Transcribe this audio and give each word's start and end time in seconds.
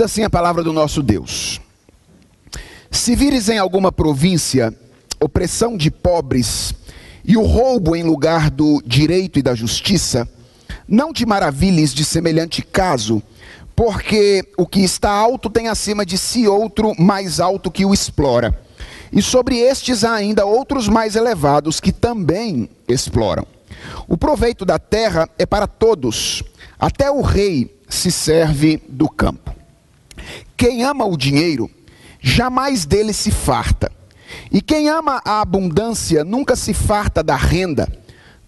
Diz 0.00 0.06
assim 0.06 0.24
a 0.24 0.30
palavra 0.30 0.62
do 0.62 0.72
nosso 0.72 1.02
Deus: 1.02 1.60
Se 2.90 3.14
vires 3.14 3.50
em 3.50 3.58
alguma 3.58 3.92
província 3.92 4.74
opressão 5.20 5.76
de 5.76 5.90
pobres 5.90 6.74
e 7.22 7.36
o 7.36 7.42
roubo 7.42 7.94
em 7.94 8.02
lugar 8.02 8.50
do 8.50 8.82
direito 8.82 9.38
e 9.38 9.42
da 9.42 9.54
justiça, 9.54 10.26
não 10.88 11.12
te 11.12 11.26
maravilhes 11.26 11.92
de 11.92 12.02
semelhante 12.02 12.62
caso, 12.62 13.22
porque 13.76 14.42
o 14.56 14.66
que 14.66 14.80
está 14.80 15.10
alto 15.10 15.50
tem 15.50 15.68
acima 15.68 16.06
de 16.06 16.16
si 16.16 16.48
outro 16.48 16.94
mais 16.98 17.38
alto 17.38 17.70
que 17.70 17.84
o 17.84 17.92
explora. 17.92 18.58
E 19.12 19.20
sobre 19.20 19.58
estes 19.58 20.02
há 20.02 20.14
ainda 20.14 20.46
outros 20.46 20.88
mais 20.88 21.14
elevados 21.14 21.78
que 21.78 21.92
também 21.92 22.70
exploram. 22.88 23.46
O 24.08 24.16
proveito 24.16 24.64
da 24.64 24.78
terra 24.78 25.28
é 25.38 25.44
para 25.44 25.66
todos, 25.66 26.42
até 26.78 27.10
o 27.10 27.20
rei 27.20 27.78
se 27.86 28.10
serve 28.10 28.82
do 28.88 29.06
campo. 29.06 29.59
Quem 30.60 30.84
ama 30.84 31.06
o 31.06 31.16
dinheiro, 31.16 31.70
jamais 32.20 32.84
dele 32.84 33.14
se 33.14 33.30
farta. 33.30 33.90
E 34.52 34.60
quem 34.60 34.90
ama 34.90 35.22
a 35.24 35.40
abundância 35.40 36.22
nunca 36.22 36.54
se 36.54 36.74
farta 36.74 37.22
da 37.22 37.34
renda. 37.34 37.90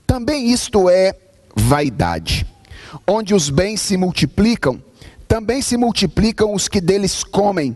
Também 0.07 0.53
isto 0.53 0.91
é 0.91 1.15
vaidade. 1.56 2.47
Onde 3.06 3.34
os 3.34 3.48
bens 3.48 3.80
se 3.80 3.97
multiplicam, 3.97 4.79
também 5.27 5.62
se 5.62 5.79
multiplicam 5.79 6.53
os 6.53 6.69
que 6.69 6.83
deles 6.83 7.25
comem. 7.25 7.75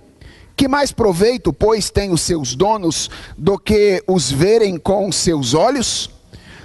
Que 0.55 0.69
mais 0.69 0.93
proveito, 0.93 1.51
pois, 1.51 1.89
têm 1.89 2.13
os 2.13 2.21
seus 2.21 2.55
donos 2.55 3.09
do 3.39 3.59
que 3.59 4.05
os 4.07 4.31
verem 4.31 4.77
com 4.77 5.11
seus 5.11 5.55
olhos? 5.55 6.11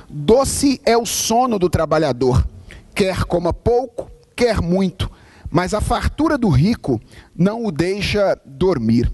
Doce 0.09 0.81
é 0.85 0.97
o 0.97 1.05
sono 1.05 1.57
do 1.57 1.69
trabalhador, 1.69 2.45
quer 2.93 3.23
coma 3.23 3.53
pouco, 3.53 4.11
quer 4.35 4.59
muito, 4.59 5.09
mas 5.51 5.73
a 5.73 5.81
fartura 5.81 6.37
do 6.37 6.49
rico 6.49 6.99
não 7.35 7.65
o 7.65 7.71
deixa 7.71 8.39
dormir. 8.45 9.11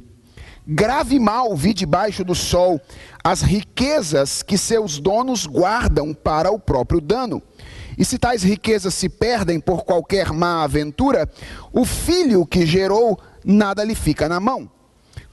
Grave 0.69 1.17
mal 1.17 1.55
vi 1.55 1.73
debaixo 1.73 2.23
do 2.23 2.35
sol 2.35 2.79
as 3.23 3.41
riquezas 3.41 4.43
que 4.43 4.57
seus 4.57 4.99
donos 4.99 5.45
guardam 5.45 6.13
para 6.13 6.51
o 6.51 6.59
próprio 6.59 7.01
dano. 7.01 7.41
E 7.97 8.05
se 8.05 8.19
tais 8.19 8.43
riquezas 8.43 8.93
se 8.93 9.09
perdem 9.09 9.59
por 9.59 9.83
qualquer 9.83 10.31
má 10.31 10.63
aventura, 10.63 11.27
o 11.73 11.83
filho 11.83 12.45
que 12.45 12.65
gerou 12.65 13.19
nada 13.43 13.83
lhe 13.83 13.95
fica 13.95 14.29
na 14.29 14.39
mão. 14.39 14.69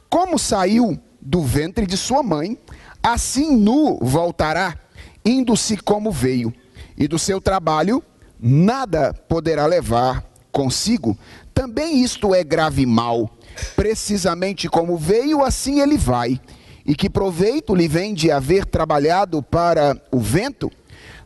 Como 0.09 0.39
saiu 0.39 0.99
do 1.21 1.43
ventre 1.43 1.85
de 1.85 1.97
sua 1.97 2.23
mãe, 2.23 2.57
assim 3.03 3.57
nu 3.57 3.99
voltará, 4.01 4.79
indo-se 5.25 5.77
como 5.77 6.13
veio, 6.13 6.55
e 6.97 7.09
do 7.09 7.19
seu 7.19 7.41
trabalho 7.41 8.03
nada 8.39 9.13
poderá 9.13 9.67
levar 9.67 10.25
consigo. 10.55 11.19
Também 11.53 12.03
isto 12.03 12.33
é 12.35 12.45
grave 12.45 12.87
mal. 12.87 13.29
Precisamente 13.75 14.69
como 14.69 14.97
veio, 14.97 15.45
assim 15.45 15.81
ele 15.81 15.99
vai. 15.99 16.41
E 16.87 16.95
que 16.95 17.11
proveito 17.11 17.75
lhe 17.75 17.89
vem 17.89 18.15
de 18.15 18.31
haver 18.31 18.65
trabalhado 18.65 19.43
para 19.43 20.01
o 20.13 20.21
vento? 20.21 20.71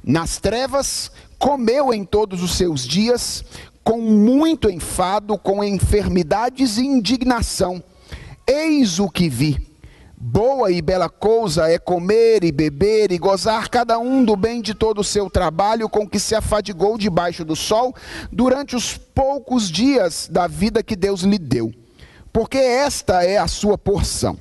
Nas 0.03 0.39
trevas 0.39 1.13
comeu 1.39 1.93
em 1.93 2.05
todos 2.05 2.43
os 2.43 2.57
seus 2.57 2.87
dias, 2.87 3.45
com 3.85 4.01
muito 4.01 4.71
enfado, 4.71 5.37
com 5.39 5.63
enfermidades 5.63 6.79
e 6.79 6.87
indignação 6.87 7.83
Eis 8.51 8.99
o 8.99 9.11
que 9.11 9.29
vi. 9.29 9.68
Boa 10.21 10.73
e 10.73 10.83
bela 10.83 11.09
coisa 11.09 11.69
é 11.69 11.79
comer 11.79 12.43
e 12.43 12.51
beber 12.51 13.13
e 13.13 13.19
gozar 13.19 13.69
cada 13.69 14.01
um 14.01 14.25
do 14.25 14.35
bem 14.35 14.61
de 14.61 14.75
todo 14.75 15.01
o 15.01 15.05
seu 15.05 15.31
trabalho 15.31 15.89
com 15.89 16.09
que 16.09 16.19
se 16.19 16.35
afadigou 16.35 16.99
debaixo 16.99 17.45
do 17.45 17.55
sol 17.55 17.95
durante 18.33 18.75
os 18.75 18.97
poucos 18.97 19.71
dias 19.71 20.29
da 20.29 20.49
vida 20.49 20.83
que 20.83 20.97
Deus 20.97 21.21
lhe 21.21 21.39
deu. 21.39 21.73
Porque 22.33 22.59
esta 22.59 23.23
é 23.23 23.39
a 23.39 23.47
sua 23.47 23.79
porção. 23.79 24.37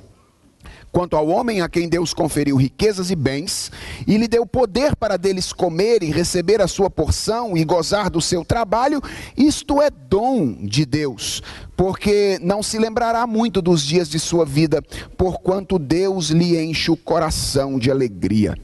Quanto 0.90 1.16
ao 1.16 1.28
homem 1.28 1.60
a 1.60 1.68
quem 1.68 1.88
Deus 1.88 2.14
conferiu 2.14 2.56
riquezas 2.56 3.10
e 3.10 3.16
bens, 3.16 3.70
e 4.06 4.16
lhe 4.16 4.26
deu 4.26 4.46
poder 4.46 4.96
para 4.96 5.16
deles 5.16 5.52
comer 5.52 6.02
e 6.02 6.10
receber 6.10 6.60
a 6.62 6.68
sua 6.68 6.88
porção 6.88 7.56
e 7.56 7.64
gozar 7.64 8.08
do 8.08 8.20
seu 8.20 8.44
trabalho, 8.44 9.02
isto 9.36 9.82
é 9.82 9.90
dom 9.90 10.54
de 10.64 10.86
Deus, 10.86 11.42
porque 11.76 12.38
não 12.42 12.62
se 12.62 12.78
lembrará 12.78 13.26
muito 13.26 13.60
dos 13.60 13.84
dias 13.84 14.08
de 14.08 14.18
sua 14.18 14.44
vida, 14.44 14.82
porquanto 15.16 15.78
Deus 15.78 16.30
lhe 16.30 16.58
enche 16.58 16.90
o 16.90 16.96
coração 16.96 17.78
de 17.78 17.90
alegria. 17.90 18.54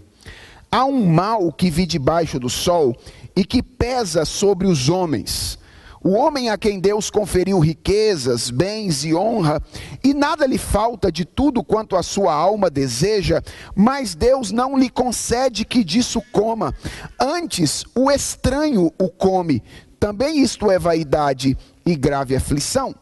Há 0.71 0.85
um 0.85 1.07
mal 1.07 1.53
que 1.53 1.71
vi 1.71 1.87
debaixo 1.87 2.41
do 2.41 2.49
sol 2.49 2.97
e 3.37 3.45
que 3.45 3.63
pesa 3.63 4.25
sobre 4.25 4.67
os 4.67 4.89
homens 4.89 5.59
o 6.05 6.11
homem 6.11 6.51
a 6.51 6.59
quem 6.59 6.79
Deus 6.79 7.09
conferiu 7.09 7.59
riquezas, 7.59 8.51
bens 8.51 9.07
e 9.07 9.15
honra, 9.15 9.63
e 10.05 10.13
nada 10.13 10.45
lhe 10.45 10.59
falta 10.59 11.11
de 11.11 11.25
tudo 11.25 11.65
quanto 11.65 11.97
a 11.97 12.03
sua 12.03 12.35
alma 12.35 12.69
deseja, 12.69 13.43
mas 13.75 14.15
Deus 14.15 14.53
não 14.53 14.79
lhe 14.79 14.91
concede 14.91 15.65
que 15.65 15.83
disso 15.83 16.23
coma. 16.31 16.75
Antes, 17.19 17.85
o 17.95 18.11
estranho 18.11 18.93
o 19.01 19.09
come. 19.09 19.63
Também 19.99 20.43
isto 20.43 20.71
é 20.71 20.79
vaidade 20.79 21.57
e 21.87 21.97
grave 21.97 22.37
aflição. 22.37 22.95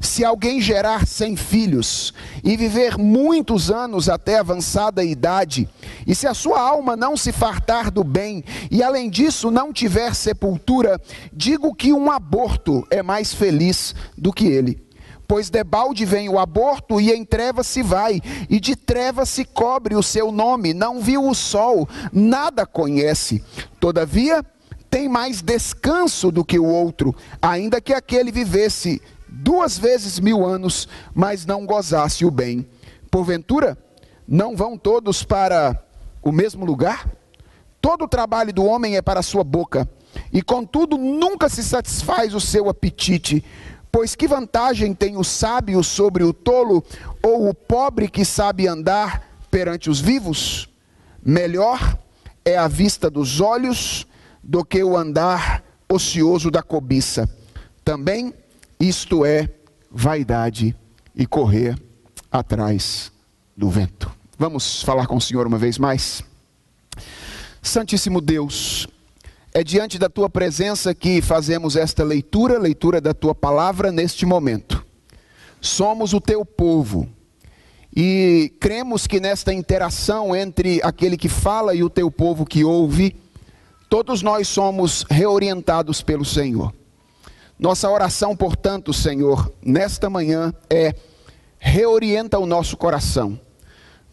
Se 0.00 0.24
alguém 0.24 0.60
gerar 0.60 1.06
cem 1.06 1.34
filhos 1.34 2.14
e 2.44 2.56
viver 2.56 2.96
muitos 2.96 3.70
anos 3.70 4.08
até 4.08 4.38
avançada 4.38 5.02
idade, 5.02 5.68
e 6.06 6.14
se 6.14 6.26
a 6.26 6.34
sua 6.34 6.60
alma 6.60 6.96
não 6.96 7.16
se 7.16 7.32
fartar 7.32 7.90
do 7.90 8.04
bem, 8.04 8.44
e 8.70 8.82
além 8.82 9.10
disso 9.10 9.50
não 9.50 9.72
tiver 9.72 10.14
sepultura, 10.14 11.00
digo 11.32 11.74
que 11.74 11.92
um 11.92 12.10
aborto 12.10 12.86
é 12.90 13.02
mais 13.02 13.34
feliz 13.34 13.94
do 14.16 14.32
que 14.32 14.46
ele. 14.46 14.80
Pois 15.26 15.50
debalde 15.50 16.06
vem 16.06 16.28
o 16.28 16.38
aborto 16.38 17.00
e 17.00 17.12
em 17.12 17.24
trevas 17.24 17.66
se 17.66 17.82
vai, 17.82 18.20
e 18.48 18.58
de 18.58 18.74
trevas 18.76 19.28
se 19.28 19.44
cobre 19.44 19.94
o 19.94 20.02
seu 20.02 20.30
nome, 20.32 20.72
não 20.72 21.00
viu 21.00 21.28
o 21.28 21.34
sol, 21.34 21.88
nada 22.12 22.64
conhece. 22.64 23.44
Todavia, 23.78 24.44
tem 24.88 25.08
mais 25.08 25.42
descanso 25.42 26.30
do 26.30 26.44
que 26.44 26.58
o 26.58 26.64
outro, 26.64 27.14
ainda 27.42 27.80
que 27.80 27.92
aquele 27.92 28.32
vivesse 28.32 29.02
duas 29.28 29.78
vezes 29.78 30.18
mil 30.18 30.44
anos, 30.44 30.88
mas 31.14 31.46
não 31.46 31.66
gozasse 31.66 32.24
o 32.24 32.30
bem. 32.30 32.66
Porventura, 33.10 33.76
não 34.26 34.56
vão 34.56 34.76
todos 34.76 35.22
para 35.22 35.82
o 36.22 36.32
mesmo 36.32 36.64
lugar? 36.64 37.08
Todo 37.80 38.04
o 38.04 38.08
trabalho 38.08 38.52
do 38.52 38.64
homem 38.64 38.96
é 38.96 39.02
para 39.02 39.20
a 39.20 39.22
sua 39.22 39.44
boca, 39.44 39.88
e 40.32 40.42
contudo 40.42 40.98
nunca 40.98 41.48
se 41.48 41.62
satisfaz 41.62 42.34
o 42.34 42.40
seu 42.40 42.68
apetite. 42.68 43.44
Pois 43.90 44.14
que 44.14 44.28
vantagem 44.28 44.92
tem 44.92 45.16
o 45.16 45.24
sábio 45.24 45.82
sobre 45.82 46.22
o 46.22 46.32
tolo, 46.32 46.84
ou 47.22 47.48
o 47.48 47.54
pobre 47.54 48.08
que 48.08 48.24
sabe 48.24 48.66
andar 48.66 49.26
perante 49.50 49.88
os 49.88 50.00
vivos? 50.00 50.68
Melhor 51.22 51.98
é 52.44 52.56
a 52.56 52.68
vista 52.68 53.08
dos 53.08 53.40
olhos 53.40 54.06
do 54.42 54.64
que 54.64 54.82
o 54.82 54.96
andar 54.96 55.62
ocioso 55.88 56.50
da 56.50 56.62
cobiça. 56.62 57.28
Também 57.84 58.34
isto 58.80 59.24
é 59.24 59.48
vaidade 59.90 60.74
e 61.14 61.26
correr 61.26 61.76
atrás 62.30 63.10
do 63.56 63.68
vento. 63.68 64.10
Vamos 64.38 64.82
falar 64.82 65.06
com 65.06 65.16
o 65.16 65.20
Senhor 65.20 65.46
uma 65.46 65.58
vez 65.58 65.78
mais? 65.78 66.22
Santíssimo 67.60 68.20
Deus, 68.20 68.86
é 69.52 69.64
diante 69.64 69.98
da 69.98 70.08
tua 70.08 70.30
presença 70.30 70.94
que 70.94 71.20
fazemos 71.20 71.74
esta 71.74 72.04
leitura, 72.04 72.58
leitura 72.58 73.00
da 73.00 73.12
tua 73.12 73.34
palavra 73.34 73.90
neste 73.90 74.24
momento. 74.24 74.84
Somos 75.60 76.12
o 76.14 76.20
teu 76.20 76.44
povo 76.44 77.08
e 77.94 78.52
cremos 78.60 79.08
que 79.08 79.18
nesta 79.18 79.52
interação 79.52 80.36
entre 80.36 80.80
aquele 80.84 81.16
que 81.16 81.28
fala 81.28 81.74
e 81.74 81.82
o 81.82 81.90
teu 81.90 82.10
povo 82.10 82.46
que 82.46 82.62
ouve, 82.62 83.16
todos 83.90 84.22
nós 84.22 84.46
somos 84.46 85.04
reorientados 85.10 86.00
pelo 86.00 86.24
Senhor. 86.24 86.72
Nossa 87.58 87.90
oração, 87.90 88.36
portanto, 88.36 88.92
Senhor, 88.92 89.52
nesta 89.60 90.08
manhã 90.08 90.54
é 90.70 90.94
reorienta 91.58 92.38
o 92.38 92.46
nosso 92.46 92.76
coração 92.76 93.38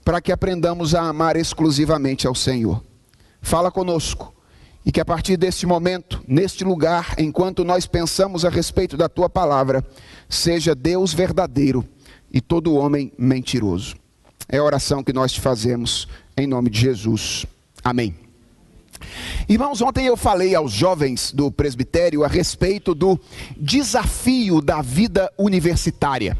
para 0.03 0.19
que 0.19 0.31
aprendamos 0.31 0.95
a 0.95 1.03
amar 1.03 1.35
exclusivamente 1.35 2.25
ao 2.25 2.33
Senhor. 2.33 2.83
Fala 3.41 3.71
conosco 3.71 4.33
e 4.85 4.91
que 4.91 4.99
a 4.99 5.05
partir 5.05 5.37
deste 5.37 5.65
momento, 5.65 6.23
neste 6.27 6.63
lugar, 6.63 7.15
enquanto 7.17 7.63
nós 7.63 7.85
pensamos 7.87 8.45
a 8.45 8.49
respeito 8.49 8.97
da 8.97 9.09
tua 9.09 9.29
palavra, 9.29 9.83
seja 10.29 10.75
Deus 10.75 11.13
verdadeiro 11.13 11.85
e 12.31 12.41
todo 12.41 12.75
homem 12.75 13.11
mentiroso. 13.17 13.95
É 14.47 14.57
a 14.57 14.63
oração 14.63 15.03
que 15.03 15.13
nós 15.13 15.31
te 15.31 15.41
fazemos 15.41 16.07
em 16.37 16.45
nome 16.45 16.69
de 16.69 16.79
Jesus. 16.79 17.45
Amém. 17.83 18.24
Irmãos, 19.47 19.81
ontem 19.81 20.05
eu 20.05 20.17
falei 20.17 20.55
aos 20.55 20.71
jovens 20.71 21.31
do 21.31 21.51
presbitério 21.51 22.23
a 22.23 22.27
respeito 22.27 22.95
do 22.95 23.19
desafio 23.57 24.61
da 24.61 24.81
vida 24.81 25.31
universitária. 25.37 26.37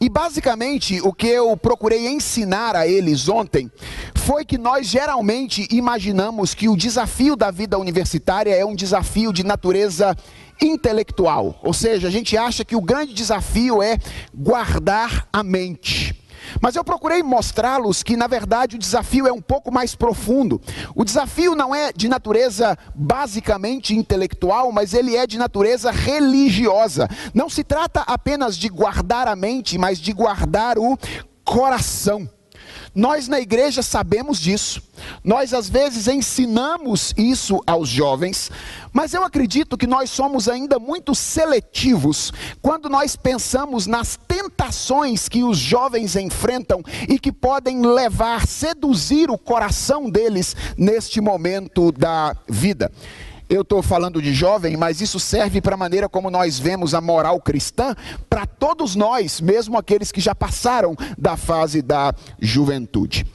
E 0.00 0.08
basicamente 0.08 1.00
o 1.02 1.12
que 1.12 1.26
eu 1.26 1.56
procurei 1.56 2.08
ensinar 2.08 2.74
a 2.74 2.86
eles 2.86 3.28
ontem 3.28 3.70
foi 4.14 4.44
que 4.44 4.58
nós 4.58 4.86
geralmente 4.86 5.66
imaginamos 5.70 6.54
que 6.54 6.68
o 6.68 6.76
desafio 6.76 7.36
da 7.36 7.50
vida 7.50 7.78
universitária 7.78 8.54
é 8.54 8.64
um 8.64 8.74
desafio 8.74 9.32
de 9.32 9.44
natureza 9.44 10.16
intelectual, 10.60 11.58
ou 11.62 11.72
seja, 11.72 12.08
a 12.08 12.10
gente 12.10 12.36
acha 12.36 12.64
que 12.64 12.76
o 12.76 12.82
grande 12.82 13.14
desafio 13.14 13.82
é 13.82 13.98
guardar 14.34 15.26
a 15.32 15.42
mente. 15.42 16.14
Mas 16.60 16.76
eu 16.76 16.84
procurei 16.84 17.22
mostrá-los 17.22 18.02
que, 18.02 18.16
na 18.16 18.26
verdade, 18.26 18.76
o 18.76 18.78
desafio 18.78 19.26
é 19.26 19.32
um 19.32 19.40
pouco 19.40 19.72
mais 19.72 19.94
profundo. 19.94 20.60
O 20.94 21.04
desafio 21.04 21.54
não 21.54 21.74
é 21.74 21.92
de 21.92 22.08
natureza 22.08 22.76
basicamente 22.94 23.94
intelectual, 23.94 24.72
mas 24.72 24.94
ele 24.94 25.16
é 25.16 25.26
de 25.26 25.38
natureza 25.38 25.90
religiosa. 25.90 27.08
Não 27.34 27.48
se 27.48 27.62
trata 27.62 28.00
apenas 28.06 28.56
de 28.56 28.68
guardar 28.68 29.28
a 29.28 29.36
mente, 29.36 29.78
mas 29.78 29.98
de 29.98 30.12
guardar 30.12 30.78
o 30.78 30.96
coração. 31.44 32.28
Nós 32.94 33.28
na 33.28 33.40
igreja 33.40 33.82
sabemos 33.82 34.40
disso. 34.40 34.82
Nós 35.24 35.54
às 35.54 35.68
vezes 35.68 36.08
ensinamos 36.08 37.14
isso 37.16 37.62
aos 37.66 37.88
jovens, 37.88 38.50
mas 38.92 39.14
eu 39.14 39.24
acredito 39.24 39.78
que 39.78 39.86
nós 39.86 40.10
somos 40.10 40.48
ainda 40.48 40.78
muito 40.78 41.14
seletivos 41.14 42.32
quando 42.60 42.88
nós 42.88 43.16
pensamos 43.16 43.86
nas 43.86 44.18
tentações 44.28 45.28
que 45.28 45.42
os 45.44 45.56
jovens 45.56 46.16
enfrentam 46.16 46.82
e 47.08 47.18
que 47.18 47.32
podem 47.32 47.80
levar, 47.80 48.46
seduzir 48.46 49.30
o 49.30 49.38
coração 49.38 50.10
deles 50.10 50.56
neste 50.76 51.20
momento 51.20 51.92
da 51.92 52.36
vida. 52.48 52.90
Eu 53.50 53.62
estou 53.62 53.82
falando 53.82 54.22
de 54.22 54.32
jovem, 54.32 54.76
mas 54.76 55.00
isso 55.00 55.18
serve 55.18 55.60
para 55.60 55.74
a 55.74 55.76
maneira 55.76 56.08
como 56.08 56.30
nós 56.30 56.56
vemos 56.56 56.94
a 56.94 57.00
moral 57.00 57.40
cristã 57.40 57.96
para 58.28 58.46
todos 58.46 58.94
nós, 58.94 59.40
mesmo 59.40 59.76
aqueles 59.76 60.12
que 60.12 60.20
já 60.20 60.36
passaram 60.36 60.94
da 61.18 61.36
fase 61.36 61.82
da 61.82 62.14
juventude. 62.40 63.26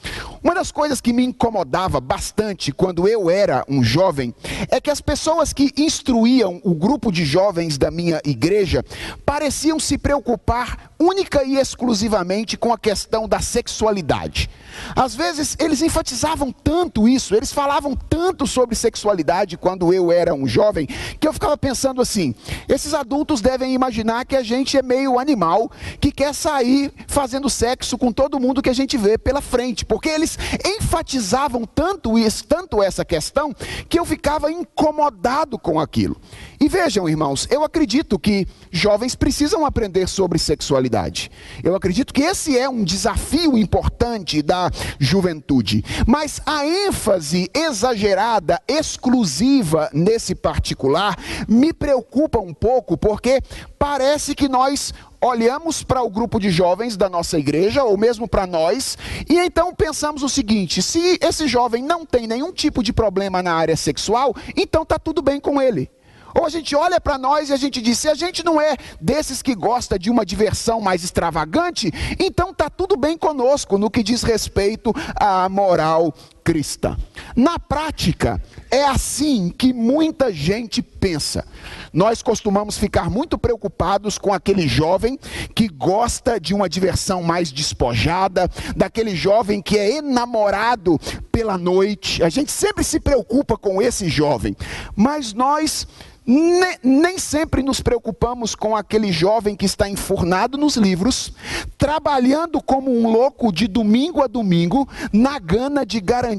Uma 0.46 0.54
das 0.54 0.70
coisas 0.70 1.00
que 1.00 1.12
me 1.12 1.24
incomodava 1.24 2.00
bastante 2.00 2.70
quando 2.70 3.08
eu 3.08 3.28
era 3.28 3.64
um 3.68 3.82
jovem 3.82 4.32
é 4.70 4.80
que 4.80 4.92
as 4.92 5.00
pessoas 5.00 5.52
que 5.52 5.72
instruíam 5.76 6.60
o 6.62 6.72
grupo 6.72 7.10
de 7.10 7.24
jovens 7.24 7.76
da 7.76 7.90
minha 7.90 8.20
igreja 8.24 8.84
pareciam 9.24 9.80
se 9.80 9.98
preocupar 9.98 10.92
única 11.00 11.42
e 11.42 11.56
exclusivamente 11.56 12.56
com 12.56 12.72
a 12.72 12.78
questão 12.78 13.28
da 13.28 13.40
sexualidade. 13.40 14.48
Às 14.94 15.16
vezes 15.16 15.56
eles 15.58 15.82
enfatizavam 15.82 16.52
tanto 16.52 17.08
isso, 17.08 17.34
eles 17.34 17.52
falavam 17.52 17.96
tanto 17.96 18.46
sobre 18.46 18.76
sexualidade 18.76 19.56
quando 19.56 19.92
eu 19.92 20.12
era 20.12 20.32
um 20.32 20.46
jovem, 20.46 20.86
que 21.18 21.26
eu 21.26 21.32
ficava 21.32 21.56
pensando 21.56 22.00
assim: 22.00 22.34
esses 22.68 22.94
adultos 22.94 23.40
devem 23.40 23.74
imaginar 23.74 24.24
que 24.24 24.36
a 24.36 24.44
gente 24.44 24.78
é 24.78 24.82
meio 24.82 25.18
animal, 25.18 25.70
que 26.00 26.12
quer 26.12 26.32
sair 26.32 26.92
fazendo 27.08 27.50
sexo 27.50 27.98
com 27.98 28.12
todo 28.12 28.38
mundo 28.38 28.62
que 28.62 28.70
a 28.70 28.74
gente 28.74 28.96
vê 28.96 29.18
pela 29.18 29.40
frente, 29.40 29.84
porque 29.84 30.08
eles 30.08 30.35
enfatizavam 30.64 31.64
tanto 31.64 32.18
isso, 32.18 32.44
tanto 32.44 32.82
essa 32.82 33.04
questão, 33.04 33.52
que 33.88 33.98
eu 33.98 34.04
ficava 34.04 34.50
incomodado 34.50 35.58
com 35.58 35.80
aquilo. 35.80 36.16
E 36.58 36.68
vejam, 36.68 37.08
irmãos, 37.08 37.46
eu 37.50 37.62
acredito 37.62 38.18
que 38.18 38.46
jovens 38.70 39.14
precisam 39.14 39.66
aprender 39.66 40.08
sobre 40.08 40.38
sexualidade. 40.38 41.30
Eu 41.62 41.74
acredito 41.74 42.14
que 42.14 42.22
esse 42.22 42.56
é 42.56 42.68
um 42.68 42.82
desafio 42.82 43.58
importante 43.58 44.40
da 44.40 44.70
juventude. 44.98 45.84
Mas 46.06 46.40
a 46.46 46.66
ênfase 46.66 47.50
exagerada, 47.54 48.60
exclusiva 48.66 49.90
nesse 49.92 50.34
particular, 50.34 51.16
me 51.46 51.72
preocupa 51.72 52.38
um 52.38 52.54
pouco, 52.54 52.96
porque 52.96 53.42
parece 53.78 54.34
que 54.34 54.48
nós 54.48 54.94
olhamos 55.20 55.82
para 55.82 56.02
o 56.02 56.10
grupo 56.10 56.38
de 56.38 56.50
jovens 56.50 56.96
da 56.96 57.08
nossa 57.08 57.38
igreja, 57.38 57.84
ou 57.84 57.96
mesmo 57.96 58.28
para 58.28 58.46
nós, 58.46 58.96
e 59.28 59.38
então 59.38 59.74
pensamos 59.74 60.22
o 60.22 60.28
seguinte: 60.28 60.80
se 60.82 61.18
esse 61.20 61.46
jovem 61.46 61.82
não 61.82 62.06
tem 62.06 62.26
nenhum 62.26 62.52
tipo 62.52 62.82
de 62.82 62.92
problema 62.92 63.42
na 63.42 63.54
área 63.54 63.76
sexual, 63.76 64.34
então 64.56 64.82
está 64.82 64.98
tudo 64.98 65.20
bem 65.20 65.40
com 65.40 65.60
ele. 65.60 65.90
Ou 66.36 66.44
a 66.44 66.50
gente 66.50 66.76
olha 66.76 67.00
para 67.00 67.16
nós 67.16 67.48
e 67.48 67.52
a 67.52 67.56
gente 67.56 67.80
diz: 67.80 67.98
se 67.98 68.08
a 68.08 68.14
gente 68.14 68.44
não 68.44 68.60
é 68.60 68.76
desses 69.00 69.40
que 69.40 69.54
gosta 69.54 69.98
de 69.98 70.10
uma 70.10 70.24
diversão 70.24 70.80
mais 70.80 71.02
extravagante, 71.02 71.90
então 72.18 72.50
está 72.50 72.68
tudo 72.68 72.96
bem 72.96 73.16
conosco 73.16 73.78
no 73.78 73.90
que 73.90 74.02
diz 74.02 74.22
respeito 74.22 74.92
à 75.18 75.48
moral 75.48 76.12
cristã. 76.46 76.96
Na 77.34 77.58
prática, 77.58 78.40
é 78.70 78.84
assim 78.84 79.52
que 79.58 79.72
muita 79.72 80.32
gente 80.32 80.80
pensa. 80.80 81.44
Nós 81.92 82.22
costumamos 82.22 82.78
ficar 82.78 83.10
muito 83.10 83.36
preocupados 83.36 84.16
com 84.16 84.32
aquele 84.32 84.68
jovem 84.68 85.18
que 85.56 85.66
gosta 85.66 86.38
de 86.38 86.54
uma 86.54 86.68
diversão 86.68 87.20
mais 87.20 87.50
despojada, 87.50 88.48
daquele 88.76 89.16
jovem 89.16 89.60
que 89.60 89.76
é 89.76 89.96
enamorado 89.96 91.00
pela 91.32 91.58
noite. 91.58 92.22
A 92.22 92.28
gente 92.28 92.52
sempre 92.52 92.84
se 92.84 93.00
preocupa 93.00 93.58
com 93.58 93.82
esse 93.82 94.08
jovem, 94.08 94.56
mas 94.94 95.32
nós 95.32 95.84
nem, 96.26 96.76
nem, 96.82 97.18
sempre 97.18 97.62
nos 97.62 97.80
preocupamos 97.80 98.56
com 98.56 98.74
aquele 98.74 99.12
jovem 99.12 99.54
que 99.54 99.64
está 99.64 99.88
enfurnado 99.88 100.58
nos 100.58 100.76
livros, 100.76 101.32
trabalhando 101.78 102.60
como 102.60 102.90
um 102.90 103.08
louco 103.08 103.52
de 103.52 103.68
domingo 103.68 104.20
a 104.20 104.26
domingo, 104.26 104.88
na 105.12 105.38
gana 105.38 105.86
de 105.86 106.00
garantir 106.00 106.35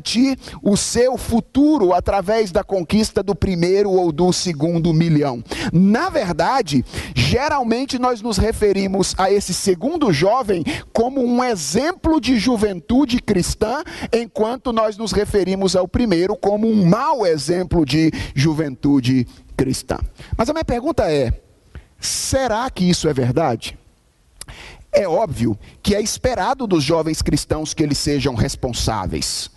o 0.62 0.76
seu 0.76 1.18
futuro 1.18 1.94
através 1.94 2.52
da 2.52 2.64
conquista 2.64 3.22
do 3.24 3.36
primeiro 3.36 3.90
ou 3.92 4.12
do 4.12 4.32
segundo 4.32 4.94
milhão. 4.94 5.44
Na 5.72 6.10
verdade, 6.10 6.84
geralmente 7.16 8.00
nós 8.00 8.22
nos 8.22 8.38
referimos 8.38 9.16
a 9.18 9.32
esse 9.32 9.54
segundo 9.54 10.12
jovem 10.12 10.64
como 10.94 11.24
um 11.24 11.44
exemplo 11.44 12.20
de 12.20 12.38
juventude 12.38 13.22
cristã, 13.22 13.84
enquanto 14.14 14.72
nós 14.72 14.98
nos 14.98 15.12
referimos 15.12 15.76
ao 15.76 15.88
primeiro 15.88 16.36
como 16.36 16.68
um 16.68 16.86
mau 16.86 17.26
exemplo 17.26 17.86
de 17.86 18.12
juventude 18.36 19.28
cristã. 19.56 19.98
Mas 20.38 20.50
a 20.50 20.54
minha 20.54 20.66
pergunta 20.66 21.12
é: 21.12 21.34
será 22.00 22.70
que 22.70 22.88
isso 22.88 23.08
é 23.08 23.14
verdade? 23.14 23.78
É 24.92 25.08
óbvio 25.08 25.58
que 25.84 25.94
é 25.94 26.02
esperado 26.02 26.66
dos 26.66 26.84
jovens 26.84 27.22
cristãos 27.22 27.74
que 27.74 27.84
eles 27.84 27.98
sejam 27.98 28.34
responsáveis. 28.34 29.52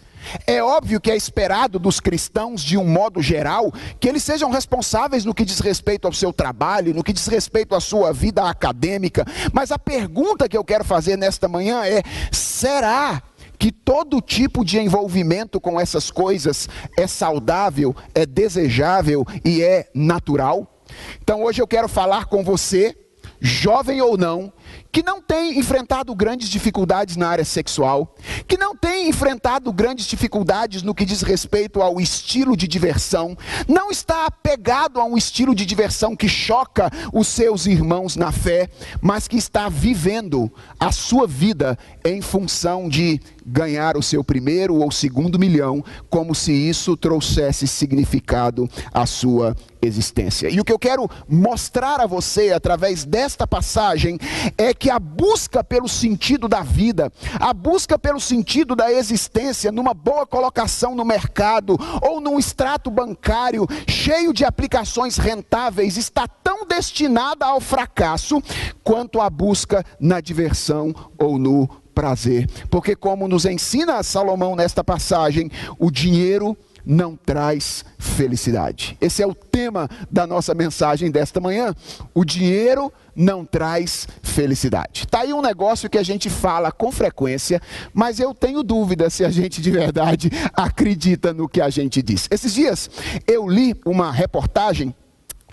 É 0.47 0.63
óbvio 0.63 1.01
que 1.01 1.11
é 1.11 1.17
esperado 1.17 1.79
dos 1.79 2.01
cristãos, 2.01 2.63
de 2.63 2.77
um 2.77 2.87
modo 2.87 3.23
geral, 3.23 3.73
que 3.99 4.09
eles 4.09 4.23
sejam 4.23 4.51
responsáveis 4.51 5.25
no 5.25 5.35
que 5.35 5.45
diz 5.45 5.61
respeito 5.61 6.07
ao 6.07 6.13
seu 6.13 6.33
trabalho, 6.33 6.95
no 6.95 7.03
que 7.03 7.13
diz 7.13 7.27
respeito 7.27 7.75
à 7.75 7.81
sua 7.81 8.13
vida 8.13 8.49
acadêmica. 8.49 9.25
Mas 9.53 9.71
a 9.73 9.79
pergunta 9.79 10.49
que 10.49 10.57
eu 10.57 10.65
quero 10.65 10.85
fazer 10.85 11.17
nesta 11.17 11.49
manhã 11.49 11.85
é: 11.85 12.03
será 12.31 13.23
que 13.61 13.71
todo 13.71 14.23
tipo 14.23 14.65
de 14.65 14.79
envolvimento 14.79 15.61
com 15.61 15.79
essas 15.79 16.11
coisas 16.11 16.67
é 16.97 17.07
saudável, 17.07 17.95
é 18.15 18.25
desejável 18.25 19.23
e 19.45 19.63
é 19.63 19.87
natural. 19.95 20.81
Então 21.23 21.43
hoje 21.43 21.61
eu 21.61 21.67
quero 21.67 21.87
falar 21.87 22.25
com 22.25 22.43
você, 22.43 22.97
jovem 23.39 24.01
ou 24.01 24.17
não, 24.17 24.51
que 24.93 25.03
não 25.03 25.21
tem 25.21 25.59
enfrentado 25.59 26.15
grandes 26.15 26.49
dificuldades 26.49 27.17
na 27.17 27.29
área 27.29 27.45
sexual, 27.45 28.15
que 28.47 28.57
não 28.57 28.77
tem 28.77 29.09
enfrentado 29.09 29.73
grandes 29.73 30.07
dificuldades 30.07 30.83
no 30.83 30.95
que 30.95 31.05
diz 31.05 31.23
respeito 31.23 31.81
ao 31.81 32.01
estilo 32.01 32.57
de 32.57 32.67
diversão, 32.67 33.37
não 33.69 33.91
está 33.91 34.27
apegado 34.27 35.01
a 35.01 35.05
um 35.05 35.17
estilo 35.17 35.55
de 35.55 35.65
diversão 35.65 36.17
que 36.17 36.29
choca 36.29 36.91
os 37.13 37.29
seus 37.29 37.67
irmãos 37.67 38.17
na 38.17 38.33
fé, 38.33 38.69
mas 39.01 39.29
que 39.29 39.37
está 39.37 39.69
vivendo 39.69 40.51
a 40.79 40.91
sua 40.91 41.27
vida 41.27 41.79
em 42.05 42.21
função 42.21 42.89
de 42.89 43.21
ganhar 43.47 43.97
o 43.97 44.03
seu 44.03 44.23
primeiro 44.23 44.77
ou 44.77 44.91
segundo 44.91 45.39
milhão, 45.39 45.85
como 46.09 46.35
se 46.35 46.53
isso 46.53 46.97
trouxesse 46.97 47.67
significado 47.67 48.69
à 48.93 49.07
sua 49.07 49.57
existência. 49.83 50.49
E 50.49 50.61
o 50.61 50.65
que 50.65 50.73
eu 50.73 50.79
quero 50.79 51.09
mostrar 51.29 52.01
a 52.01 52.07
você 52.07 52.53
através 52.53 53.05
desta 53.05 53.47
passagem 53.47 54.19
é 54.57 54.75
que 54.81 54.89
a 54.89 54.99
busca 54.99 55.63
pelo 55.63 55.87
sentido 55.87 56.49
da 56.49 56.63
vida, 56.63 57.13
a 57.39 57.53
busca 57.53 57.99
pelo 57.99 58.19
sentido 58.19 58.75
da 58.75 58.91
existência, 58.91 59.71
numa 59.71 59.93
boa 59.93 60.27
colocação 60.27 60.95
no 60.95 61.05
mercado 61.05 61.77
ou 62.01 62.19
num 62.19 62.39
extrato 62.39 62.91
bancário 62.91 63.67
cheio 63.87 64.33
de 64.33 64.43
aplicações 64.43 65.19
rentáveis, 65.19 65.99
está 65.99 66.27
tão 66.27 66.67
destinada 66.67 67.45
ao 67.45 67.61
fracasso 67.61 68.43
quanto 68.83 69.21
a 69.21 69.29
busca 69.29 69.85
na 70.01 70.19
diversão 70.19 70.95
ou 71.19 71.39
no 71.39 71.69
prazer. 71.95 72.49
Porque, 72.71 72.97
como 72.97 73.29
nos 73.29 73.45
ensina 73.45 74.03
Salomão 74.03 74.57
nesta 74.57 74.83
passagem, 74.83 75.51
o 75.79 75.91
dinheiro 75.91 76.57
não 76.85 77.17
traz 77.17 77.85
felicidade. 77.99 78.97
Esse 79.01 79.23
é 79.23 79.27
o 79.27 79.35
tema 79.35 79.89
da 80.11 80.27
nossa 80.27 80.55
mensagem 80.55 81.11
desta 81.11 81.41
manhã. 81.41 81.75
O 82.15 82.25
dinheiro 82.25 82.93
não 83.15 83.45
traz 83.45 84.09
felicidade. 84.31 85.05
Está 85.05 85.21
aí 85.21 85.33
um 85.33 85.43
negócio 85.43 85.91
que 85.91 85.99
a 85.99 86.03
gente 86.03 86.31
fala 86.31 86.73
com 86.73 86.91
frequência, 86.91 87.61
mas 87.93 88.19
eu 88.19 88.33
tenho 88.33 88.63
dúvida 88.63 89.11
se 89.11 89.25
a 89.25 89.31
gente 89.31 89.61
de 89.61 89.71
verdade 89.71 90.31
acredita 90.55 91.33
no 91.35 91.49
que 91.49 91.61
a 91.61 91.69
gente 91.69 92.01
diz. 92.01 92.29
Esses 92.31 92.55
dias 92.55 92.89
eu 93.27 93.49
li 93.49 93.75
uma 93.85 94.11
reportagem 94.11 94.95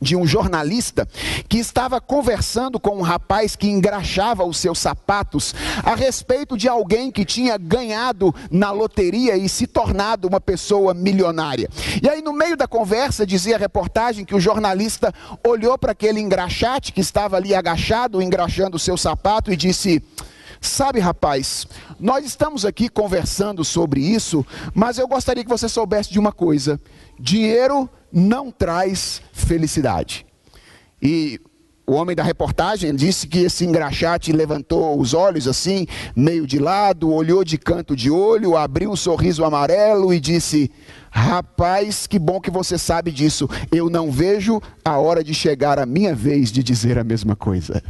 de 0.02 0.16
um 0.16 0.26
jornalista 0.26 1.08
que 1.48 1.58
estava 1.58 2.00
conversando 2.00 2.80
com 2.80 2.98
um 2.98 3.02
rapaz 3.02 3.56
que 3.56 3.68
engraxava 3.68 4.44
os 4.44 4.58
seus 4.58 4.80
sapatos 4.80 5.54
a 5.84 5.96
respeito 5.96 6.58
de 6.58 6.68
alguém 6.68 7.12
que 7.12 7.26
tinha 7.26 7.58
ganhado 7.58 8.34
na 8.52 8.72
loteria 8.72 9.36
e 9.36 9.48
se 9.50 9.68
tornado 9.68 10.28
uma 10.28 10.40
pessoa 10.40 10.94
milionária. 10.94 11.70
E 12.02 12.10
aí, 12.10 12.22
no 12.22 12.34
meio 12.34 12.58
da 12.58 12.68
conversa, 12.68 13.26
dizia 13.26 13.56
a 13.56 13.60
reportagem 13.60 14.26
que 14.26 14.36
o 14.36 14.40
jornalista 14.40 15.14
olhou 15.46 15.78
para 15.78 15.92
aquele 15.92 16.20
engraxate 16.20 16.92
que 16.92 17.02
estava 17.02 17.38
ali 17.38 17.54
agachado, 17.54 18.22
engraxando 18.22 18.78
o 18.78 18.80
seu 18.80 18.98
sapato, 18.98 19.52
e 19.52 19.56
disse. 19.56 20.04
Sabe, 20.60 21.00
rapaz, 21.00 21.68
nós 22.00 22.26
estamos 22.26 22.66
aqui 22.66 22.90
conversando 22.90 23.64
sobre 23.64 24.02
isso, 24.02 24.44
mas 24.74 24.98
eu 24.98 25.08
gostaria 25.08 25.44
que 25.44 25.50
você 25.50 25.70
soubesse 25.70 26.12
de 26.12 26.18
uma 26.18 26.32
coisa: 26.32 26.82
dinheiro 27.20 27.88
não 28.12 28.52
traz 28.52 29.22
felicidade. 29.32 30.26
E 31.02 31.40
o 31.90 31.94
homem 31.94 32.14
da 32.14 32.22
reportagem 32.22 32.94
disse 32.94 33.28
que 33.28 33.40
esse 33.40 33.64
engraxate 33.64 34.34
levantou 34.34 35.00
os 35.00 35.14
olhos 35.14 35.48
assim, 35.48 35.88
meio 36.14 36.46
de 36.46 36.60
lado, 36.60 37.10
olhou 37.10 37.46
de 37.46 37.58
canto 37.58 37.96
de 37.96 38.12
olho, 38.12 38.58
abriu 38.58 38.92
um 38.92 38.96
sorriso 38.96 39.46
amarelo 39.46 40.14
e 40.14 40.20
disse: 40.20 40.70
Rapaz, 41.10 42.06
que 42.06 42.20
bom 42.20 42.42
que 42.42 42.52
você 42.52 42.78
sabe 42.78 43.10
disso. 43.10 43.50
Eu 43.72 43.90
não 43.90 44.12
vejo 44.12 44.62
a 44.84 44.98
hora 44.98 45.24
de 45.24 45.34
chegar 45.34 45.80
a 45.80 45.86
minha 45.86 46.14
vez 46.14 46.52
de 46.52 46.62
dizer 46.62 46.98
a 46.98 47.06
mesma 47.06 47.38
coisa. 47.38 47.82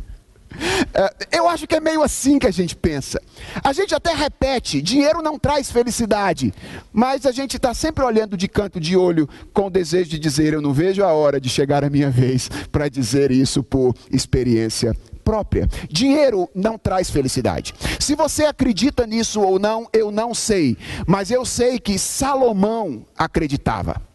É, 0.94 1.38
eu 1.38 1.48
acho 1.48 1.68
que 1.68 1.76
é 1.76 1.80
meio 1.80 2.02
assim 2.02 2.40
que 2.40 2.48
a 2.48 2.52
gente 2.52 2.76
pensa. 2.76 3.22
A 3.64 3.74
gente 3.74 3.94
até 3.94 4.14
repete: 4.14 4.82
dinheiro 4.82 5.22
não 5.22 5.38
traz 5.38 5.72
felicidade, 5.72 6.54
mas 6.92 7.26
a 7.26 7.32
gente 7.32 7.58
está 7.58 7.74
sempre 7.74 8.04
olhando 8.04 8.38
de 8.38 8.48
canto 8.48 8.80
de 8.80 8.96
olho 8.96 9.28
com 9.54 9.68
o 9.68 9.70
desejo 9.70 10.10
de 10.10 10.20
dizer: 10.20 10.54
eu 10.54 10.62
não 10.62 10.74
vejo 10.74 11.04
a 11.04 11.12
hora 11.12 11.40
de 11.40 11.50
chegar 11.50 11.84
a 11.84 11.90
minha 11.90 12.10
vez 12.10 12.50
para 12.72 12.90
dizer 12.90 13.32
isso 13.32 13.64
por 13.64 13.94
experiência 14.12 14.96
própria. 15.24 15.68
Dinheiro 15.90 16.50
não 16.56 16.78
traz 16.78 17.10
felicidade. 17.10 17.74
Se 18.00 18.16
você 18.16 18.46
acredita 18.46 19.06
nisso 19.06 19.42
ou 19.42 19.60
não, 19.60 19.86
eu 19.92 20.10
não 20.10 20.34
sei, 20.34 20.78
mas 21.06 21.30
eu 21.30 21.44
sei 21.44 21.80
que 21.80 22.00
Salomão 22.00 23.06
acreditava. 23.18 24.07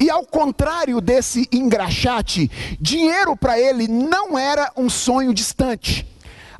E 0.00 0.10
ao 0.10 0.24
contrário 0.24 1.00
desse 1.00 1.48
engraxate, 1.52 2.50
dinheiro 2.80 3.36
para 3.36 3.58
ele 3.58 3.88
não 3.88 4.38
era 4.38 4.72
um 4.76 4.88
sonho 4.88 5.32
distante. 5.34 6.06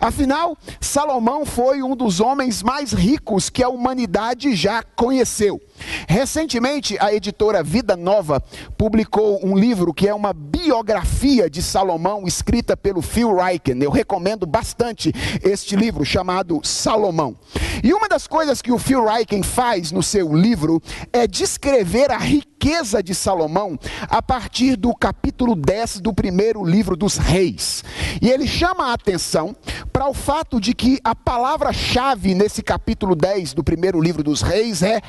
Afinal, 0.01 0.57
Salomão 0.81 1.45
foi 1.45 1.83
um 1.83 1.97
dos 1.97 2.21
homens 2.21 2.63
mais 2.63 2.93
ricos 2.93 3.51
que 3.51 3.65
a 3.65 3.69
humanidade 3.69 4.55
já 4.55 4.83
conheceu. 4.83 5.61
Recentemente, 6.09 6.97
a 7.01 7.13
editora 7.13 7.63
Vida 7.63 7.97
Nova 7.97 8.43
publicou 8.77 9.45
um 9.45 9.57
livro 9.57 9.93
que 9.93 10.09
é 10.09 10.15
uma 10.15 10.33
biografia 10.33 11.49
de 11.49 11.63
Salomão, 11.63 12.27
escrita 12.27 12.77
pelo 12.77 13.03
Phil 13.03 13.35
Ryken. 13.37 13.83
Eu 13.83 13.91
recomendo 13.91 14.47
bastante 14.47 15.13
este 15.43 15.77
livro, 15.77 16.05
chamado 16.05 16.61
Salomão. 16.63 17.37
E 17.83 17.93
uma 17.93 18.09
das 18.09 18.27
coisas 18.27 18.61
que 18.61 18.73
o 18.73 18.79
Phil 18.79 19.05
Ryken 19.05 19.43
faz 19.43 19.93
no 19.93 20.03
seu 20.03 20.35
livro 20.35 20.83
é 21.13 21.27
descrever 21.27 22.11
a 22.11 22.19
riqueza 22.19 23.03
de 23.03 23.15
Salomão 23.15 23.79
a 24.09 24.21
partir 24.21 24.77
do 24.77 24.95
capítulo 24.95 25.55
10 25.55 26.01
do 26.01 26.13
primeiro 26.13 26.65
livro 26.65 26.97
dos 26.97 27.17
Reis. 27.17 27.85
E 28.21 28.29
ele 28.29 28.47
chama 28.47 28.87
a 28.87 28.95
atenção 28.95 29.55
para 29.93 30.09
o 30.09 30.15
fato 30.15 30.61
de 30.61 30.75
que 30.75 30.99
a 31.05 31.15
palavra-chave 31.15 32.35
nesse 32.35 32.63
capítulo 32.63 33.15
10 33.15 33.55
do 33.55 33.63
primeiro 33.63 34.01
livro 34.01 34.23
dos 34.23 34.43
Reis 34.43 34.83
é 34.83 35.01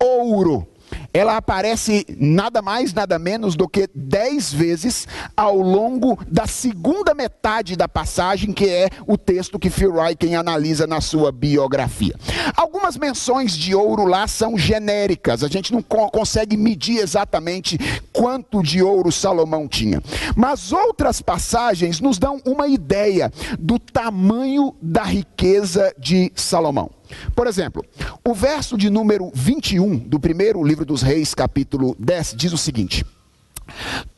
ouro. 0.00 0.66
Ela 1.12 1.36
aparece 1.36 2.04
nada 2.18 2.60
mais, 2.60 2.92
nada 2.92 3.18
menos 3.18 3.54
do 3.54 3.68
que 3.68 3.88
dez 3.94 4.52
vezes 4.52 5.06
ao 5.36 5.56
longo 5.56 6.18
da 6.28 6.46
segunda 6.46 7.14
metade 7.14 7.76
da 7.76 7.88
passagem, 7.88 8.52
que 8.52 8.68
é 8.68 8.88
o 9.06 9.16
texto 9.16 9.58
que 9.58 9.70
Phil 9.70 9.94
Ryken 9.94 10.36
analisa 10.36 10.86
na 10.86 11.00
sua 11.00 11.30
biografia. 11.30 12.14
Algumas 12.56 12.96
menções 12.96 13.56
de 13.56 13.74
ouro 13.74 14.04
lá 14.04 14.26
são 14.26 14.58
genéricas, 14.58 15.42
a 15.42 15.48
gente 15.48 15.72
não 15.72 15.82
consegue 15.82 16.56
medir 16.56 16.98
exatamente 16.98 17.78
quanto 18.12 18.62
de 18.62 18.82
ouro 18.82 19.12
Salomão 19.12 19.68
tinha. 19.68 20.02
Mas 20.36 20.72
outras 20.72 21.22
passagens 21.22 22.00
nos 22.00 22.18
dão 22.18 22.40
uma 22.44 22.66
ideia 22.66 23.32
do 23.58 23.78
tamanho 23.78 24.74
da 24.82 25.04
riqueza 25.04 25.94
de 25.98 26.32
Salomão. 26.34 26.90
Por 27.34 27.46
exemplo, 27.46 27.84
o 28.24 28.34
verso 28.34 28.76
de 28.76 28.90
número 28.90 29.30
21 29.34 29.98
do 29.98 30.18
primeiro 30.18 30.62
livro 30.62 30.84
dos 30.84 31.02
Reis, 31.02 31.34
capítulo 31.34 31.96
10, 31.98 32.34
diz 32.36 32.52
o 32.52 32.58
seguinte: 32.58 33.04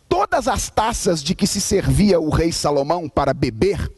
Todas 0.09 0.49
as 0.49 0.71
taças 0.71 1.23
de 1.23 1.35
que 1.35 1.47
se 1.47 1.61
servia 1.61 2.21
o 2.21 2.31
rei 2.31 2.53
Salomão 2.53 3.09
para 3.09 3.35
beber 3.35 3.91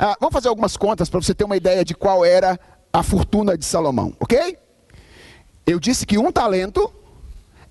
Ah, 0.05 0.17
vamos 0.19 0.33
fazer 0.33 0.49
algumas 0.49 0.77
contas 0.77 1.09
para 1.09 1.23
você 1.23 1.33
ter 1.33 1.45
uma 1.45 1.57
ideia 1.57 1.85
de 1.85 1.95
qual 1.95 2.25
era 2.25 2.59
a 2.93 3.05
fortuna 3.05 3.57
de 3.57 3.65
Salomão, 3.65 4.13
ok? 4.19 4.59
Eu 5.65 5.79
disse 5.79 6.05
que 6.05 6.19
um 6.19 6.33
talento 6.33 6.93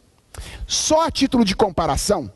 Só 0.67 1.07
a 1.07 1.11
título 1.11 1.45
de 1.45 1.55
comparação, 1.57 2.33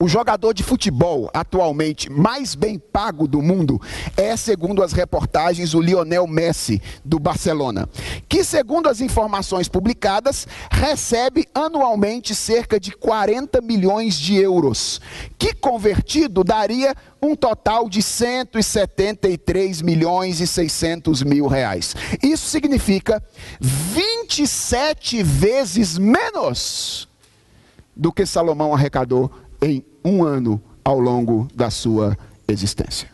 o 0.00 0.06
jogador 0.06 0.54
de 0.54 0.62
futebol 0.62 1.28
atualmente 1.34 2.10
mais 2.10 2.54
bem 2.54 2.78
pago 2.78 3.26
do 3.26 3.42
mundo 3.42 3.80
é, 4.16 4.36
segundo 4.36 4.82
as 4.82 4.92
reportagens, 4.92 5.74
o 5.74 5.80
Lionel 5.80 6.26
Messi, 6.26 6.80
do 7.04 7.18
Barcelona, 7.18 7.88
que, 8.28 8.44
segundo 8.44 8.88
as 8.88 9.00
informações 9.00 9.68
publicadas, 9.68 10.46
recebe 10.70 11.46
anualmente 11.52 12.34
cerca 12.34 12.78
de 12.78 12.92
40 12.92 13.60
milhões 13.60 14.18
de 14.18 14.36
euros, 14.36 15.00
que 15.36 15.52
convertido 15.52 16.44
daria 16.44 16.94
um 17.20 17.34
total 17.34 17.88
de 17.88 18.00
173 18.00 19.82
milhões 19.82 20.40
e 20.40 20.46
600 20.46 21.24
mil 21.24 21.48
reais. 21.48 21.96
Isso 22.22 22.46
significa 22.46 23.22
27 23.60 25.22
vezes 25.22 25.98
menos 25.98 27.08
do 27.96 28.12
que 28.12 28.24
Salomão 28.24 28.72
arrecadou 28.72 29.30
em 29.60 29.84
um 30.04 30.24
ano 30.24 30.60
ao 30.84 30.98
longo 30.98 31.48
da 31.54 31.70
sua 31.70 32.16
existência. 32.46 33.10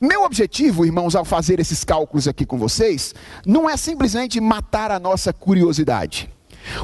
Meu 0.00 0.22
objetivo, 0.22 0.86
irmãos, 0.86 1.16
ao 1.16 1.24
fazer 1.24 1.58
esses 1.58 1.82
cálculos 1.82 2.28
aqui 2.28 2.46
com 2.46 2.56
vocês, 2.56 3.14
não 3.44 3.68
é 3.68 3.76
simplesmente 3.76 4.40
matar 4.40 4.92
a 4.92 4.98
nossa 5.00 5.32
curiosidade. 5.32 6.30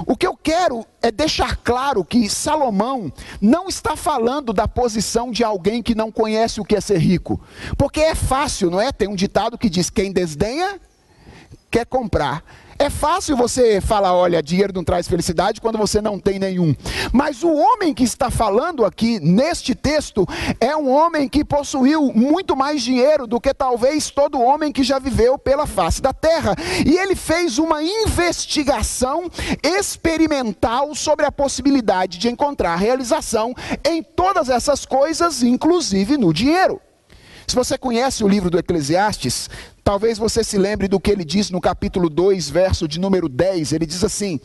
O 0.06 0.16
que 0.16 0.26
eu 0.26 0.36
quero 0.36 0.84
é 1.00 1.12
deixar 1.12 1.56
claro 1.58 2.04
que 2.04 2.28
Salomão 2.28 3.12
não 3.40 3.68
está 3.68 3.94
falando 3.94 4.52
da 4.52 4.66
posição 4.66 5.30
de 5.30 5.44
alguém 5.44 5.82
que 5.82 5.94
não 5.94 6.10
conhece 6.10 6.60
o 6.60 6.64
que 6.64 6.74
é 6.74 6.80
ser 6.80 6.98
rico. 6.98 7.40
Porque 7.76 8.00
é 8.00 8.14
fácil, 8.14 8.70
não 8.70 8.80
é? 8.80 8.90
Tem 8.90 9.06
um 9.06 9.14
ditado 9.14 9.58
que 9.58 9.70
diz: 9.70 9.90
quem 9.90 10.12
desdenha, 10.12 10.80
quer 11.74 11.86
comprar. 11.86 12.44
É 12.78 12.88
fácil 12.88 13.36
você 13.36 13.80
falar, 13.80 14.14
olha, 14.14 14.40
dinheiro 14.40 14.72
não 14.72 14.84
traz 14.84 15.08
felicidade 15.08 15.60
quando 15.60 15.76
você 15.76 16.00
não 16.00 16.20
tem 16.20 16.38
nenhum. 16.38 16.72
Mas 17.12 17.42
o 17.42 17.52
homem 17.52 17.92
que 17.92 18.04
está 18.04 18.30
falando 18.30 18.84
aqui 18.84 19.18
neste 19.18 19.74
texto 19.74 20.24
é 20.60 20.76
um 20.76 20.88
homem 20.88 21.28
que 21.28 21.44
possuiu 21.44 22.12
muito 22.14 22.54
mais 22.54 22.80
dinheiro 22.80 23.26
do 23.26 23.40
que 23.40 23.52
talvez 23.52 24.08
todo 24.08 24.40
homem 24.40 24.70
que 24.70 24.84
já 24.84 25.00
viveu 25.00 25.36
pela 25.36 25.66
face 25.66 26.00
da 26.00 26.12
terra. 26.12 26.54
E 26.86 26.96
ele 26.96 27.16
fez 27.16 27.58
uma 27.58 27.82
investigação 27.82 29.28
experimental 29.60 30.94
sobre 30.94 31.26
a 31.26 31.32
possibilidade 31.32 32.18
de 32.18 32.28
encontrar 32.28 32.76
realização 32.76 33.52
em 33.84 34.00
todas 34.00 34.48
essas 34.48 34.86
coisas, 34.86 35.42
inclusive 35.42 36.16
no 36.16 36.32
dinheiro. 36.32 36.80
Se 37.46 37.54
você 37.54 37.76
conhece 37.76 38.24
o 38.24 38.28
livro 38.28 38.48
do 38.48 38.58
Eclesiastes, 38.58 39.50
talvez 39.84 40.16
você 40.16 40.42
se 40.42 40.56
lembre 40.56 40.88
do 40.88 40.98
que 40.98 41.10
ele 41.10 41.24
diz 41.24 41.50
no 41.50 41.60
capítulo 41.60 42.08
2, 42.08 42.48
verso 42.48 42.88
de 42.88 42.98
número 42.98 43.28
10. 43.28 43.72
Ele 43.72 43.84
diz 43.84 44.02
assim: 44.02 44.40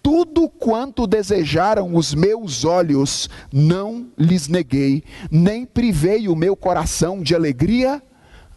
Tudo 0.00 0.48
quanto 0.48 1.06
desejaram 1.06 1.94
os 1.94 2.14
meus 2.14 2.64
olhos, 2.64 3.28
não 3.52 4.06
lhes 4.16 4.46
neguei, 4.46 5.02
nem 5.30 5.66
privei 5.66 6.28
o 6.28 6.36
meu 6.36 6.54
coração 6.54 7.20
de 7.20 7.34
alegria 7.34 8.00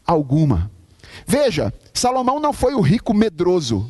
alguma. 0.06 0.72
Veja, 1.26 1.74
Salomão 1.94 2.40
não 2.40 2.54
foi 2.54 2.76
o 2.76 2.82
rico 2.82 3.14
medroso, 3.14 3.90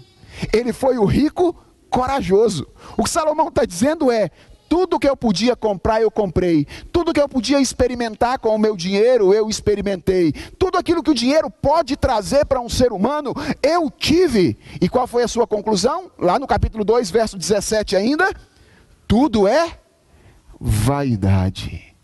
ele 0.53 0.72
foi 0.72 0.98
o 0.98 1.05
rico 1.05 1.55
corajoso. 1.89 2.67
O 2.98 3.03
que 3.03 3.10
Salomão 3.10 3.50
está 3.50 3.65
dizendo 3.65 4.10
é: 4.10 4.31
tudo 4.67 5.00
que 5.00 5.07
eu 5.07 5.15
podia 5.15 5.55
comprar, 5.55 6.01
eu 6.01 6.12
comprei. 6.12 6.65
Tudo 6.91 7.13
que 7.13 7.22
eu 7.22 7.29
podia 7.29 7.60
experimentar 7.60 8.39
com 8.39 8.50
o 8.50 8.60
meu 8.60 8.75
dinheiro, 8.75 9.34
eu 9.34 9.50
experimentei. 9.50 10.31
Tudo 10.57 10.77
aquilo 10.77 11.03
que 11.03 11.12
o 11.12 11.15
dinheiro 11.15 11.50
pode 11.50 11.95
trazer 11.95 12.45
para 12.45 12.60
um 12.60 12.69
ser 12.69 12.91
humano, 12.91 13.34
eu 13.62 13.89
tive. 13.89 14.57
E 14.81 14.89
qual 14.89 15.07
foi 15.07 15.24
a 15.24 15.27
sua 15.27 15.48
conclusão? 15.48 16.12
Lá 16.17 16.39
no 16.39 16.48
capítulo 16.48 16.84
2, 16.84 17.12
verso 17.12 17.38
17 17.38 17.95
ainda. 17.95 18.29
Tudo 19.08 19.47
é 19.47 19.80
vaidade. 20.60 21.95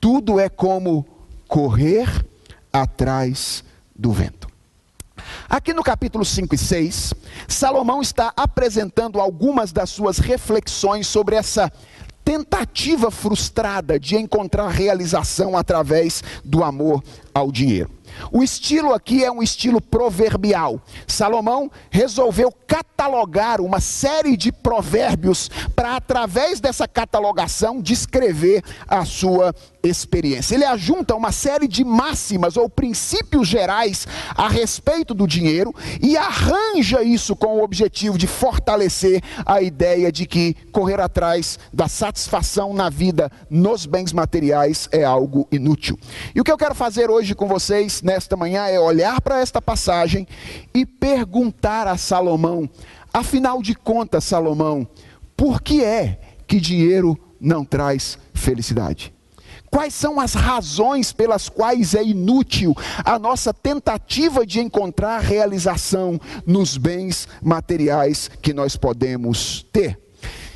Tudo 0.00 0.38
é 0.40 0.48
como 0.48 1.06
correr 1.46 2.08
atrás 2.72 3.64
do 3.94 4.12
vento. 4.12 4.48
Aqui 5.48 5.72
no 5.72 5.82
capítulo 5.82 6.24
5 6.24 6.54
e 6.54 6.58
6, 6.58 7.14
Salomão 7.48 8.00
está 8.00 8.32
apresentando 8.36 9.20
algumas 9.20 9.72
das 9.72 9.90
suas 9.90 10.18
reflexões 10.18 11.06
sobre 11.06 11.36
essa 11.36 11.72
tentativa 12.28 13.10
frustrada 13.10 13.98
de 13.98 14.14
encontrar 14.14 14.68
realização 14.68 15.56
através 15.56 16.22
do 16.44 16.62
amor 16.62 17.02
ao 17.32 17.50
dinheiro. 17.50 17.90
O 18.30 18.42
estilo 18.42 18.92
aqui 18.92 19.24
é 19.24 19.32
um 19.32 19.42
estilo 19.42 19.80
proverbial. 19.80 20.78
Salomão 21.06 21.70
resolveu 21.88 22.52
catalogar 22.78 23.60
uma 23.60 23.80
série 23.80 24.36
de 24.36 24.52
provérbios 24.52 25.50
para, 25.74 25.96
através 25.96 26.60
dessa 26.60 26.86
catalogação, 26.86 27.82
descrever 27.82 28.62
a 28.86 29.04
sua 29.04 29.52
experiência. 29.82 30.54
Ele 30.54 30.64
ajunta 30.64 31.14
uma 31.14 31.32
série 31.32 31.66
de 31.66 31.84
máximas 31.84 32.56
ou 32.56 32.68
princípios 32.68 33.48
gerais 33.48 34.06
a 34.36 34.48
respeito 34.48 35.14
do 35.14 35.26
dinheiro 35.26 35.74
e 36.00 36.16
arranja 36.16 37.02
isso 37.02 37.34
com 37.34 37.58
o 37.58 37.64
objetivo 37.64 38.18
de 38.18 38.26
fortalecer 38.26 39.22
a 39.44 39.60
ideia 39.60 40.12
de 40.12 40.26
que 40.26 40.54
correr 40.70 41.00
atrás 41.00 41.58
da 41.72 41.88
satisfação 41.88 42.72
na 42.74 42.90
vida 42.90 43.30
nos 43.50 43.86
bens 43.86 44.12
materiais 44.12 44.88
é 44.92 45.04
algo 45.04 45.48
inútil. 45.50 45.98
E 46.34 46.40
o 46.40 46.44
que 46.44 46.52
eu 46.52 46.58
quero 46.58 46.74
fazer 46.74 47.10
hoje 47.10 47.34
com 47.34 47.48
vocês 47.48 48.02
nesta 48.02 48.36
manhã 48.36 48.66
é 48.66 48.78
olhar 48.78 49.20
para 49.20 49.40
esta 49.40 49.60
passagem 49.60 50.26
e 50.74 50.84
perguntar 50.84 51.86
a 51.86 51.96
Salomão, 51.96 52.67
afinal 53.12 53.62
de 53.62 53.74
contas, 53.74 54.24
Salomão, 54.24 54.86
por 55.36 55.60
que 55.60 55.82
é 55.82 56.20
que 56.46 56.60
dinheiro 56.60 57.18
não 57.40 57.64
traz 57.64 58.18
felicidade? 58.34 59.12
Quais 59.70 59.92
são 59.92 60.18
as 60.18 60.32
razões 60.32 61.12
pelas 61.12 61.48
quais 61.48 61.94
é 61.94 62.02
inútil 62.02 62.74
a 63.04 63.18
nossa 63.18 63.52
tentativa 63.52 64.46
de 64.46 64.60
encontrar 64.60 65.20
realização 65.20 66.18
nos 66.46 66.76
bens 66.76 67.28
materiais 67.42 68.30
que 68.40 68.54
nós 68.54 68.76
podemos 68.76 69.66
ter? 69.70 70.00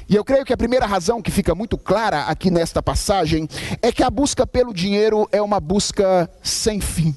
E 0.08 0.14
eu 0.16 0.24
creio 0.24 0.44
que 0.44 0.52
a 0.52 0.56
primeira 0.56 0.86
razão 0.86 1.22
que 1.22 1.30
fica 1.30 1.54
muito 1.54 1.78
clara 1.78 2.24
aqui 2.24 2.50
nesta 2.50 2.82
passagem 2.82 3.48
é 3.80 3.92
que 3.92 4.02
a 4.02 4.10
busca 4.10 4.46
pelo 4.46 4.72
dinheiro 4.72 5.28
é 5.30 5.40
uma 5.40 5.60
busca 5.60 6.28
sem 6.42 6.80
fim. 6.80 7.16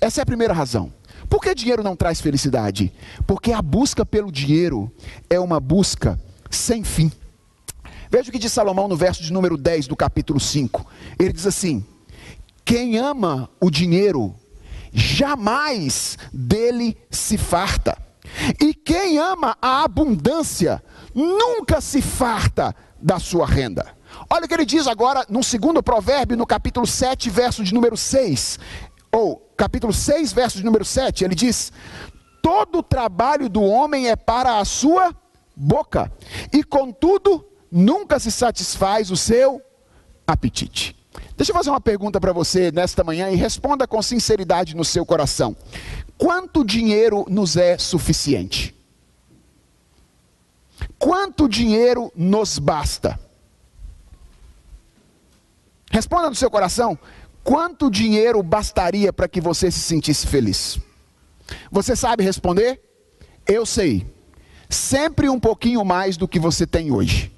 Essa 0.00 0.20
é 0.20 0.22
a 0.22 0.26
primeira 0.26 0.52
razão. 0.52 0.92
Por 1.32 1.40
que 1.40 1.54
dinheiro 1.54 1.82
não 1.82 1.96
traz 1.96 2.20
felicidade? 2.20 2.92
Porque 3.26 3.52
a 3.52 3.62
busca 3.62 4.04
pelo 4.04 4.30
dinheiro 4.30 4.92
é 5.30 5.40
uma 5.40 5.58
busca 5.58 6.20
sem 6.50 6.84
fim. 6.84 7.10
Veja 8.10 8.28
o 8.28 8.32
que 8.32 8.38
diz 8.38 8.52
Salomão 8.52 8.86
no 8.86 8.98
verso 8.98 9.22
de 9.22 9.32
número 9.32 9.56
10 9.56 9.86
do 9.86 9.96
capítulo 9.96 10.38
5. 10.38 10.86
Ele 11.18 11.32
diz 11.32 11.46
assim: 11.46 11.86
Quem 12.66 12.98
ama 12.98 13.48
o 13.58 13.70
dinheiro, 13.70 14.34
jamais 14.92 16.18
dele 16.30 16.98
se 17.10 17.38
farta. 17.38 17.96
E 18.60 18.74
quem 18.74 19.16
ama 19.16 19.56
a 19.62 19.84
abundância, 19.84 20.84
nunca 21.14 21.80
se 21.80 22.02
farta 22.02 22.76
da 23.00 23.18
sua 23.18 23.46
renda. 23.46 23.86
Olha 24.28 24.44
o 24.44 24.48
que 24.48 24.52
ele 24.52 24.66
diz 24.66 24.86
agora 24.86 25.24
no 25.30 25.42
segundo 25.42 25.82
provérbio, 25.82 26.36
no 26.36 26.46
capítulo 26.46 26.86
7, 26.86 27.30
verso 27.30 27.64
de 27.64 27.72
número 27.72 27.96
6. 27.96 28.58
Ou 29.10 29.41
capítulo 29.62 29.92
6, 29.92 30.32
verso 30.32 30.58
de 30.58 30.64
número 30.64 30.84
7, 30.84 31.24
ele 31.24 31.36
diz: 31.36 31.72
Todo 32.42 32.78
o 32.78 32.82
trabalho 32.82 33.48
do 33.48 33.62
homem 33.62 34.08
é 34.08 34.16
para 34.16 34.58
a 34.58 34.64
sua 34.64 35.14
boca, 35.54 36.10
e 36.52 36.64
contudo 36.64 37.46
nunca 37.70 38.18
se 38.18 38.32
satisfaz 38.32 39.12
o 39.12 39.16
seu 39.16 39.62
apetite. 40.26 40.96
Deixa 41.36 41.52
eu 41.52 41.56
fazer 41.56 41.70
uma 41.70 41.80
pergunta 41.80 42.20
para 42.20 42.32
você 42.32 42.72
nesta 42.72 43.04
manhã 43.04 43.30
e 43.30 43.36
responda 43.36 43.86
com 43.86 44.02
sinceridade 44.02 44.74
no 44.74 44.84
seu 44.84 45.06
coração. 45.06 45.56
Quanto 46.18 46.64
dinheiro 46.64 47.24
nos 47.28 47.56
é 47.56 47.78
suficiente? 47.78 48.74
Quanto 50.98 51.48
dinheiro 51.48 52.12
nos 52.16 52.58
basta? 52.58 53.16
Responda 55.88 56.28
no 56.30 56.34
seu 56.34 56.50
coração. 56.50 56.98
Quanto 57.44 57.90
dinheiro 57.90 58.42
bastaria 58.42 59.12
para 59.12 59.28
que 59.28 59.40
você 59.40 59.70
se 59.70 59.80
sentisse 59.80 60.26
feliz? 60.26 60.78
Você 61.70 61.96
sabe 61.96 62.22
responder? 62.22 62.80
Eu 63.46 63.66
sei. 63.66 64.06
Sempre 64.70 65.28
um 65.28 65.40
pouquinho 65.40 65.84
mais 65.84 66.16
do 66.16 66.28
que 66.28 66.38
você 66.38 66.66
tem 66.66 66.92
hoje. 66.92 67.32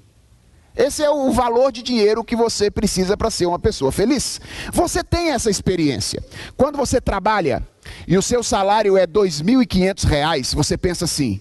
Esse 0.76 1.04
é 1.04 1.10
o 1.10 1.30
valor 1.30 1.70
de 1.70 1.82
dinheiro 1.82 2.24
que 2.24 2.34
você 2.34 2.70
precisa 2.70 3.16
para 3.16 3.30
ser 3.30 3.46
uma 3.46 3.58
pessoa 3.58 3.92
feliz. 3.92 4.40
Você 4.72 5.04
tem 5.04 5.30
essa 5.30 5.48
experiência. 5.48 6.22
Quando 6.56 6.76
você 6.76 7.00
trabalha 7.00 7.66
e 8.08 8.18
o 8.18 8.22
seu 8.22 8.42
salário 8.42 8.96
é 8.96 9.02
R$ 9.02 9.06
2.500, 9.06 10.54
você 10.54 10.76
pensa 10.76 11.04
assim: 11.04 11.40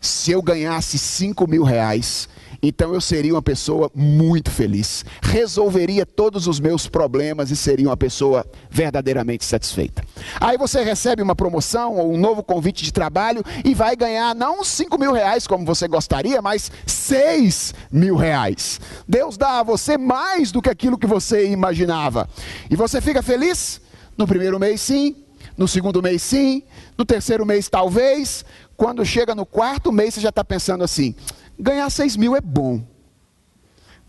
se 0.00 0.30
eu 0.30 0.42
ganhasse 0.42 0.98
5 0.98 1.46
mil 1.46 1.62
reais, 1.62 2.28
então 2.62 2.94
eu 2.94 3.00
seria 3.00 3.34
uma 3.34 3.42
pessoa 3.42 3.90
muito 3.92 4.48
feliz, 4.48 5.04
resolveria 5.20 6.06
todos 6.06 6.46
os 6.46 6.60
meus 6.60 6.86
problemas 6.86 7.50
e 7.50 7.56
seria 7.56 7.88
uma 7.88 7.96
pessoa 7.96 8.46
verdadeiramente 8.70 9.44
satisfeita. 9.44 10.04
Aí 10.40 10.56
você 10.56 10.84
recebe 10.84 11.22
uma 11.22 11.34
promoção 11.34 11.96
ou 11.96 12.14
um 12.14 12.16
novo 12.16 12.40
convite 12.40 12.84
de 12.84 12.92
trabalho 12.92 13.42
e 13.64 13.74
vai 13.74 13.96
ganhar 13.96 14.32
não 14.32 14.62
5 14.62 14.96
mil 14.96 15.12
reais 15.12 15.44
como 15.44 15.66
você 15.66 15.88
gostaria, 15.88 16.40
mas 16.40 16.70
6 16.86 17.74
mil 17.90 18.14
reais. 18.14 18.78
Deus 19.08 19.36
dá 19.36 19.58
a 19.58 19.64
você 19.64 19.98
mais 19.98 20.52
do 20.52 20.62
que 20.62 20.70
aquilo 20.70 20.96
que 20.96 21.06
você 21.06 21.48
imaginava. 21.48 22.28
E 22.70 22.76
você 22.76 23.00
fica 23.00 23.22
feliz? 23.22 23.80
No 24.16 24.24
primeiro 24.24 24.60
mês, 24.60 24.80
sim. 24.80 25.16
No 25.56 25.66
segundo 25.66 26.00
mês, 26.00 26.22
sim. 26.22 26.62
No 26.96 27.04
terceiro 27.04 27.44
mês, 27.44 27.68
talvez. 27.68 28.44
Quando 28.76 29.04
chega 29.04 29.34
no 29.34 29.44
quarto 29.44 29.90
mês, 29.90 30.14
você 30.14 30.20
já 30.20 30.28
está 30.28 30.44
pensando 30.44 30.84
assim 30.84 31.14
Ganhar 31.62 31.88
6 31.88 32.16
mil 32.16 32.34
é 32.34 32.40
bom, 32.40 32.82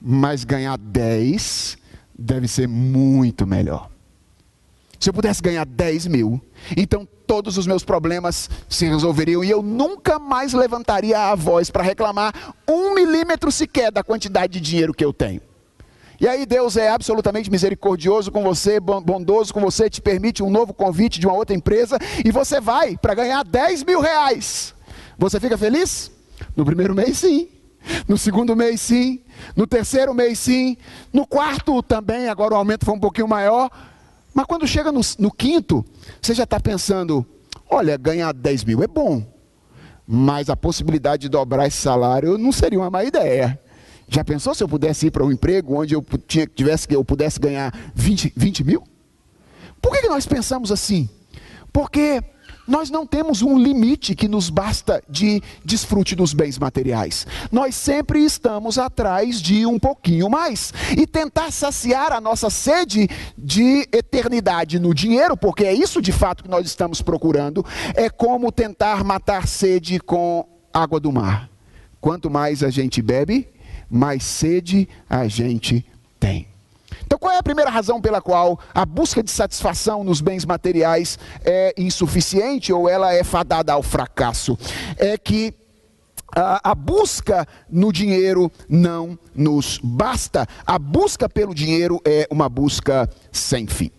mas 0.01 0.43
ganhar 0.43 0.75
10 0.75 1.77
deve 2.17 2.47
ser 2.47 2.67
muito 2.67 3.45
melhor. 3.45 3.91
Se 4.99 5.11
eu 5.11 5.13
pudesse 5.13 5.39
ganhar 5.39 5.63
10 5.63 6.07
mil, 6.07 6.41
então 6.75 7.07
todos 7.27 7.55
os 7.55 7.67
meus 7.67 7.83
problemas 7.83 8.49
se 8.67 8.87
resolveriam 8.87 9.43
e 9.43 9.51
eu 9.51 9.61
nunca 9.61 10.17
mais 10.17 10.53
levantaria 10.53 11.15
a 11.29 11.35
voz 11.35 11.69
para 11.69 11.83
reclamar 11.83 12.55
um 12.67 12.95
milímetro 12.95 13.51
sequer 13.51 13.91
da 13.91 14.03
quantidade 14.03 14.53
de 14.53 14.59
dinheiro 14.59 14.91
que 14.91 15.05
eu 15.05 15.13
tenho. 15.13 15.41
E 16.19 16.27
aí 16.27 16.47
Deus 16.47 16.75
é 16.75 16.89
absolutamente 16.89 17.51
misericordioso 17.51 18.31
com 18.31 18.41
você, 18.41 18.79
bondoso 18.79 19.53
com 19.53 19.61
você, 19.61 19.91
te 19.91 20.01
permite 20.01 20.41
um 20.41 20.49
novo 20.49 20.73
convite 20.73 21.19
de 21.19 21.27
uma 21.27 21.35
outra 21.35 21.55
empresa 21.55 21.99
e 22.25 22.31
você 22.31 22.59
vai 22.59 22.97
para 22.97 23.13
ganhar 23.13 23.43
10 23.43 23.83
mil 23.83 24.01
reais. 24.01 24.73
Você 25.19 25.39
fica 25.39 25.55
feliz? 25.55 26.11
No 26.55 26.65
primeiro 26.65 26.93
mês, 26.93 27.17
sim. 27.17 27.47
No 28.07 28.17
segundo 28.17 28.55
mês, 28.55 28.81
sim. 28.81 29.21
No 29.55 29.67
terceiro 29.67 30.13
mês, 30.13 30.39
sim. 30.39 30.77
No 31.11 31.25
quarto 31.27 31.81
também, 31.83 32.29
agora 32.29 32.53
o 32.53 32.57
aumento 32.57 32.85
foi 32.85 32.93
um 32.93 32.99
pouquinho 32.99 33.27
maior. 33.27 33.69
Mas 34.33 34.45
quando 34.45 34.67
chega 34.67 34.91
no, 34.91 35.01
no 35.19 35.31
quinto, 35.31 35.85
você 36.21 36.33
já 36.33 36.43
está 36.43 36.59
pensando: 36.59 37.25
olha, 37.69 37.97
ganhar 37.97 38.33
10 38.33 38.63
mil 38.63 38.83
é 38.83 38.87
bom. 38.87 39.23
Mas 40.07 40.49
a 40.49 40.55
possibilidade 40.55 41.23
de 41.23 41.29
dobrar 41.29 41.67
esse 41.67 41.77
salário 41.77 42.37
não 42.37 42.51
seria 42.51 42.79
uma 42.79 42.89
má 42.89 43.03
ideia. 43.03 43.59
Já 44.07 44.23
pensou 44.23 44.53
se 44.53 44.63
eu 44.63 44.67
pudesse 44.67 45.07
ir 45.07 45.11
para 45.11 45.23
um 45.23 45.31
emprego 45.31 45.79
onde 45.79 45.95
eu, 45.95 46.05
tinha, 46.27 46.45
tivesse, 46.45 46.87
eu 46.89 47.03
pudesse 47.05 47.39
ganhar 47.39 47.73
20, 47.95 48.33
20 48.35 48.63
mil? 48.63 48.83
Por 49.81 49.91
que, 49.91 50.01
que 50.01 50.09
nós 50.09 50.25
pensamos 50.25 50.71
assim? 50.71 51.09
Porque 51.71 52.21
nós 52.67 52.89
não 52.89 53.05
temos 53.05 53.41
um 53.41 53.57
limite 53.57 54.15
que 54.15 54.27
nos 54.27 54.49
basta 54.49 55.03
de 55.09 55.41
desfrute 55.63 56.15
dos 56.15 56.33
bens 56.33 56.57
materiais. 56.57 57.27
Nós 57.51 57.75
sempre 57.75 58.23
estamos 58.23 58.77
atrás 58.77 59.41
de 59.41 59.65
um 59.65 59.77
pouquinho 59.77 60.29
mais. 60.29 60.73
E 60.97 61.05
tentar 61.05 61.51
saciar 61.51 62.11
a 62.13 62.21
nossa 62.21 62.49
sede 62.49 63.09
de 63.37 63.87
eternidade 63.91 64.79
no 64.79 64.93
dinheiro, 64.93 65.35
porque 65.35 65.65
é 65.65 65.73
isso 65.73 66.01
de 66.01 66.11
fato 66.11 66.43
que 66.43 66.49
nós 66.49 66.65
estamos 66.65 67.01
procurando, 67.01 67.65
é 67.95 68.09
como 68.09 68.51
tentar 68.51 69.03
matar 69.03 69.47
sede 69.47 69.99
com 69.99 70.47
água 70.73 70.99
do 70.99 71.11
mar. 71.11 71.49
Quanto 71.99 72.29
mais 72.29 72.63
a 72.63 72.69
gente 72.69 73.01
bebe, 73.01 73.47
mais 73.89 74.23
sede 74.23 74.87
a 75.09 75.27
gente 75.27 75.85
tem. 76.19 76.52
Então, 77.05 77.19
qual 77.19 77.33
é 77.33 77.37
a 77.37 77.43
primeira 77.43 77.69
razão 77.69 78.01
pela 78.01 78.21
qual 78.21 78.59
a 78.73 78.85
busca 78.85 79.21
de 79.21 79.31
satisfação 79.31 80.03
nos 80.03 80.21
bens 80.21 80.45
materiais 80.45 81.17
é 81.43 81.73
insuficiente 81.77 82.71
ou 82.71 82.89
ela 82.89 83.13
é 83.13 83.23
fadada 83.23 83.73
ao 83.73 83.83
fracasso? 83.83 84.57
É 84.97 85.17
que 85.17 85.53
a, 86.35 86.71
a, 86.71 86.75
busca 86.75 87.47
no 87.69 87.91
dinheiro 87.91 88.51
não 88.67 89.17
nos 89.35 89.79
basta. 89.83 90.47
A 90.65 90.79
busca 90.79 91.29
pelo 91.29 91.53
dinheiro 91.53 92.01
é 92.03 92.27
uma 92.31 92.49
busca 92.49 93.09
sem 93.31 93.67
fim. 93.67 93.91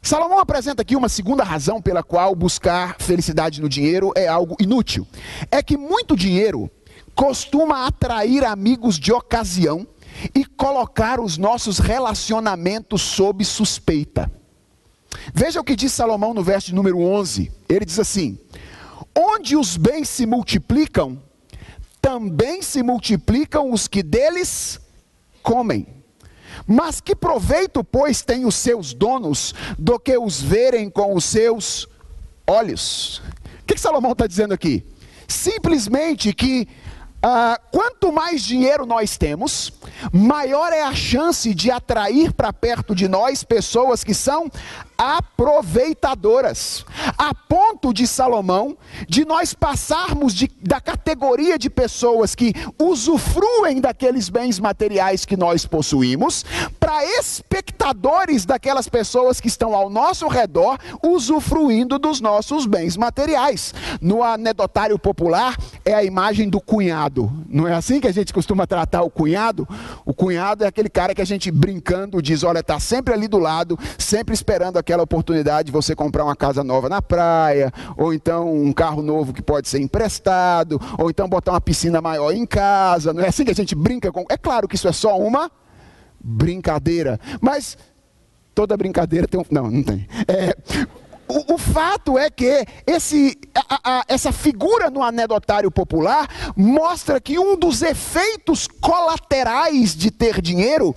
Salomão 0.00 0.40
apresenta 0.40 0.82
aqui 0.82 0.96
uma 0.96 1.08
segunda 1.08 1.44
razão 1.44 1.80
pela 1.80 2.02
qual 2.02 2.34
buscar 2.34 2.96
felicidade 2.98 3.60
no 3.60 3.68
dinheiro 3.68 4.12
é 4.16 4.26
algo 4.26 4.56
inútil. 4.58 5.06
É 5.50 5.62
que 5.62 5.76
muito 5.76 6.16
dinheiro 6.16 6.70
costuma 7.14 7.86
atrair 7.86 8.44
amigos 8.44 8.98
de 8.98 9.12
ocasião 9.12 9.86
e 10.34 10.44
colocar 10.44 11.20
os 11.20 11.36
nossos 11.36 11.78
relacionamentos 11.78 13.02
sob 13.02 13.44
suspeita. 13.44 14.30
Veja 15.34 15.60
o 15.60 15.64
que 15.64 15.76
diz 15.76 15.92
Salomão 15.92 16.34
no 16.34 16.42
verso 16.42 16.74
número 16.74 16.98
11. 16.98 17.50
Ele 17.68 17.84
diz 17.84 17.98
assim: 17.98 18.38
Onde 19.14 19.56
os 19.56 19.76
bens 19.76 20.08
se 20.08 20.26
multiplicam, 20.26 21.20
também 22.00 22.62
se 22.62 22.82
multiplicam 22.82 23.70
os 23.70 23.86
que 23.86 24.02
deles 24.02 24.80
comem. 25.42 25.86
Mas 26.66 27.00
que 27.00 27.14
proveito, 27.14 27.82
pois, 27.82 28.22
têm 28.22 28.44
os 28.44 28.54
seus 28.54 28.92
donos 28.92 29.54
do 29.78 29.98
que 29.98 30.16
os 30.16 30.40
verem 30.40 30.90
com 30.90 31.14
os 31.14 31.24
seus 31.24 31.88
olhos? 32.46 33.22
O 33.62 33.64
que, 33.66 33.74
que 33.74 33.80
Salomão 33.80 34.12
está 34.12 34.26
dizendo 34.26 34.52
aqui? 34.52 34.84
Simplesmente 35.26 36.32
que 36.34 36.68
ah, 37.22 37.60
quanto 37.70 38.12
mais 38.12 38.42
dinheiro 38.42 38.84
nós 38.84 39.16
temos, 39.16 39.72
maior 40.12 40.72
é 40.72 40.82
a 40.82 40.94
chance 40.94 41.54
de 41.54 41.70
atrair 41.70 42.32
para 42.32 42.52
perto 42.52 42.94
de 42.94 43.06
nós 43.06 43.44
pessoas 43.44 44.02
que 44.02 44.12
são 44.12 44.50
aproveitadoras, 45.02 46.86
a 47.18 47.34
ponto 47.34 47.92
de 47.92 48.06
Salomão, 48.06 48.76
de 49.08 49.24
nós 49.24 49.52
passarmos 49.52 50.32
de, 50.32 50.48
da 50.62 50.80
categoria 50.80 51.58
de 51.58 51.68
pessoas 51.68 52.36
que 52.36 52.54
usufruem 52.80 53.80
daqueles 53.80 54.28
bens 54.28 54.60
materiais 54.60 55.24
que 55.24 55.36
nós 55.36 55.66
possuímos, 55.66 56.44
para 56.78 57.04
espectadores 57.18 58.44
daquelas 58.44 58.88
pessoas 58.88 59.40
que 59.40 59.48
estão 59.48 59.74
ao 59.74 59.90
nosso 59.90 60.28
redor 60.28 60.78
usufruindo 61.02 61.98
dos 61.98 62.20
nossos 62.20 62.64
bens 62.64 62.96
materiais. 62.96 63.74
No 64.00 64.22
anedotário 64.22 64.96
popular 65.00 65.56
é 65.84 65.94
a 65.94 66.04
imagem 66.04 66.48
do 66.48 66.60
cunhado, 66.60 67.32
não 67.48 67.66
é 67.66 67.74
assim 67.74 67.98
que 67.98 68.06
a 68.06 68.12
gente 68.12 68.32
costuma 68.32 68.68
tratar 68.68 69.02
o 69.02 69.10
cunhado? 69.10 69.66
O 70.06 70.14
cunhado 70.14 70.62
é 70.62 70.68
aquele 70.68 70.88
cara 70.88 71.12
que 71.12 71.20
a 71.20 71.26
gente 71.26 71.50
brincando 71.50 72.22
diz: 72.22 72.44
olha, 72.44 72.60
está 72.60 72.78
sempre 72.78 73.12
ali 73.12 73.26
do 73.26 73.38
lado, 73.38 73.76
sempre 73.98 74.32
esperando 74.32 74.76
aquele 74.76 74.91
aquela 74.92 75.02
oportunidade 75.04 75.66
de 75.66 75.72
você 75.72 75.96
comprar 75.96 76.22
uma 76.22 76.36
casa 76.36 76.62
nova 76.62 76.86
na 76.86 77.00
praia, 77.00 77.72
ou 77.96 78.12
então 78.12 78.52
um 78.52 78.72
carro 78.72 79.00
novo 79.00 79.32
que 79.32 79.40
pode 79.40 79.68
ser 79.68 79.80
emprestado, 79.80 80.78
ou 80.98 81.08
então 81.08 81.26
botar 81.26 81.52
uma 81.52 81.60
piscina 81.60 82.00
maior 82.02 82.30
em 82.32 82.44
casa. 82.44 83.12
Não 83.12 83.22
é 83.22 83.28
assim 83.28 83.44
que 83.44 83.50
a 83.50 83.54
gente 83.54 83.74
brinca 83.74 84.12
com. 84.12 84.26
É 84.28 84.36
claro 84.36 84.68
que 84.68 84.76
isso 84.76 84.86
é 84.86 84.92
só 84.92 85.18
uma 85.18 85.50
brincadeira, 86.20 87.18
mas 87.40 87.78
toda 88.54 88.76
brincadeira 88.76 89.26
tem 89.26 89.40
um. 89.40 89.44
Não, 89.50 89.70
não 89.70 89.82
tem. 89.82 90.06
É, 90.28 90.54
o, 91.26 91.54
o, 91.54 91.58
fato 91.58 92.18
é 92.18 92.28
que 92.28 92.66
esse, 92.86 93.38
a, 93.54 94.00
a, 94.00 94.04
essa 94.06 94.30
figura 94.30 94.90
no 94.90 95.02
anedotário 95.02 95.70
popular 95.70 96.28
mostra 96.54 97.18
que 97.18 97.38
um 97.38 97.56
dos 97.56 97.80
efeitos 97.80 98.66
colaterais 98.66 99.96
de 99.96 100.10
ter 100.10 100.42
dinheiro 100.42 100.94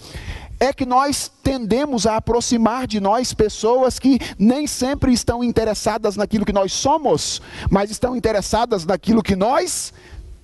é 0.59 0.73
que 0.73 0.85
nós 0.85 1.31
tendemos 1.43 2.05
a 2.05 2.17
aproximar 2.17 2.87
de 2.87 2.99
nós 2.99 3.33
pessoas 3.33 3.99
que 3.99 4.19
nem 4.37 4.67
sempre 4.67 5.13
estão 5.13 5.43
interessadas 5.43 6.15
naquilo 6.15 6.45
que 6.45 6.53
nós 6.53 6.71
somos, 6.71 7.41
mas 7.69 7.91
estão 7.91 8.15
interessadas 8.15 8.85
naquilo 8.85 9.21
que 9.21 9.35
nós 9.35 9.93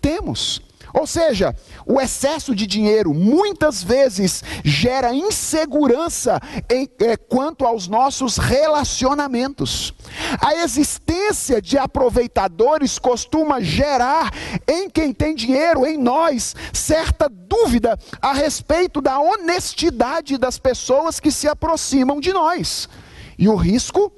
temos. 0.01 0.61
Ou 0.93 1.07
seja, 1.07 1.55
o 1.85 1.99
excesso 1.99 2.55
de 2.55 2.67
dinheiro 2.67 3.13
muitas 3.13 3.81
vezes 3.81 4.43
gera 4.63 5.13
insegurança 5.13 6.39
em, 6.69 6.89
é, 6.99 7.15
quanto 7.17 7.65
aos 7.65 7.87
nossos 7.87 8.37
relacionamentos. 8.37 9.93
A 10.41 10.55
existência 10.55 11.61
de 11.61 11.77
aproveitadores 11.77 12.99
costuma 12.99 13.61
gerar 13.61 14.31
em 14.67 14.89
quem 14.89 15.13
tem 15.13 15.35
dinheiro, 15.35 15.85
em 15.85 15.97
nós, 15.97 16.55
certa 16.73 17.29
dúvida 17.29 17.97
a 18.21 18.33
respeito 18.33 19.01
da 19.01 19.19
honestidade 19.19 20.37
das 20.37 20.57
pessoas 20.57 21.19
que 21.19 21.31
se 21.31 21.47
aproximam 21.47 22.19
de 22.19 22.33
nós. 22.33 22.89
E 23.37 23.47
o 23.47 23.55
risco 23.55 24.11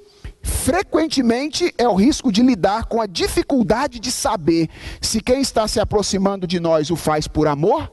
frequentemente 0.44 1.74
é 1.78 1.88
o 1.88 1.94
risco 1.94 2.30
de 2.30 2.42
lidar 2.42 2.84
com 2.84 3.00
a 3.00 3.06
dificuldade 3.06 3.98
de 3.98 4.12
saber 4.12 4.68
se 5.00 5.20
quem 5.20 5.40
está 5.40 5.66
se 5.66 5.80
aproximando 5.80 6.46
de 6.46 6.60
nós 6.60 6.90
o 6.90 6.96
faz 6.96 7.26
por 7.26 7.48
amor 7.48 7.90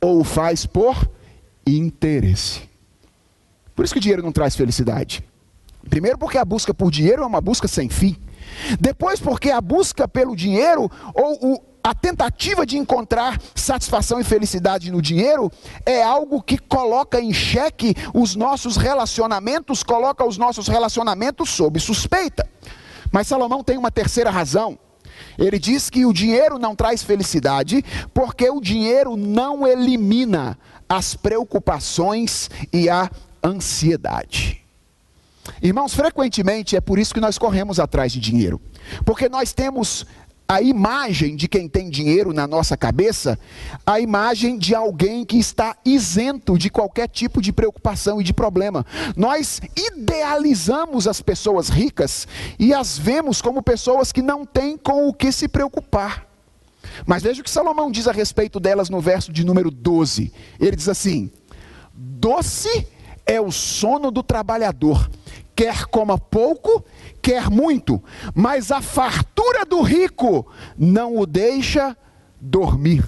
ou 0.00 0.20
o 0.20 0.24
faz 0.24 0.66
por 0.66 1.10
interesse. 1.66 2.62
Por 3.74 3.84
isso 3.84 3.94
que 3.94 3.98
o 3.98 4.02
dinheiro 4.02 4.22
não 4.22 4.30
traz 4.30 4.54
felicidade. 4.54 5.24
Primeiro, 5.88 6.18
porque 6.18 6.38
a 6.38 6.44
busca 6.44 6.74
por 6.74 6.90
dinheiro 6.90 7.22
é 7.22 7.26
uma 7.26 7.40
busca 7.40 7.66
sem 7.66 7.88
fim. 7.88 8.16
Depois, 8.78 9.20
porque 9.20 9.50
a 9.50 9.60
busca 9.60 10.06
pelo 10.06 10.36
dinheiro 10.36 10.90
ou 11.14 11.54
o, 11.54 11.62
a 11.86 11.94
tentativa 11.94 12.66
de 12.66 12.76
encontrar 12.76 13.40
satisfação 13.54 14.18
e 14.18 14.24
felicidade 14.24 14.90
no 14.90 15.00
dinheiro 15.00 15.52
é 15.84 16.02
algo 16.02 16.42
que 16.42 16.58
coloca 16.58 17.20
em 17.20 17.32
xeque 17.32 17.94
os 18.12 18.34
nossos 18.34 18.76
relacionamentos, 18.76 19.84
coloca 19.84 20.26
os 20.26 20.36
nossos 20.36 20.66
relacionamentos 20.66 21.48
sob 21.48 21.78
suspeita. 21.78 22.44
Mas 23.12 23.28
Salomão 23.28 23.62
tem 23.62 23.78
uma 23.78 23.92
terceira 23.92 24.30
razão. 24.30 24.76
Ele 25.38 25.60
diz 25.60 25.88
que 25.88 26.04
o 26.04 26.12
dinheiro 26.12 26.58
não 26.58 26.74
traz 26.74 27.04
felicidade 27.04 27.84
porque 28.12 28.50
o 28.50 28.60
dinheiro 28.60 29.16
não 29.16 29.64
elimina 29.64 30.58
as 30.88 31.14
preocupações 31.14 32.50
e 32.72 32.90
a 32.90 33.08
ansiedade. 33.44 34.60
Irmãos, 35.62 35.94
frequentemente 35.94 36.74
é 36.74 36.80
por 36.80 36.98
isso 36.98 37.14
que 37.14 37.20
nós 37.20 37.38
corremos 37.38 37.78
atrás 37.78 38.10
de 38.10 38.18
dinheiro, 38.18 38.60
porque 39.04 39.28
nós 39.28 39.52
temos 39.52 40.04
a 40.48 40.62
imagem 40.62 41.34
de 41.34 41.48
quem 41.48 41.68
tem 41.68 41.90
dinheiro 41.90 42.32
na 42.32 42.46
nossa 42.46 42.76
cabeça, 42.76 43.38
a 43.84 43.98
imagem 43.98 44.58
de 44.58 44.74
alguém 44.74 45.24
que 45.24 45.38
está 45.38 45.76
isento 45.84 46.56
de 46.56 46.70
qualquer 46.70 47.08
tipo 47.08 47.42
de 47.42 47.52
preocupação 47.52 48.20
e 48.20 48.24
de 48.24 48.32
problema. 48.32 48.86
Nós 49.16 49.60
idealizamos 49.76 51.08
as 51.08 51.20
pessoas 51.20 51.68
ricas 51.68 52.28
e 52.58 52.72
as 52.72 52.96
vemos 52.96 53.42
como 53.42 53.62
pessoas 53.62 54.12
que 54.12 54.22
não 54.22 54.44
têm 54.44 54.76
com 54.76 55.08
o 55.08 55.12
que 55.12 55.32
se 55.32 55.48
preocupar. 55.48 56.26
Mas 57.04 57.22
veja 57.22 57.40
o 57.40 57.44
que 57.44 57.50
Salomão 57.50 57.90
diz 57.90 58.06
a 58.06 58.12
respeito 58.12 58.60
delas 58.60 58.88
no 58.88 59.00
verso 59.00 59.32
de 59.32 59.44
número 59.44 59.70
12. 59.70 60.32
Ele 60.60 60.76
diz 60.76 60.88
assim: 60.88 61.30
Doce 61.92 62.86
é 63.26 63.40
o 63.40 63.50
sono 63.50 64.12
do 64.12 64.22
trabalhador, 64.22 65.10
quer 65.54 65.86
coma 65.86 66.16
pouco, 66.16 66.84
quer 67.26 67.50
muito, 67.50 68.00
mas 68.32 68.70
a 68.70 68.80
fartura 68.80 69.64
do 69.64 69.82
rico 69.82 70.46
não 70.78 71.18
o 71.18 71.26
deixa 71.26 71.96
dormir. 72.40 73.04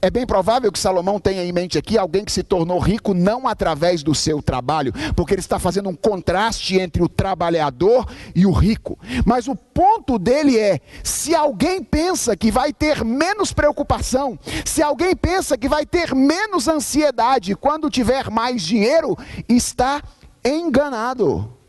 É 0.00 0.10
bem 0.10 0.26
provável 0.26 0.72
que 0.72 0.80
Salomão 0.80 1.20
tenha 1.20 1.44
em 1.44 1.52
mente 1.52 1.78
aqui 1.78 1.96
alguém 1.96 2.24
que 2.24 2.32
se 2.32 2.42
tornou 2.42 2.80
rico 2.80 3.14
não 3.14 3.46
através 3.46 4.02
do 4.02 4.16
seu 4.16 4.42
trabalho, 4.42 4.92
porque 5.14 5.32
ele 5.34 5.40
está 5.40 5.60
fazendo 5.60 5.88
um 5.88 5.94
contraste 5.94 6.76
entre 6.80 7.04
o 7.04 7.08
trabalhador 7.08 8.04
e 8.34 8.44
o 8.44 8.50
rico. 8.50 8.98
Mas 9.24 9.46
o 9.46 9.54
ponto 9.54 10.18
dele 10.18 10.58
é: 10.58 10.80
se 11.04 11.32
alguém 11.32 11.84
pensa 11.84 12.36
que 12.36 12.50
vai 12.50 12.72
ter 12.72 13.04
menos 13.04 13.52
preocupação, 13.52 14.36
se 14.64 14.82
alguém 14.82 15.14
pensa 15.14 15.56
que 15.56 15.68
vai 15.68 15.86
ter 15.86 16.16
menos 16.16 16.66
ansiedade 16.66 17.54
quando 17.54 17.88
tiver 17.88 18.28
mais 18.28 18.60
dinheiro, 18.62 19.16
está 19.48 20.02
enganado. 20.44 21.61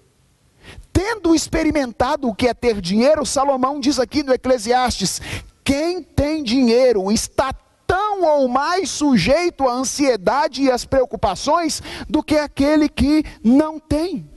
Tendo 0.93 1.33
experimentado 1.33 2.29
o 2.29 2.35
que 2.35 2.47
é 2.47 2.53
ter 2.53 2.79
dinheiro, 2.79 3.25
Salomão 3.25 3.79
diz 3.79 3.97
aqui 3.99 4.21
no 4.21 4.31
Eclesiastes: 4.31 5.19
quem 5.63 6.03
tem 6.03 6.43
dinheiro 6.43 7.11
está 7.11 7.51
tão 7.87 8.23
ou 8.23 8.47
mais 8.47 8.89
sujeito 8.89 9.67
à 9.67 9.73
ansiedade 9.73 10.61
e 10.61 10.71
às 10.71 10.85
preocupações 10.85 11.81
do 12.07 12.21
que 12.21 12.37
aquele 12.37 12.87
que 12.87 13.25
não 13.43 13.79
tem. 13.79 14.29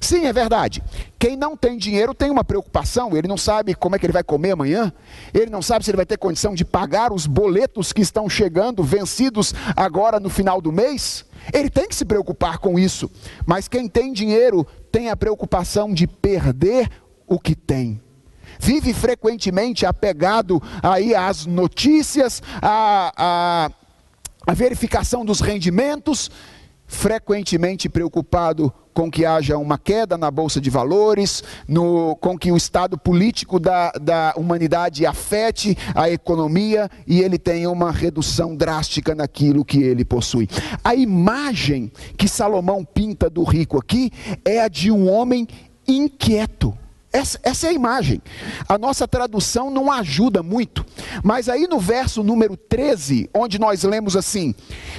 Sim, 0.00 0.26
é 0.26 0.32
verdade. 0.32 0.82
Quem 1.18 1.36
não 1.36 1.56
tem 1.56 1.76
dinheiro 1.76 2.14
tem 2.14 2.30
uma 2.30 2.44
preocupação, 2.44 3.16
ele 3.16 3.28
não 3.28 3.36
sabe 3.36 3.74
como 3.74 3.94
é 3.94 3.98
que 3.98 4.06
ele 4.06 4.12
vai 4.12 4.22
comer 4.22 4.52
amanhã, 4.52 4.92
ele 5.34 5.50
não 5.50 5.60
sabe 5.60 5.84
se 5.84 5.90
ele 5.90 5.96
vai 5.96 6.06
ter 6.06 6.16
condição 6.16 6.54
de 6.54 6.64
pagar 6.64 7.12
os 7.12 7.26
boletos 7.26 7.92
que 7.92 8.00
estão 8.00 8.28
chegando, 8.28 8.82
vencidos 8.82 9.54
agora 9.76 10.18
no 10.18 10.30
final 10.30 10.60
do 10.60 10.72
mês. 10.72 11.24
Ele 11.52 11.68
tem 11.68 11.88
que 11.88 11.94
se 11.94 12.04
preocupar 12.04 12.58
com 12.58 12.78
isso. 12.78 13.10
Mas 13.46 13.68
quem 13.68 13.88
tem 13.88 14.12
dinheiro 14.12 14.66
tem 14.90 15.10
a 15.10 15.16
preocupação 15.16 15.92
de 15.92 16.06
perder 16.06 16.90
o 17.26 17.38
que 17.38 17.54
tem. 17.54 18.00
Vive 18.58 18.92
frequentemente 18.92 19.86
apegado 19.86 20.62
aí 20.82 21.14
às 21.14 21.46
notícias, 21.46 22.42
à, 22.60 23.12
à, 23.16 23.70
à 24.46 24.54
verificação 24.54 25.24
dos 25.24 25.40
rendimentos, 25.40 26.30
frequentemente 26.90 27.88
preocupado 27.88 28.72
com 28.92 29.08
que 29.08 29.24
haja 29.24 29.56
uma 29.56 29.78
queda 29.78 30.18
na 30.18 30.28
bolsa 30.28 30.60
de 30.60 30.68
valores, 30.68 31.42
no, 31.66 32.16
com 32.16 32.36
que 32.36 32.50
o 32.50 32.56
estado 32.56 32.98
político 32.98 33.60
da, 33.60 33.92
da 33.92 34.34
humanidade 34.36 35.06
afete 35.06 35.78
a 35.94 36.10
economia 36.10 36.90
e 37.06 37.20
ele 37.20 37.38
tenha 37.38 37.70
uma 37.70 37.92
redução 37.92 38.56
drástica 38.56 39.14
naquilo 39.14 39.64
que 39.64 39.80
ele 39.80 40.04
possui. 40.04 40.48
A 40.82 40.94
imagem 40.94 41.92
que 42.18 42.28
Salomão 42.28 42.84
pinta 42.84 43.30
do 43.30 43.44
rico 43.44 43.78
aqui 43.78 44.10
é 44.44 44.60
a 44.60 44.68
de 44.68 44.90
um 44.90 45.08
homem 45.08 45.46
inquieto. 45.86 46.76
Essa, 47.12 47.40
essa, 47.42 47.66
é 47.66 47.70
a 47.70 47.72
imagem. 47.72 48.22
A 48.68 48.78
nossa 48.78 49.08
tradução 49.08 49.68
não 49.68 49.90
ajuda 49.90 50.42
muito. 50.44 50.86
Mas 51.24 51.48
aí 51.48 51.66
no 51.66 51.80
verso 51.80 52.22
número 52.22 52.56
13, 52.56 53.28
onde 53.34 53.58
nós 53.58 53.82
lemos 53.82 54.16
assim: 54.16 54.54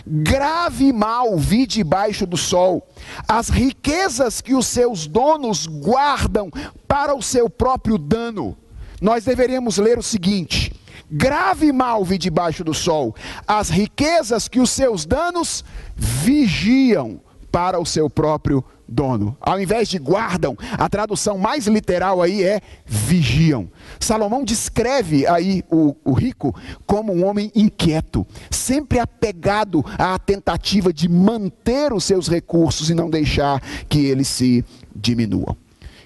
Grave 0.06 0.92
mal 0.92 1.38
vi 1.38 1.66
debaixo 1.66 2.26
do 2.26 2.36
sol, 2.36 2.86
as 3.28 3.48
riquezas 3.50 4.42
que 4.42 4.54
os 4.54 4.68
seus 4.68 5.08
donos 5.08 5.66
guardam 5.66 6.52
para 6.86 7.16
o 7.16 7.22
seu 7.22 7.50
próprio 7.50 7.98
dano. 7.98 8.58
Nós 9.00 9.24
deveríamos 9.24 9.78
ler 9.78 9.98
o 9.98 10.04
seguinte: 10.04 10.74
Grave 11.10 11.72
mal 11.72 12.04
vi 12.04 12.18
debaixo 12.18 12.62
do 12.62 12.74
sol, 12.74 13.16
as 13.48 13.70
riquezas 13.70 14.50
que 14.50 14.60
os 14.60 14.70
seus 14.70 15.06
danos 15.06 15.64
vigiam 15.96 17.22
para 17.50 17.80
o 17.80 17.86
seu 17.86 18.10
próprio 18.10 18.64
dono. 18.92 19.38
Ao 19.40 19.60
invés 19.60 19.88
de 19.88 19.98
guardam, 19.98 20.56
a 20.74 20.90
tradução 20.90 21.38
mais 21.38 21.66
literal 21.66 22.22
aí 22.22 22.44
é 22.44 22.60
vigiam. 22.86 23.70
Salomão 24.00 24.44
descreve 24.44 25.26
aí 25.26 25.64
o, 25.72 25.96
o 26.04 26.12
rico 26.12 26.54
como 26.86 27.14
um 27.14 27.26
homem 27.26 27.52
inquieto, 27.56 28.28
sempre 28.50 29.00
apegado 29.00 29.84
à 29.98 30.20
tentativa 30.20 30.92
de 30.92 31.08
manter 31.08 31.94
os 31.94 32.04
seus 32.04 32.28
recursos 32.28 32.90
e 32.90 32.94
não 32.94 33.10
deixar 33.10 33.62
que 33.88 34.06
eles 34.06 34.28
se 34.28 34.66
diminuam. 34.94 35.56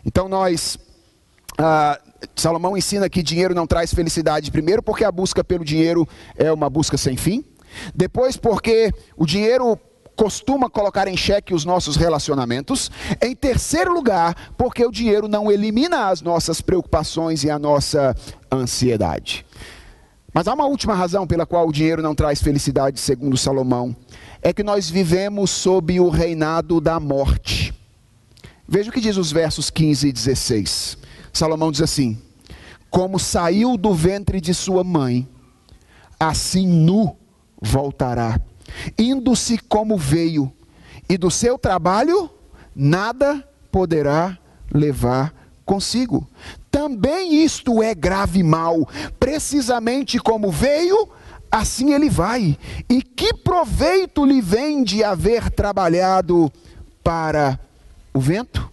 Então 0.06 0.30
nós. 0.30 0.78
Ah, 1.58 2.00
Salomão 2.36 2.76
ensina 2.76 3.10
que 3.10 3.22
dinheiro 3.22 3.54
não 3.54 3.68
traz 3.68 3.94
felicidade, 3.94 4.52
primeiro 4.52 4.82
porque 4.82 5.04
a 5.04 5.12
busca 5.12 5.44
pelo 5.44 5.64
dinheiro 5.64 6.08
é 6.36 6.52
uma 6.52 6.70
busca 6.70 6.98
sem 6.98 7.16
fim, 7.16 7.46
depois 7.94 8.36
porque 8.36 8.92
o 9.16 9.26
dinheiro 9.26 9.80
costuma 10.16 10.70
colocar 10.70 11.08
em 11.08 11.18
xeque 11.18 11.54
os 11.54 11.66
nossos 11.66 11.96
relacionamentos. 11.96 12.90
Em 13.22 13.36
terceiro 13.36 13.94
lugar, 13.94 14.54
porque 14.58 14.86
o 14.86 14.92
dinheiro 14.92 15.28
não 15.28 15.52
elimina 15.52 16.10
as 16.10 16.22
nossas 16.22 16.62
preocupações 16.62 17.44
e 17.44 17.50
a 17.50 17.60
nossa 17.60 18.16
ansiedade. 18.52 19.46
Mas 20.34 20.48
há 20.48 20.54
uma 20.54 20.66
última 20.66 20.94
razão 20.94 21.26
pela 21.26 21.46
qual 21.46 21.68
o 21.68 21.72
dinheiro 21.72 22.02
não 22.02 22.16
traz 22.16 22.42
felicidade, 22.42 23.00
segundo 23.00 23.38
Salomão, 23.38 23.96
é 24.42 24.52
que 24.52 24.64
nós 24.64 24.90
vivemos 24.90 25.50
sob 25.50 26.00
o 26.00 26.10
reinado 26.10 26.82
da 26.82 27.00
morte. 27.00 27.74
Veja 28.68 28.90
o 28.90 28.94
que 28.94 29.00
diz 29.00 29.16
os 29.16 29.32
versos 29.32 29.70
15 29.70 30.08
e 30.08 30.12
16. 30.12 30.98
Salomão 31.32 31.72
diz 31.72 31.82
assim: 31.82 32.22
Como 32.90 33.20
saiu 33.20 33.78
do 33.78 33.94
ventre 33.94 34.42
de 34.42 34.54
sua 34.54 34.84
mãe, 34.84 35.28
assim 36.20 36.68
nu 36.68 37.16
voltará 37.62 38.40
indo-se 38.98 39.58
como 39.58 39.98
veio, 39.98 40.52
e 41.08 41.18
do 41.18 41.30
seu 41.30 41.58
trabalho 41.58 42.30
nada 42.76 43.48
poderá 43.72 44.38
levar 44.74 45.34
consigo. 45.66 46.28
Também 46.70 47.44
isto 47.44 47.82
é 47.82 47.96
grave 47.96 48.44
mal, 48.44 48.88
precisamente 49.20 50.20
como 50.20 50.52
veio, 50.52 51.10
assim 51.50 51.94
ele 51.94 52.10
vai. 52.10 52.58
E 52.90 53.02
que 53.02 53.34
proveito 53.34 54.26
lhe 54.26 54.42
vem 54.42 54.84
de 54.84 55.04
haver 55.04 55.50
trabalhado 55.50 56.52
para 57.04 57.60
o 58.14 58.20
vento? 58.20 58.70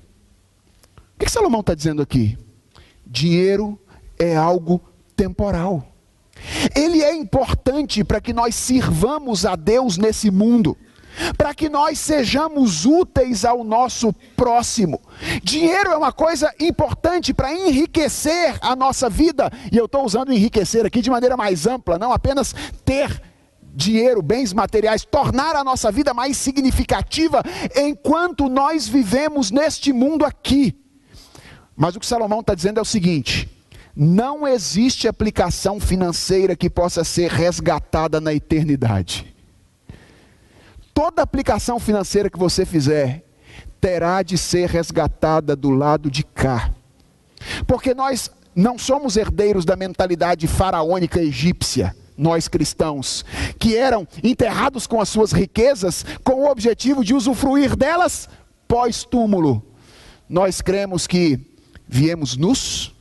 O 0.96 1.18
que, 1.18 1.26
que 1.26 1.32
Salomão 1.32 1.60
está 1.60 1.74
dizendo 1.74 2.02
aqui? 2.02 2.36
Dinheiro 3.06 3.78
é 4.18 4.34
algo 4.34 4.80
temporal. 5.14 5.91
Ele 6.74 7.02
é 7.02 7.14
importante 7.14 8.02
para 8.04 8.20
que 8.20 8.32
nós 8.32 8.54
sirvamos 8.54 9.44
a 9.44 9.56
Deus 9.56 9.96
nesse 9.96 10.30
mundo, 10.30 10.76
para 11.36 11.54
que 11.54 11.68
nós 11.68 11.98
sejamos 11.98 12.86
úteis 12.86 13.44
ao 13.44 13.62
nosso 13.62 14.12
próximo. 14.36 15.00
Dinheiro 15.42 15.90
é 15.90 15.96
uma 15.96 16.12
coisa 16.12 16.52
importante 16.58 17.34
para 17.34 17.52
enriquecer 17.52 18.58
a 18.60 18.74
nossa 18.74 19.08
vida, 19.10 19.50
e 19.70 19.76
eu 19.76 19.84
estou 19.84 20.04
usando 20.04 20.32
enriquecer 20.32 20.86
aqui 20.86 21.00
de 21.00 21.10
maneira 21.10 21.36
mais 21.36 21.66
ampla, 21.66 21.98
não 21.98 22.12
apenas 22.12 22.54
ter 22.84 23.22
dinheiro, 23.74 24.22
bens 24.22 24.52
materiais, 24.52 25.04
tornar 25.04 25.56
a 25.56 25.64
nossa 25.64 25.90
vida 25.90 26.12
mais 26.12 26.36
significativa 26.36 27.42
enquanto 27.74 28.48
nós 28.48 28.86
vivemos 28.86 29.50
neste 29.50 29.92
mundo 29.92 30.24
aqui. 30.24 30.76
Mas 31.74 31.96
o 31.96 32.00
que 32.00 32.06
Salomão 32.06 32.40
está 32.40 32.54
dizendo 32.54 32.78
é 32.78 32.82
o 32.82 32.86
seguinte: 32.86 33.48
não 33.94 34.46
existe 34.46 35.06
aplicação 35.06 35.78
financeira 35.78 36.56
que 36.56 36.70
possa 36.70 37.04
ser 37.04 37.30
resgatada 37.30 38.20
na 38.20 38.32
eternidade. 38.32 39.34
Toda 40.94 41.22
aplicação 41.22 41.78
financeira 41.78 42.30
que 42.30 42.38
você 42.38 42.64
fizer 42.64 43.24
terá 43.80 44.22
de 44.22 44.38
ser 44.38 44.68
resgatada 44.68 45.56
do 45.56 45.70
lado 45.70 46.10
de 46.10 46.22
cá. 46.22 46.72
Porque 47.66 47.94
nós 47.94 48.30
não 48.54 48.78
somos 48.78 49.16
herdeiros 49.16 49.64
da 49.64 49.76
mentalidade 49.76 50.46
faraônica 50.46 51.20
egípcia, 51.20 51.94
nós 52.16 52.46
cristãos, 52.46 53.24
que 53.58 53.76
eram 53.76 54.06
enterrados 54.22 54.86
com 54.86 55.00
as 55.00 55.08
suas 55.08 55.32
riquezas 55.32 56.04
com 56.22 56.34
o 56.34 56.50
objetivo 56.50 57.04
de 57.04 57.14
usufruir 57.14 57.74
delas 57.74 58.28
pós-túmulo. 58.68 59.62
Nós 60.28 60.60
cremos 60.60 61.06
que 61.06 61.40
viemos 61.88 62.36
nus 62.36 62.94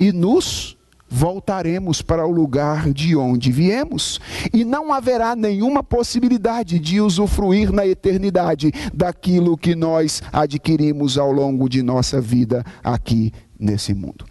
e 0.00 0.10
nos 0.10 0.76
voltaremos 1.10 2.00
para 2.00 2.24
o 2.24 2.30
lugar 2.30 2.92
de 2.92 3.16
onde 3.16 3.50
viemos, 3.50 4.20
e 4.52 4.64
não 4.64 4.92
haverá 4.92 5.34
nenhuma 5.34 5.82
possibilidade 5.82 6.78
de 6.78 7.00
usufruir 7.00 7.72
na 7.72 7.84
eternidade 7.84 8.72
daquilo 8.94 9.58
que 9.58 9.74
nós 9.74 10.22
adquirimos 10.32 11.18
ao 11.18 11.32
longo 11.32 11.68
de 11.68 11.82
nossa 11.82 12.20
vida 12.20 12.64
aqui 12.82 13.32
nesse 13.58 13.92
mundo. 13.92 14.24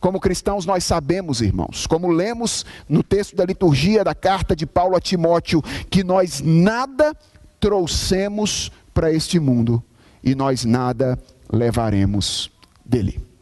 Como 0.00 0.20
cristãos, 0.20 0.66
nós 0.66 0.84
sabemos, 0.84 1.40
irmãos, 1.40 1.86
como 1.86 2.10
lemos 2.10 2.66
no 2.86 3.02
texto 3.02 3.34
da 3.36 3.44
liturgia 3.44 4.04
da 4.04 4.14
carta 4.14 4.54
de 4.54 4.66
Paulo 4.66 4.96
a 4.96 5.00
Timóteo, 5.00 5.62
que 5.88 6.04
nós 6.04 6.42
nada 6.44 7.16
trouxemos 7.58 8.70
para 8.92 9.10
este 9.10 9.40
mundo 9.40 9.82
e 10.22 10.34
nós 10.34 10.64
nada 10.64 11.18
levaremos 11.50 12.50
dele. 12.84 13.33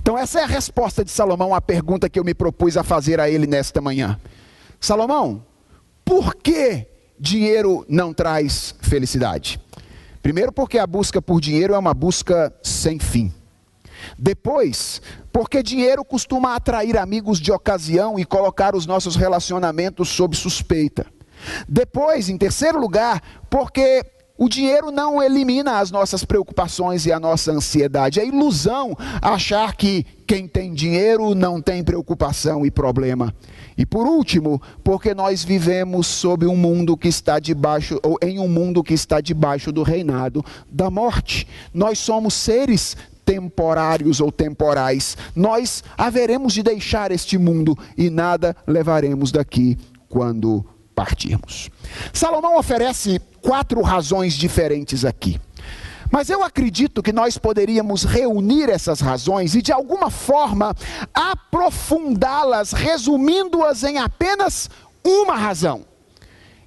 Então, 0.00 0.16
essa 0.16 0.40
é 0.40 0.44
a 0.44 0.46
resposta 0.46 1.04
de 1.04 1.10
Salomão 1.10 1.54
à 1.54 1.60
pergunta 1.60 2.08
que 2.08 2.18
eu 2.18 2.24
me 2.24 2.32
propus 2.32 2.76
a 2.76 2.82
fazer 2.82 3.20
a 3.20 3.28
ele 3.28 3.46
nesta 3.46 3.82
manhã. 3.82 4.18
Salomão, 4.80 5.44
por 6.04 6.34
que 6.34 6.86
dinheiro 7.18 7.84
não 7.86 8.14
traz 8.14 8.74
felicidade? 8.80 9.60
Primeiro, 10.22 10.52
porque 10.52 10.78
a 10.78 10.86
busca 10.86 11.20
por 11.20 11.38
dinheiro 11.38 11.74
é 11.74 11.78
uma 11.78 11.92
busca 11.92 12.52
sem 12.62 12.98
fim. 12.98 13.32
Depois, 14.18 15.02
porque 15.30 15.62
dinheiro 15.62 16.02
costuma 16.02 16.54
atrair 16.54 16.96
amigos 16.96 17.38
de 17.38 17.52
ocasião 17.52 18.18
e 18.18 18.24
colocar 18.24 18.74
os 18.74 18.86
nossos 18.86 19.16
relacionamentos 19.16 20.08
sob 20.08 20.34
suspeita. 20.34 21.06
Depois, 21.68 22.30
em 22.30 22.38
terceiro 22.38 22.80
lugar, 22.80 23.22
porque 23.50 24.02
o 24.40 24.48
dinheiro 24.48 24.90
não 24.90 25.22
elimina 25.22 25.80
as 25.80 25.90
nossas 25.90 26.24
preocupações 26.24 27.04
e 27.04 27.12
a 27.12 27.20
nossa 27.20 27.52
ansiedade. 27.52 28.18
É 28.18 28.26
ilusão 28.26 28.96
achar 29.20 29.76
que 29.76 30.06
quem 30.26 30.48
tem 30.48 30.72
dinheiro 30.72 31.34
não 31.34 31.60
tem 31.60 31.84
preocupação 31.84 32.64
e 32.64 32.70
problema. 32.70 33.34
E 33.76 33.84
por 33.84 34.06
último, 34.06 34.58
porque 34.82 35.12
nós 35.12 35.44
vivemos 35.44 36.06
sob 36.06 36.46
um 36.46 36.56
mundo 36.56 36.96
que 36.96 37.06
está 37.06 37.38
debaixo, 37.38 38.00
ou 38.02 38.16
em 38.22 38.38
um 38.38 38.48
mundo 38.48 38.82
que 38.82 38.94
está 38.94 39.20
debaixo 39.20 39.70
do 39.70 39.82
reinado 39.82 40.42
da 40.72 40.88
morte. 40.88 41.46
Nós 41.74 41.98
somos 41.98 42.32
seres 42.32 42.96
temporários 43.26 44.22
ou 44.22 44.32
temporais. 44.32 45.18
Nós 45.36 45.84
haveremos 45.98 46.54
de 46.54 46.62
deixar 46.62 47.12
este 47.12 47.36
mundo 47.36 47.76
e 47.94 48.08
nada 48.08 48.56
levaremos 48.66 49.30
daqui 49.30 49.76
quando 50.08 50.64
partirmos. 50.94 51.70
Salomão 52.12 52.58
oferece 52.58 53.20
quatro 53.42 53.80
razões 53.82 54.34
diferentes 54.34 55.04
aqui. 55.04 55.40
Mas 56.10 56.28
eu 56.28 56.42
acredito 56.42 57.02
que 57.02 57.12
nós 57.12 57.38
poderíamos 57.38 58.02
reunir 58.02 58.68
essas 58.68 59.00
razões 59.00 59.54
e, 59.54 59.62
de 59.62 59.72
alguma 59.72 60.10
forma, 60.10 60.74
aprofundá-las, 61.14 62.72
resumindo-as 62.72 63.84
em 63.84 63.98
apenas 63.98 64.68
uma 65.04 65.36
razão. 65.36 65.84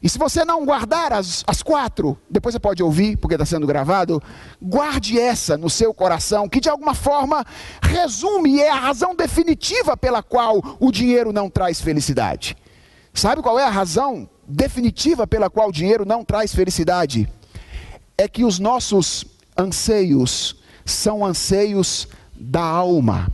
E 0.01 0.09
se 0.09 0.17
você 0.17 0.43
não 0.43 0.65
guardar 0.65 1.13
as, 1.13 1.43
as 1.47 1.63
quatro, 1.63 2.17
depois 2.29 2.53
você 2.53 2.59
pode 2.59 2.83
ouvir, 2.83 3.17
porque 3.17 3.36
está 3.36 3.45
sendo 3.45 3.65
gravado, 3.65 4.21
guarde 4.62 5.17
essa 5.17 5.57
no 5.57 5.69
seu 5.69 5.93
coração, 5.93 6.47
que 6.49 6.59
de 6.59 6.69
alguma 6.69 6.93
forma 6.93 7.45
resume 7.81 8.55
e 8.55 8.62
é 8.62 8.69
a 8.69 8.75
razão 8.75 9.15
definitiva 9.15 9.95
pela 9.95 10.21
qual 10.21 10.62
o 10.77 10.91
dinheiro 10.91 11.31
não 11.31 11.49
traz 11.49 11.79
felicidade. 11.79 12.57
Sabe 13.13 13.41
qual 13.41 13.60
é 13.60 13.63
a 13.63 13.69
razão 13.69 14.28
definitiva 14.47 15.28
pela 15.28 15.49
qual 15.49 15.69
o 15.69 15.73
dinheiro 15.73 16.04
não 16.06 16.26
traz 16.26 16.54
felicidade? 16.54 17.30
É 18.17 18.28
que 18.28 18.43
os 18.43 18.58
nossos 18.58 19.26
anseios 19.56 20.56
são 20.84 21.26
anseios 21.26 22.08
da 22.36 22.62
alma, 22.62 23.32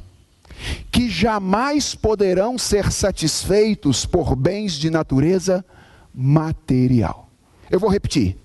que 0.91 1.09
jamais 1.09 1.95
poderão 1.95 2.57
ser 2.57 2.91
satisfeitos 2.91 4.05
por 4.05 4.35
bens 4.35 4.73
de 4.73 4.89
natureza 4.89 5.65
material. 6.13 7.29
Eu 7.71 7.79
vou 7.79 7.89
repetir. 7.89 8.35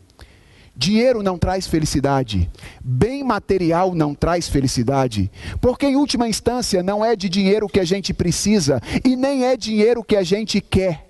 Dinheiro 0.77 1.23
não 1.23 1.39
traz 1.39 1.69
felicidade, 1.69 2.51
bem 2.83 3.23
material 3.23 3.95
não 3.95 4.13
traz 4.13 4.49
felicidade, 4.49 5.31
porque 5.61 5.87
em 5.87 5.95
última 5.95 6.29
instância 6.29 6.83
não 6.83 7.05
é 7.05 7.15
de 7.15 7.29
dinheiro 7.29 7.69
que 7.69 7.79
a 7.79 7.85
gente 7.85 8.13
precisa 8.13 8.81
e 9.05 9.15
nem 9.15 9.45
é 9.45 9.57
dinheiro 9.57 10.03
que 10.03 10.17
a 10.17 10.25
gente 10.25 10.61
quer. 10.61 11.04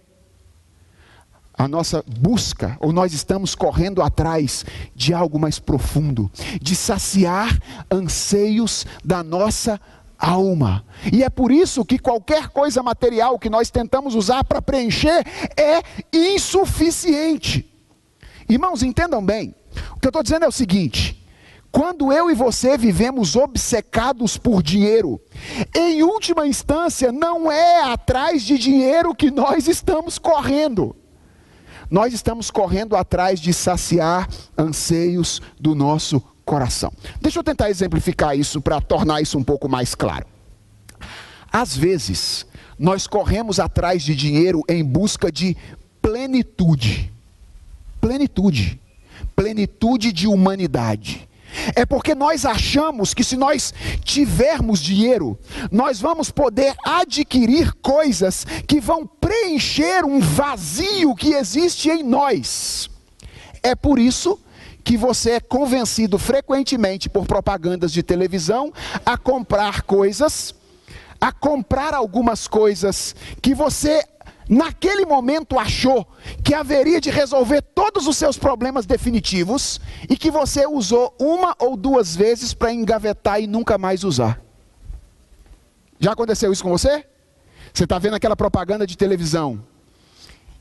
A 1.57 1.69
nossa 1.69 2.05
busca, 2.21 2.77
ou 2.81 2.93
nós 2.93 3.13
estamos 3.13 3.55
correndo 3.55 4.03
atrás 4.03 4.65
de 4.95 5.15
algo 5.15 5.39
mais 5.39 5.59
profundo, 5.59 6.31
de 6.61 6.75
saciar 6.75 7.59
anseios 7.91 8.85
da 9.05 9.23
nossa 9.23 9.81
alma. 10.19 10.85
E 11.13 11.23
é 11.23 11.31
por 11.31 11.53
isso 11.53 11.85
que 11.85 11.99
qualquer 11.99 12.49
coisa 12.49 12.83
material 12.83 13.39
que 13.39 13.51
nós 13.51 13.71
tentamos 13.71 14.15
usar 14.15 14.45
para 14.45 14.63
preencher 14.63 15.25
é 15.57 15.83
insuficiente. 16.13 17.71
Irmãos, 18.49 18.83
entendam 18.83 19.25
bem. 19.25 19.55
O 19.97 20.01
que 20.01 20.07
eu 20.07 20.11
estou 20.11 20.23
dizendo 20.23 20.45
é 20.45 20.49
o 20.49 20.53
seguinte: 20.53 21.25
quando 21.71 22.13
eu 22.13 22.31
e 22.31 22.35
você 22.35 22.79
vivemos 22.79 23.37
obcecados 23.37 24.37
por 24.37 24.63
dinheiro, 24.63 25.21
em 25.75 26.03
última 26.03 26.47
instância, 26.47 27.11
não 27.11 27.51
é 27.51 27.83
atrás 27.83 28.43
de 28.43 28.57
dinheiro 28.59 29.15
que 29.15 29.31
nós 29.31 29.67
estamos 29.67 30.19
correndo. 30.19 30.95
Nós 31.91 32.13
estamos 32.13 32.51
correndo 32.51 32.97
atrás 32.97 33.41
de 33.41 33.53
saciar 33.53 34.29
anseios 34.57 35.41
do 35.61 35.75
nosso 35.75 36.21
coração. 36.45 36.93
Deixa 37.21 37.39
eu 37.39 37.45
tentar 37.45 37.71
exemplificar 37.71 38.37
isso 38.37 38.61
para 38.61 38.81
tornar 38.81 39.21
isso 39.21 39.39
um 39.39 39.45
pouco 39.45 39.69
mais 39.69 39.95
claro. 39.95 40.27
Às 41.53 41.77
vezes, 41.77 42.47
nós 42.79 43.07
corremos 43.07 43.61
atrás 43.61 44.03
de 44.03 44.15
dinheiro 44.15 44.63
em 44.69 44.85
busca 44.85 45.31
de 45.31 45.57
plenitude. 46.03 47.13
Plenitude. 48.01 48.81
Plenitude 49.37 50.13
de 50.13 50.27
humanidade. 50.27 51.29
É 51.75 51.85
porque 51.87 52.15
nós 52.15 52.45
achamos 52.45 53.15
que 53.15 53.25
se 53.25 53.37
nós 53.37 53.73
tivermos 54.03 54.81
dinheiro, 54.81 55.39
nós 55.71 56.01
vamos 56.01 56.31
poder 56.31 56.75
adquirir 56.85 57.73
coisas 57.75 58.45
que 58.67 58.81
vão 58.81 59.07
preencher 59.07 60.05
um 60.05 60.21
vazio 60.21 61.15
que 61.15 61.35
existe 61.35 61.91
em 61.91 62.03
nós. 62.03 62.91
É 63.63 63.75
por 63.75 63.99
isso 63.99 64.39
que 64.85 64.97
você 64.97 65.33
é 65.33 65.41
convencido 65.41 66.19
frequentemente 66.19 67.09
por 67.09 67.27
propagandas 67.27 67.91
de 67.91 68.03
televisão 68.03 68.73
a 69.05 69.17
comprar 69.17 69.83
coisas, 69.83 70.55
a 71.19 71.33
comprar 71.33 71.95
algumas 71.95 72.47
coisas 72.47 73.17
que 73.41 73.55
você 73.55 74.05
naquele 74.49 75.07
momento 75.07 75.59
achou 75.59 76.07
que 76.43 76.55
haveria 76.55 77.01
de 77.01 77.11
resolver 77.11 77.63
todos 77.63 78.07
os 78.07 78.17
seus 78.17 78.39
problemas 78.39 78.87
definitivos 78.87 79.81
e 80.09 80.17
que 80.17 80.31
você 80.31 80.67
usou 80.67 81.15
uma 81.19 81.55
ou 81.59 81.77
duas 81.77 82.15
vezes 82.15 82.55
para 82.55 82.73
engavetar 82.73 83.41
e 83.41 83.47
nunca 83.47 83.79
mais 83.79 84.05
usar. 84.05 84.41
Já 85.99 86.13
aconteceu 86.13 86.53
isso 86.53 86.63
com 86.63 86.71
você? 86.71 87.05
Você 87.73 87.85
está 87.85 87.99
vendo 87.99 88.15
aquela 88.15 88.37
propaganda 88.37 88.87
de 88.87 88.97
televisão 88.97 89.63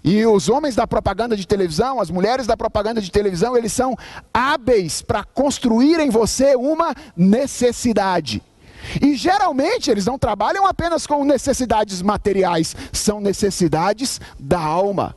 e 0.04 0.26
os 0.26 0.50
homens 0.50 0.76
da 0.76 0.86
propaganda 0.86 1.38
de 1.38 1.48
televisão, 1.48 2.02
as 2.02 2.10
mulheres 2.10 2.46
da 2.46 2.58
propaganda 2.58 3.00
de 3.00 3.10
televisão, 3.10 3.56
eles 3.56 3.72
são 3.72 3.96
hábeis 4.34 5.02
para 5.02 5.24
construir 5.24 5.98
em 6.00 6.10
você 6.10 6.56
uma 6.56 6.94
necessidade. 7.16 8.44
E 9.02 9.16
geralmente 9.16 9.90
eles 9.90 10.06
não 10.06 10.18
trabalham 10.18 10.66
apenas 10.66 11.08
com 11.08 11.24
necessidades 11.24 12.02
materiais, 12.02 12.76
são 12.92 13.20
necessidades 13.20 14.20
da 14.40 14.60
alma. 14.60 15.16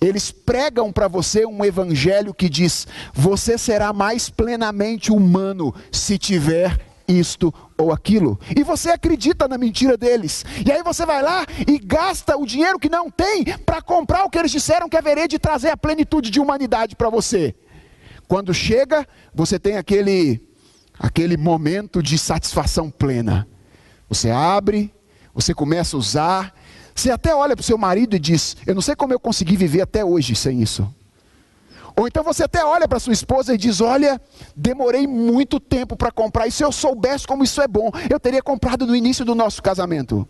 Eles 0.00 0.30
pregam 0.30 0.92
para 0.92 1.08
você 1.08 1.46
um 1.46 1.64
evangelho 1.64 2.34
que 2.34 2.48
diz: 2.48 2.86
você 3.12 3.56
será 3.56 3.92
mais 3.92 4.28
plenamente 4.28 5.10
humano 5.10 5.74
se 5.90 6.18
tiver 6.18 6.78
isto 7.06 7.52
ou 7.76 7.92
aquilo. 7.92 8.38
E 8.56 8.62
você 8.62 8.90
acredita 8.90 9.46
na 9.48 9.58
mentira 9.58 9.96
deles. 9.96 10.44
E 10.64 10.70
aí 10.70 10.82
você 10.82 11.04
vai 11.06 11.22
lá 11.22 11.46
e 11.66 11.78
gasta 11.78 12.36
o 12.36 12.46
dinheiro 12.46 12.78
que 12.78 12.88
não 12.88 13.10
tem 13.10 13.44
para 13.64 13.80
comprar 13.82 14.24
o 14.24 14.30
que 14.30 14.38
eles 14.38 14.50
disseram 14.50 14.88
que 14.88 14.96
haveria 14.96 15.28
de 15.28 15.38
trazer 15.38 15.70
a 15.70 15.76
plenitude 15.76 16.30
de 16.30 16.40
humanidade 16.40 16.96
para 16.96 17.10
você. 17.10 17.54
Quando 18.26 18.54
chega, 18.54 19.06
você 19.34 19.58
tem 19.58 19.76
aquele 19.76 20.40
aquele 21.04 21.36
momento 21.36 22.02
de 22.02 22.16
satisfação 22.16 22.90
plena. 22.90 23.46
Você 24.08 24.30
abre, 24.30 24.90
você 25.34 25.52
começa 25.52 25.96
a 25.96 25.98
usar, 25.98 26.54
você 26.94 27.10
até 27.10 27.34
olha 27.34 27.54
para 27.54 27.60
o 27.60 27.64
seu 27.64 27.76
marido 27.76 28.16
e 28.16 28.18
diz: 28.18 28.56
Eu 28.66 28.74
não 28.74 28.80
sei 28.80 28.96
como 28.96 29.12
eu 29.12 29.20
consegui 29.20 29.54
viver 29.54 29.82
até 29.82 30.02
hoje 30.02 30.34
sem 30.34 30.62
isso. 30.62 30.90
Ou 31.94 32.08
então 32.08 32.24
você 32.24 32.44
até 32.44 32.64
olha 32.64 32.88
para 32.88 32.98
sua 32.98 33.12
esposa 33.12 33.52
e 33.52 33.58
diz: 33.58 33.82
Olha, 33.82 34.18
demorei 34.56 35.06
muito 35.06 35.60
tempo 35.60 35.94
para 35.94 36.10
comprar, 36.10 36.46
e 36.46 36.52
se 36.52 36.64
eu 36.64 36.72
soubesse 36.72 37.26
como 37.26 37.44
isso 37.44 37.60
é 37.60 37.68
bom, 37.68 37.90
eu 38.08 38.18
teria 38.18 38.42
comprado 38.42 38.86
no 38.86 38.96
início 38.96 39.26
do 39.26 39.34
nosso 39.34 39.62
casamento. 39.62 40.26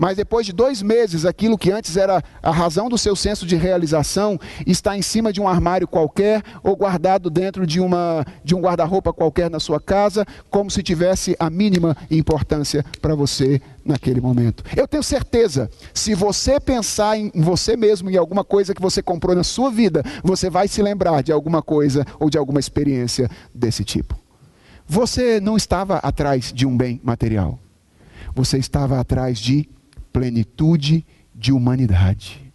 Mas 0.00 0.16
depois 0.16 0.46
de 0.46 0.52
dois 0.54 0.80
meses, 0.80 1.26
aquilo 1.26 1.58
que 1.58 1.70
antes 1.70 1.94
era 1.94 2.24
a 2.42 2.50
razão 2.50 2.88
do 2.88 2.96
seu 2.96 3.14
senso 3.14 3.44
de 3.44 3.54
realização 3.54 4.40
está 4.66 4.96
em 4.96 5.02
cima 5.02 5.30
de 5.30 5.42
um 5.42 5.46
armário 5.46 5.86
qualquer 5.86 6.42
ou 6.62 6.74
guardado 6.74 7.28
dentro 7.28 7.66
de, 7.66 7.80
uma, 7.80 8.24
de 8.42 8.54
um 8.54 8.62
guarda-roupa 8.62 9.12
qualquer 9.12 9.50
na 9.50 9.60
sua 9.60 9.78
casa, 9.78 10.24
como 10.48 10.70
se 10.70 10.82
tivesse 10.82 11.36
a 11.38 11.50
mínima 11.50 11.94
importância 12.10 12.82
para 13.02 13.14
você 13.14 13.60
naquele 13.84 14.22
momento. 14.22 14.64
Eu 14.74 14.88
tenho 14.88 15.02
certeza, 15.02 15.68
se 15.92 16.14
você 16.14 16.58
pensar 16.58 17.18
em 17.18 17.30
você 17.34 17.76
mesmo, 17.76 18.08
em 18.08 18.16
alguma 18.16 18.42
coisa 18.42 18.74
que 18.74 18.80
você 18.80 19.02
comprou 19.02 19.36
na 19.36 19.44
sua 19.44 19.70
vida, 19.70 20.02
você 20.24 20.48
vai 20.48 20.66
se 20.66 20.80
lembrar 20.80 21.22
de 21.22 21.30
alguma 21.30 21.60
coisa 21.60 22.06
ou 22.18 22.30
de 22.30 22.38
alguma 22.38 22.58
experiência 22.58 23.28
desse 23.54 23.84
tipo. 23.84 24.18
Você 24.88 25.40
não 25.40 25.58
estava 25.58 25.96
atrás 25.98 26.50
de 26.54 26.64
um 26.64 26.74
bem 26.74 26.98
material. 27.04 27.58
Você 28.34 28.56
estava 28.56 28.98
atrás 28.98 29.38
de 29.38 29.68
plenitude 30.12 31.04
de 31.34 31.52
humanidade. 31.52 32.52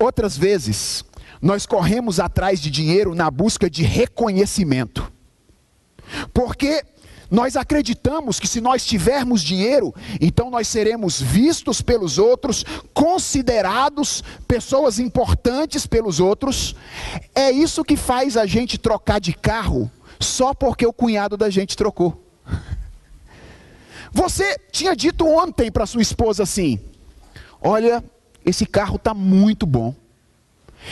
Outras 0.00 0.36
vezes, 0.36 1.04
nós 1.40 1.66
corremos 1.66 2.20
atrás 2.20 2.60
de 2.60 2.70
dinheiro 2.70 3.14
na 3.14 3.30
busca 3.30 3.70
de 3.70 3.82
reconhecimento. 3.82 5.10
Porque 6.32 6.84
nós 7.30 7.56
acreditamos 7.56 8.40
que 8.40 8.48
se 8.48 8.60
nós 8.60 8.84
tivermos 8.84 9.42
dinheiro, 9.42 9.94
então 10.20 10.50
nós 10.50 10.66
seremos 10.66 11.20
vistos 11.20 11.82
pelos 11.82 12.18
outros, 12.18 12.64
considerados 12.94 14.24
pessoas 14.46 14.98
importantes 14.98 15.86
pelos 15.86 16.20
outros. 16.20 16.74
É 17.34 17.50
isso 17.50 17.84
que 17.84 17.96
faz 17.96 18.36
a 18.36 18.46
gente 18.46 18.78
trocar 18.78 19.20
de 19.20 19.34
carro 19.34 19.90
só 20.18 20.54
porque 20.54 20.86
o 20.86 20.92
cunhado 20.92 21.36
da 21.36 21.50
gente 21.50 21.76
trocou. 21.76 22.24
Você 24.12 24.58
tinha 24.70 24.94
dito 24.94 25.26
ontem 25.26 25.70
para 25.70 25.86
sua 25.86 26.02
esposa 26.02 26.42
assim: 26.42 26.80
Olha, 27.60 28.02
esse 28.44 28.66
carro 28.66 28.96
está 28.96 29.12
muito 29.12 29.66
bom. 29.66 29.94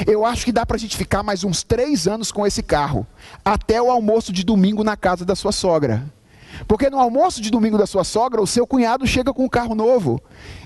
Eu 0.06 0.26
acho 0.26 0.44
que 0.44 0.52
dá 0.52 0.66
para 0.66 0.76
a 0.76 0.80
gente 0.80 0.96
ficar 0.96 1.22
mais 1.22 1.44
uns 1.44 1.62
três 1.62 2.08
anos 2.08 2.32
com 2.32 2.46
esse 2.46 2.62
carro, 2.62 3.06
até 3.44 3.80
o 3.80 3.90
almoço 3.90 4.32
de 4.32 4.44
domingo 4.44 4.82
na 4.82 4.96
casa 4.96 5.24
da 5.24 5.34
sua 5.34 5.52
sogra. 5.52 6.04
Porque 6.66 6.90
no 6.90 6.98
almoço 6.98 7.40
de 7.40 7.50
domingo 7.50 7.78
da 7.78 7.86
sua 7.86 8.04
sogra, 8.04 8.40
o 8.40 8.46
seu 8.46 8.66
cunhado 8.66 9.06
chega 9.06 9.32
com 9.32 9.44
um 9.44 9.48
carro 9.48 9.74
novo. 9.74 10.20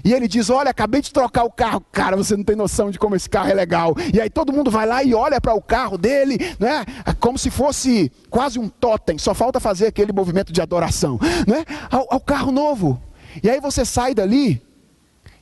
E 0.05 0.13
ele 0.13 0.29
diz: 0.29 0.51
Olha, 0.51 0.71
acabei 0.71 1.01
de 1.01 1.13
trocar 1.13 1.45
o 1.45 1.51
carro. 1.51 1.83
Cara, 1.93 2.17
você 2.17 2.37
não 2.37 2.45
tem 2.45 2.57
noção 2.57 2.91
de 2.91 2.99
como 2.99 3.17
esse 3.17 3.29
carro 3.29 3.51
é 3.51 3.55
legal. 3.55 3.95
E 4.13 4.21
aí 4.21 4.31
todo 4.31 4.53
mundo 4.53 4.71
vai 4.71 4.87
lá 4.87 5.03
e 5.03 5.15
olha 5.15 5.41
para 5.41 5.55
o 5.55 5.63
carro 5.63 5.97
dele, 5.99 6.39
né? 6.59 6.85
Como 7.19 7.39
se 7.39 7.51
fosse 7.51 8.11
quase 8.29 8.59
um 8.59 8.69
totem. 8.69 9.19
Só 9.19 9.35
falta 9.35 9.61
fazer 9.61 9.87
aquele 9.87 10.13
movimento 10.13 10.53
de 10.53 10.61
adoração, 10.61 11.19
né? 11.47 11.65
Ao, 11.91 12.07
ao 12.15 12.21
carro 12.21 12.53
novo. 12.53 13.01
E 13.43 13.49
aí 13.49 13.61
você 13.61 13.85
sai 13.85 14.15
dali 14.15 14.61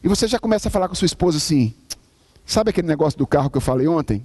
e 0.02 0.08
você 0.08 0.28
já 0.28 0.38
começa 0.38 0.68
a 0.68 0.70
falar 0.70 0.88
com 0.88 0.94
sua 0.94 1.06
esposa 1.06 1.38
assim: 1.38 1.74
Sabe 2.44 2.70
aquele 2.70 2.88
negócio 2.88 3.18
do 3.18 3.26
carro 3.26 3.50
que 3.50 3.56
eu 3.56 3.62
falei 3.62 3.86
ontem? 3.86 4.24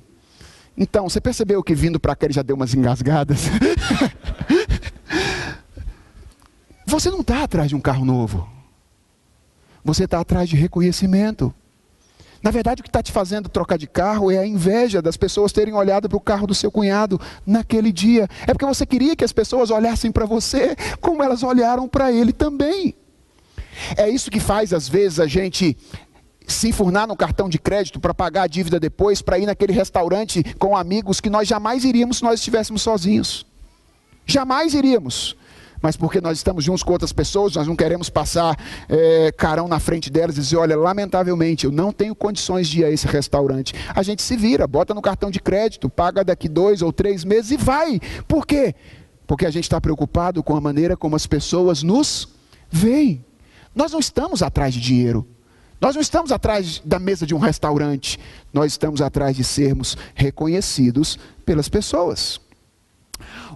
Então, 0.75 1.07
você 1.07 1.21
percebeu 1.21 1.61
que 1.61 1.75
vindo 1.75 1.99
para 1.99 2.15
cá 2.15 2.25
ele 2.25 2.33
já 2.33 2.41
deu 2.41 2.55
umas 2.55 2.73
engasgadas? 2.73 3.41
Você 6.93 7.09
não 7.09 7.21
está 7.21 7.41
atrás 7.41 7.69
de 7.69 7.75
um 7.75 7.81
carro 7.81 8.05
novo. 8.05 8.47
Você 9.83 10.03
está 10.03 10.19
atrás 10.19 10.47
de 10.47 10.55
reconhecimento. 10.55 11.51
Na 12.39 12.51
verdade, 12.51 12.81
o 12.81 12.83
que 12.83 12.89
está 12.89 13.01
te 13.01 13.11
fazendo 13.11 13.49
trocar 13.49 13.79
de 13.79 13.87
carro 13.87 14.29
é 14.29 14.37
a 14.37 14.45
inveja 14.45 15.01
das 15.01 15.17
pessoas 15.17 15.51
terem 15.51 15.73
olhado 15.73 16.07
para 16.07 16.17
o 16.17 16.21
carro 16.21 16.45
do 16.45 16.53
seu 16.53 16.71
cunhado 16.71 17.19
naquele 17.47 17.91
dia. 17.91 18.29
É 18.43 18.53
porque 18.53 18.63
você 18.67 18.85
queria 18.85 19.15
que 19.15 19.23
as 19.23 19.33
pessoas 19.33 19.71
olhassem 19.71 20.11
para 20.11 20.27
você 20.27 20.75
como 21.01 21.23
elas 21.23 21.41
olharam 21.41 21.87
para 21.87 22.11
ele 22.11 22.31
também. 22.31 22.93
É 23.97 24.07
isso 24.07 24.29
que 24.29 24.39
faz, 24.39 24.71
às 24.71 24.87
vezes, 24.87 25.19
a 25.19 25.25
gente 25.25 25.75
se 26.45 26.69
enfurnar 26.69 27.07
no 27.07 27.15
cartão 27.15 27.49
de 27.49 27.57
crédito 27.57 27.99
para 27.99 28.13
pagar 28.13 28.43
a 28.43 28.47
dívida 28.47 28.79
depois, 28.79 29.19
para 29.19 29.39
ir 29.39 29.47
naquele 29.47 29.73
restaurante 29.73 30.43
com 30.59 30.77
amigos 30.77 31.19
que 31.19 31.31
nós 31.31 31.47
jamais 31.47 31.85
iríamos 31.85 32.17
se 32.17 32.23
nós 32.23 32.35
estivéssemos 32.35 32.83
sozinhos. 32.83 33.47
Jamais 34.27 34.75
iríamos 34.75 35.35
mas 35.83 35.97
porque 35.97 36.21
nós 36.21 36.37
estamos 36.37 36.63
juntos 36.63 36.81
com 36.81 36.93
outras 36.93 37.11
pessoas, 37.11 37.57
nós 37.57 37.67
não 37.67 37.75
queremos 37.75 38.09
passar 38.09 38.57
é, 38.87 39.33
carão 39.33 39.67
na 39.67 39.81
frente 39.81 40.09
delas 40.09 40.37
e 40.37 40.39
dizer: 40.39 40.55
olha, 40.55 40.77
lamentavelmente, 40.77 41.65
eu 41.65 41.73
não 41.73 41.91
tenho 41.91 42.15
condições 42.15 42.69
de 42.69 42.79
ir 42.79 42.85
a 42.85 42.89
esse 42.89 43.05
restaurante. 43.05 43.75
A 43.93 44.01
gente 44.01 44.21
se 44.21 44.37
vira, 44.37 44.65
bota 44.65 44.93
no 44.93 45.01
cartão 45.01 45.29
de 45.29 45.41
crédito, 45.41 45.89
paga 45.89 46.23
daqui 46.23 46.47
dois 46.47 46.81
ou 46.81 46.93
três 46.93 47.25
meses 47.25 47.51
e 47.51 47.57
vai. 47.57 47.99
Por 48.29 48.47
quê? 48.47 48.73
Porque 49.27 49.45
a 49.45 49.51
gente 49.51 49.65
está 49.65 49.81
preocupado 49.81 50.41
com 50.41 50.55
a 50.55 50.61
maneira 50.61 50.95
como 50.95 51.17
as 51.17 51.27
pessoas 51.27 51.83
nos 51.83 52.29
veem. 52.71 53.25
Nós 53.75 53.91
não 53.91 53.99
estamos 53.99 54.41
atrás 54.41 54.73
de 54.73 54.79
dinheiro. 54.79 55.27
Nós 55.81 55.95
não 55.95 56.01
estamos 56.01 56.31
atrás 56.31 56.81
da 56.85 56.97
mesa 56.97 57.25
de 57.25 57.35
um 57.35 57.39
restaurante. 57.39 58.17
Nós 58.53 58.71
estamos 58.71 59.01
atrás 59.01 59.35
de 59.35 59.43
sermos 59.43 59.97
reconhecidos 60.15 61.19
pelas 61.45 61.67
pessoas. 61.67 62.39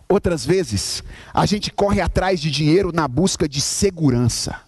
Outras 0.10 0.46
vezes, 0.46 1.04
a 1.34 1.46
gente 1.46 1.72
corre 1.72 2.00
atrás 2.00 2.40
de 2.40 2.50
dinheiro 2.50 2.92
na 2.94 3.08
busca 3.08 3.48
de 3.48 3.60
segurança. 3.60 4.68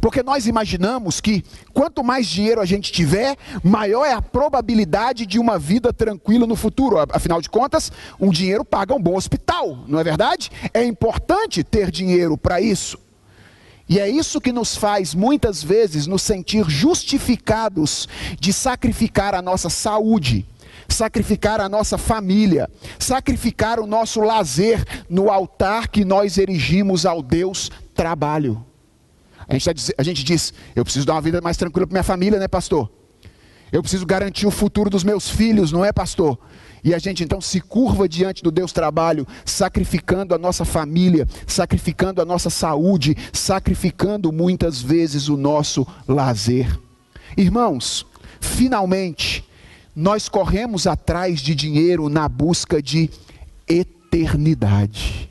Porque 0.00 0.22
nós 0.22 0.46
imaginamos 0.46 1.20
que 1.20 1.44
quanto 1.72 2.04
mais 2.04 2.26
dinheiro 2.26 2.60
a 2.60 2.66
gente 2.66 2.92
tiver, 2.92 3.36
maior 3.62 4.04
é 4.04 4.12
a 4.12 4.22
probabilidade 4.22 5.24
de 5.24 5.38
uma 5.38 5.58
vida 5.58 5.92
tranquila 5.92 6.46
no 6.46 6.56
futuro. 6.56 6.98
Afinal 7.10 7.40
de 7.40 7.48
contas, 7.48 7.90
um 8.20 8.30
dinheiro 8.30 8.64
paga 8.64 8.94
um 8.94 9.02
bom 9.02 9.16
hospital, 9.16 9.78
não 9.88 9.98
é 9.98 10.04
verdade? 10.04 10.50
É 10.74 10.84
importante 10.84 11.64
ter 11.64 11.90
dinheiro 11.90 12.36
para 12.36 12.60
isso. 12.60 12.98
E 13.88 13.98
é 13.98 14.08
isso 14.08 14.40
que 14.40 14.52
nos 14.52 14.76
faz, 14.76 15.14
muitas 15.14 15.62
vezes, 15.62 16.06
nos 16.06 16.22
sentir 16.22 16.68
justificados 16.68 18.08
de 18.38 18.52
sacrificar 18.52 19.34
a 19.34 19.42
nossa 19.42 19.68
saúde 19.68 20.46
sacrificar 20.92 21.60
a 21.60 21.68
nossa 21.68 21.96
família, 21.96 22.68
sacrificar 22.98 23.80
o 23.80 23.86
nosso 23.86 24.20
lazer 24.20 24.84
no 25.08 25.30
altar 25.30 25.88
que 25.88 26.04
nós 26.04 26.38
erigimos 26.38 27.06
ao 27.06 27.22
Deus 27.22 27.70
trabalho. 27.94 28.64
A 29.48 29.54
gente, 29.54 29.64
tá, 29.64 29.94
a 29.98 30.02
gente 30.02 30.22
diz: 30.22 30.54
eu 30.76 30.84
preciso 30.84 31.06
dar 31.06 31.14
uma 31.14 31.20
vida 31.20 31.40
mais 31.40 31.56
tranquila 31.56 31.86
para 31.86 31.94
minha 31.94 32.04
família, 32.04 32.38
né, 32.38 32.46
pastor? 32.46 32.90
Eu 33.72 33.82
preciso 33.82 34.04
garantir 34.04 34.46
o 34.46 34.50
futuro 34.50 34.90
dos 34.90 35.04
meus 35.04 35.28
filhos, 35.28 35.70
não 35.70 35.84
é, 35.84 35.92
pastor? 35.92 36.38
E 36.82 36.94
a 36.94 36.98
gente 36.98 37.22
então 37.22 37.40
se 37.40 37.60
curva 37.60 38.08
diante 38.08 38.42
do 38.42 38.50
Deus 38.50 38.72
trabalho, 38.72 39.26
sacrificando 39.44 40.34
a 40.34 40.38
nossa 40.38 40.64
família, 40.64 41.26
sacrificando 41.46 42.22
a 42.22 42.24
nossa 42.24 42.50
saúde, 42.50 43.16
sacrificando 43.32 44.32
muitas 44.32 44.80
vezes 44.80 45.28
o 45.28 45.36
nosso 45.36 45.86
lazer. 46.08 46.78
Irmãos, 47.36 48.06
finalmente, 48.40 49.44
nós 50.00 50.30
corremos 50.30 50.86
atrás 50.86 51.40
de 51.40 51.54
dinheiro 51.54 52.08
na 52.08 52.26
busca 52.26 52.80
de 52.80 53.10
eternidade. 53.68 55.30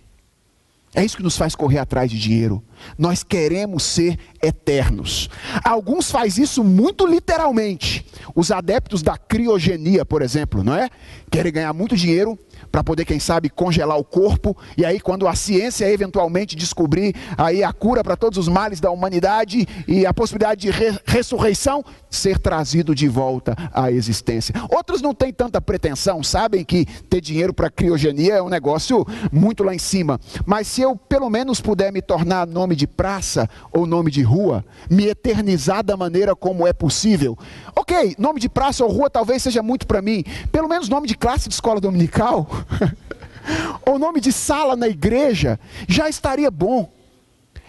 É 0.94 1.04
isso 1.04 1.18
que 1.18 1.24
nos 1.24 1.36
faz 1.36 1.56
correr 1.56 1.80
atrás 1.80 2.12
de 2.12 2.20
dinheiro. 2.20 2.64
Nós 2.96 3.24
queremos 3.24 3.82
ser 3.82 4.20
eternos. 4.40 5.28
Alguns 5.64 6.12
faz 6.12 6.38
isso 6.38 6.64
muito 6.64 7.08
literalmente. 7.08 8.06
Os 8.36 8.52
adeptos 8.52 9.02
da 9.02 9.18
criogenia, 9.18 10.06
por 10.06 10.22
exemplo, 10.22 10.64
não 10.64 10.76
é? 10.76 10.88
Querem 11.32 11.52
ganhar 11.52 11.74
muito 11.74 11.98
dinheiro 11.98 12.38
para 12.72 12.84
poder, 12.84 13.06
quem 13.06 13.20
sabe, 13.20 13.50
congelar 13.50 13.98
o 13.98 14.04
corpo, 14.04 14.56
e 14.78 14.86
aí 14.86 15.00
quando 15.00 15.28
a 15.28 15.36
ciência 15.36 15.90
eventualmente 15.92 16.56
descobrir 16.56 17.16
aí 17.38 17.64
a 17.64 17.74
cura 17.74 18.04
para 18.04 18.16
todos 18.16 18.38
os 18.38 18.48
males 18.48 18.80
da 18.80 18.92
humanidade 18.92 19.68
e 19.88 20.06
a 20.06 20.14
possibilidade 20.14 20.62
de 20.62 20.72
re 20.72 21.00
ressurreição, 21.06 21.84
ser 22.10 22.40
trazido 22.40 22.96
de 22.96 23.08
volta 23.08 23.56
à 23.74 23.92
existência. 23.92 24.54
Outros 24.70 25.02
não 25.02 25.14
têm 25.14 25.32
tanta 25.32 25.62
pretensão, 25.62 26.24
sabem 26.24 26.64
que 26.64 26.86
ter 27.10 27.22
dinheiro 27.22 27.54
para 27.54 27.70
criogenia 27.70 28.36
é 28.36 28.42
um 28.42 28.50
negócio 28.50 29.06
muito 29.32 29.64
lá 29.64 29.74
em 29.74 29.80
cima, 29.80 30.20
mas 30.46 30.68
se 30.68 30.82
eu 30.82 30.96
pelo 30.96 31.30
menos 31.30 31.62
puder 31.62 31.92
me 31.92 32.02
tornar 32.02 32.48
nome 32.48 32.76
de 32.76 32.88
praça 32.88 33.50
ou 33.72 33.86
nome 33.86 34.12
de 34.12 34.22
rua, 34.22 34.66
me 34.90 35.08
eternizar 35.08 35.84
da 35.84 35.96
maneira 35.96 36.36
como 36.36 36.68
é 36.68 36.74
possível. 36.74 37.38
OK, 37.76 38.16
nome 38.18 38.40
de 38.40 38.50
praça 38.50 38.84
ou 38.84 38.92
rua 38.92 39.10
talvez 39.10 39.44
seja 39.44 39.62
muito 39.62 39.86
para 39.86 40.02
mim, 40.02 40.24
pelo 40.52 40.68
menos 40.68 40.90
nome 40.90 41.08
de 41.08 41.16
classe 41.16 41.48
de 41.48 41.54
escola 41.54 41.80
dominical 41.80 42.48
ou 43.86 44.00
nome 44.00 44.20
de 44.22 44.32
sala 44.32 44.76
na 44.76 44.88
igreja, 44.88 45.60
já 45.88 46.10
estaria 46.10 46.52
bom. 46.52 46.92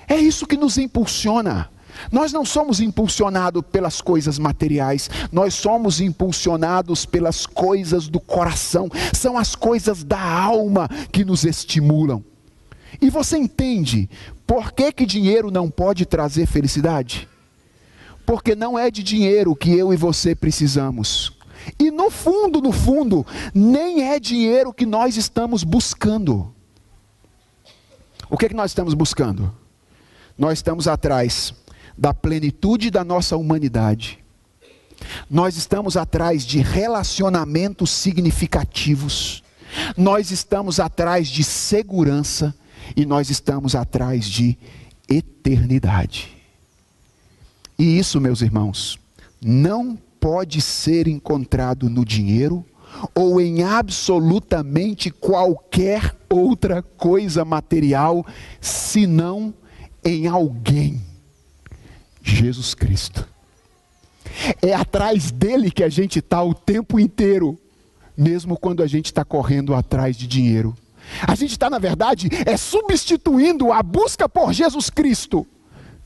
É 0.08 0.16
isso 0.16 0.46
que 0.46 0.56
nos 0.56 0.76
impulsiona. 0.78 1.70
Nós 2.10 2.32
não 2.32 2.44
somos 2.44 2.80
impulsionados 2.80 3.62
pelas 3.70 4.00
coisas 4.00 4.38
materiais, 4.38 5.10
nós 5.30 5.54
somos 5.54 6.00
impulsionados 6.00 7.04
pelas 7.04 7.46
coisas 7.46 8.08
do 8.08 8.20
coração, 8.20 8.88
são 9.12 9.36
as 9.36 9.54
coisas 9.54 10.02
da 10.02 10.20
alma 10.20 10.88
que 11.12 11.24
nos 11.24 11.44
estimulam. 11.44 12.24
E 13.00 13.10
você 13.10 13.36
entende 13.36 14.08
por 14.46 14.72
que, 14.72 14.92
que 14.92 15.06
dinheiro 15.06 15.50
não 15.50 15.70
pode 15.70 16.04
trazer 16.06 16.46
felicidade? 16.46 17.28
Porque 18.24 18.54
não 18.54 18.78
é 18.78 18.90
de 18.90 19.02
dinheiro 19.02 19.54
que 19.54 19.72
eu 19.72 19.92
e 19.92 19.96
você 19.96 20.34
precisamos 20.34 21.32
E 21.78 21.90
no 21.90 22.10
fundo, 22.10 22.60
no 22.60 22.72
fundo, 22.72 23.26
nem 23.54 24.02
é 24.02 24.18
dinheiro 24.18 24.72
que 24.72 24.86
nós 24.86 25.16
estamos 25.16 25.64
buscando. 25.64 26.52
O 28.28 28.36
que, 28.36 28.46
é 28.46 28.48
que 28.48 28.54
nós 28.54 28.70
estamos 28.70 28.94
buscando? 28.94 29.52
Nós 30.38 30.58
estamos 30.58 30.86
atrás 30.86 31.52
da 31.96 32.14
plenitude 32.14 32.90
da 32.90 33.04
nossa 33.04 33.36
humanidade. 33.36 34.18
Nós 35.28 35.56
estamos 35.56 35.96
atrás 35.96 36.44
de 36.44 36.60
relacionamentos 36.60 37.90
significativos. 37.90 39.42
Nós 39.96 40.30
estamos 40.30 40.80
atrás 40.80 41.28
de 41.28 41.42
segurança 41.44 42.54
e 42.96 43.04
nós 43.04 43.30
estamos 43.30 43.74
atrás 43.74 44.26
de 44.26 44.56
eternidade. 45.08 46.36
E 47.78 47.98
isso, 47.98 48.20
meus 48.20 48.42
irmãos, 48.42 48.98
não 49.40 49.98
pode 50.20 50.60
ser 50.60 51.08
encontrado 51.08 51.88
no 51.88 52.04
dinheiro 52.04 52.64
ou 53.14 53.40
em 53.40 53.62
absolutamente 53.62 55.10
qualquer 55.10 56.14
outra 56.28 56.82
coisa 56.82 57.44
material, 57.44 58.26
senão 58.60 59.54
em 60.04 60.26
alguém. 60.26 61.00
Jesus 62.22 62.74
Cristo. 62.74 63.26
É 64.60 64.74
atrás 64.74 65.30
dele 65.30 65.70
que 65.70 65.82
a 65.82 65.88
gente 65.88 66.18
está 66.18 66.42
o 66.42 66.54
tempo 66.54 67.00
inteiro, 67.00 67.58
mesmo 68.16 68.58
quando 68.58 68.82
a 68.82 68.86
gente 68.86 69.06
está 69.06 69.24
correndo 69.24 69.74
atrás 69.74 70.16
de 70.16 70.26
dinheiro. 70.26 70.76
A 71.26 71.34
gente 71.34 71.52
está, 71.52 71.70
na 71.70 71.78
verdade, 71.78 72.28
é 72.46 72.56
substituindo 72.56 73.72
a 73.72 73.82
busca 73.82 74.28
por 74.28 74.52
Jesus 74.52 74.90
Cristo 74.90 75.46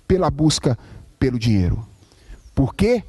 pela 0.06 0.30
busca 0.30 0.78
pelo 1.18 1.38
dinheiro. 1.38 1.86
Por 2.54 2.74
quê? 2.74 3.02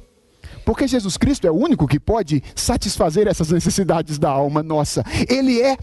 Porque 0.64 0.86
Jesus 0.86 1.16
Cristo 1.16 1.46
é 1.46 1.50
o 1.50 1.54
único 1.54 1.86
que 1.86 2.00
pode 2.00 2.42
satisfazer 2.54 3.26
essas 3.26 3.50
necessidades 3.50 4.18
da 4.18 4.30
alma 4.30 4.62
nossa. 4.62 5.04
Ele 5.28 5.60
é 5.60 5.76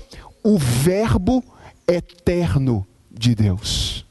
o 0.44 0.58
Verbo 0.58 1.44
eterno 1.88 2.86
de 3.12 3.36
Deus. 3.36 4.06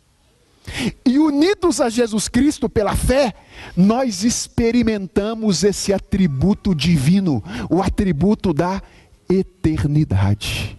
E 1.05 1.19
unidos 1.19 1.81
a 1.81 1.89
Jesus 1.89 2.29
Cristo 2.29 2.69
pela 2.69 2.97
fé, 2.97 3.35
nós 3.77 4.25
experimentamos 4.25 5.65
esse 5.65 5.93
atributo 5.93 6.75
divino, 6.75 7.43
o 7.69 7.83
atributo 7.83 8.55
da 8.55 8.81
eternidade. 9.29 10.79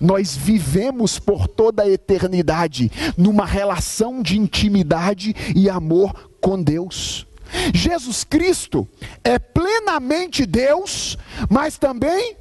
Nós 0.00 0.36
vivemos 0.36 1.18
por 1.18 1.48
toda 1.48 1.82
a 1.82 1.88
eternidade 1.88 2.90
numa 3.16 3.46
relação 3.46 4.22
de 4.22 4.38
intimidade 4.38 5.34
e 5.56 5.70
amor 5.70 6.30
com 6.40 6.62
Deus. 6.62 7.26
Jesus 7.74 8.24
Cristo 8.24 8.88
é 9.24 9.38
plenamente 9.38 10.44
Deus, 10.46 11.16
mas 11.48 11.78
também 11.78 12.36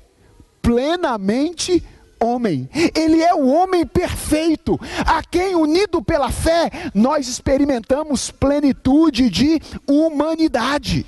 plenamente 0.62 1.84
homem. 2.20 2.70
Ele 2.96 3.22
é 3.22 3.34
o 3.34 3.48
homem 3.48 3.86
perfeito, 3.86 4.80
a 5.06 5.24
quem, 5.24 5.56
unido 5.56 6.02
pela 6.02 6.32
fé, 6.32 6.70
nós 6.94 7.28
experimentamos 7.28 8.32
plenitude 8.32 9.30
de 9.30 9.62
humanidade. 9.88 11.06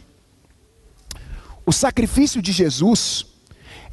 O 1.65 1.71
sacrifício 1.71 2.41
de 2.41 2.51
Jesus 2.51 3.25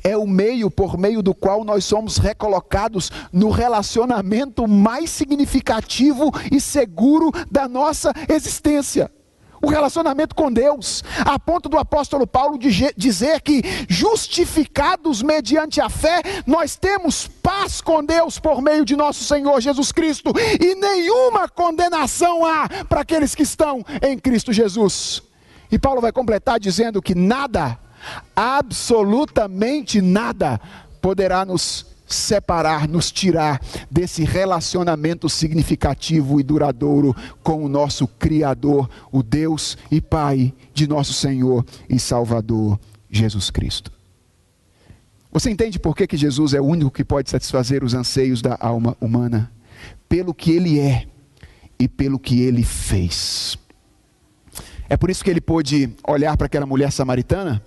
é 0.03 0.17
o 0.17 0.27
meio 0.27 0.71
por 0.71 0.97
meio 0.97 1.21
do 1.21 1.35
qual 1.35 1.65
nós 1.65 1.85
somos 1.85 2.17
recolocados 2.17 3.11
no 3.33 3.51
relacionamento 3.51 4.69
mais 4.69 5.11
significativo 5.11 6.31
e 6.51 6.61
seguro 6.61 7.33
da 7.51 7.67
nossa 7.67 8.13
existência 8.29 9.11
o 9.63 9.69
relacionamento 9.69 10.35
com 10.35 10.53
Deus, 10.53 11.03
a 11.21 11.39
ponto 11.39 11.69
do 11.69 11.79
apóstolo 11.79 12.27
Paulo 12.27 12.59
dizer 12.97 13.41
que, 13.41 13.63
justificados 13.89 15.23
mediante 15.23 15.81
a 15.81 15.89
fé, 15.89 16.23
nós 16.47 16.77
temos 16.77 17.27
paz 17.27 17.81
com 17.81 18.05
Deus 18.05 18.39
por 18.39 18.61
meio 18.61 18.85
de 18.85 18.97
nosso 18.97 19.25
Senhor 19.25 19.61
Jesus 19.61 19.93
Cristo, 19.93 20.33
e 20.61 20.75
nenhuma 20.75 21.49
condenação 21.49 22.45
há 22.45 22.69
para 22.89 23.01
aqueles 23.01 23.35
que 23.35 23.43
estão 23.43 23.85
em 24.03 24.19
Cristo 24.19 24.53
Jesus. 24.53 25.23
E 25.71 25.79
Paulo 25.79 26.01
vai 26.01 26.13
completar 26.13 26.61
dizendo 26.61 27.03
que 27.03 27.15
nada, 27.15 27.79
absolutamente 28.35 30.01
nada, 30.01 30.61
poderá 31.01 31.45
nos 31.45 31.96
separar, 32.07 32.89
nos 32.89 33.11
tirar 33.11 33.61
desse 33.91 34.25
relacionamento 34.25 35.29
significativo 35.29 36.41
e 36.41 36.43
duradouro 36.43 37.15
com 37.43 37.65
o 37.65 37.69
nosso 37.69 38.07
Criador, 38.07 38.89
o 39.11 39.23
Deus 39.23 39.77
e 39.91 40.01
Pai 40.01 40.55
de 40.73 40.87
nosso 40.87 41.13
Senhor 41.13 41.65
e 41.89 41.99
Salvador 41.99 42.79
Jesus 43.11 43.51
Cristo. 43.51 43.91
Você 45.33 45.51
entende 45.51 45.79
por 45.79 45.95
que, 45.95 46.07
que 46.07 46.17
Jesus 46.17 46.55
é 46.55 46.61
o 46.61 46.65
único 46.65 46.91
que 46.91 47.05
pode 47.05 47.29
satisfazer 47.29 47.85
os 47.85 47.93
anseios 47.93 48.41
da 48.41 48.57
alma 48.59 48.97
humana? 49.01 49.53
Pelo 50.09 50.33
que 50.33 50.53
ele 50.53 50.79
é 50.79 51.07
e 51.79 51.87
pelo 51.87 52.19
que 52.19 52.41
ele 52.41 52.63
fez. 52.63 53.59
É 54.89 54.97
por 54.97 55.11
isso 55.11 55.23
que 55.23 55.29
ele 55.29 55.41
pôde 55.41 55.91
olhar 56.07 56.37
para 56.37 56.47
aquela 56.47 56.65
mulher 56.65 56.91
samaritana 56.91 57.63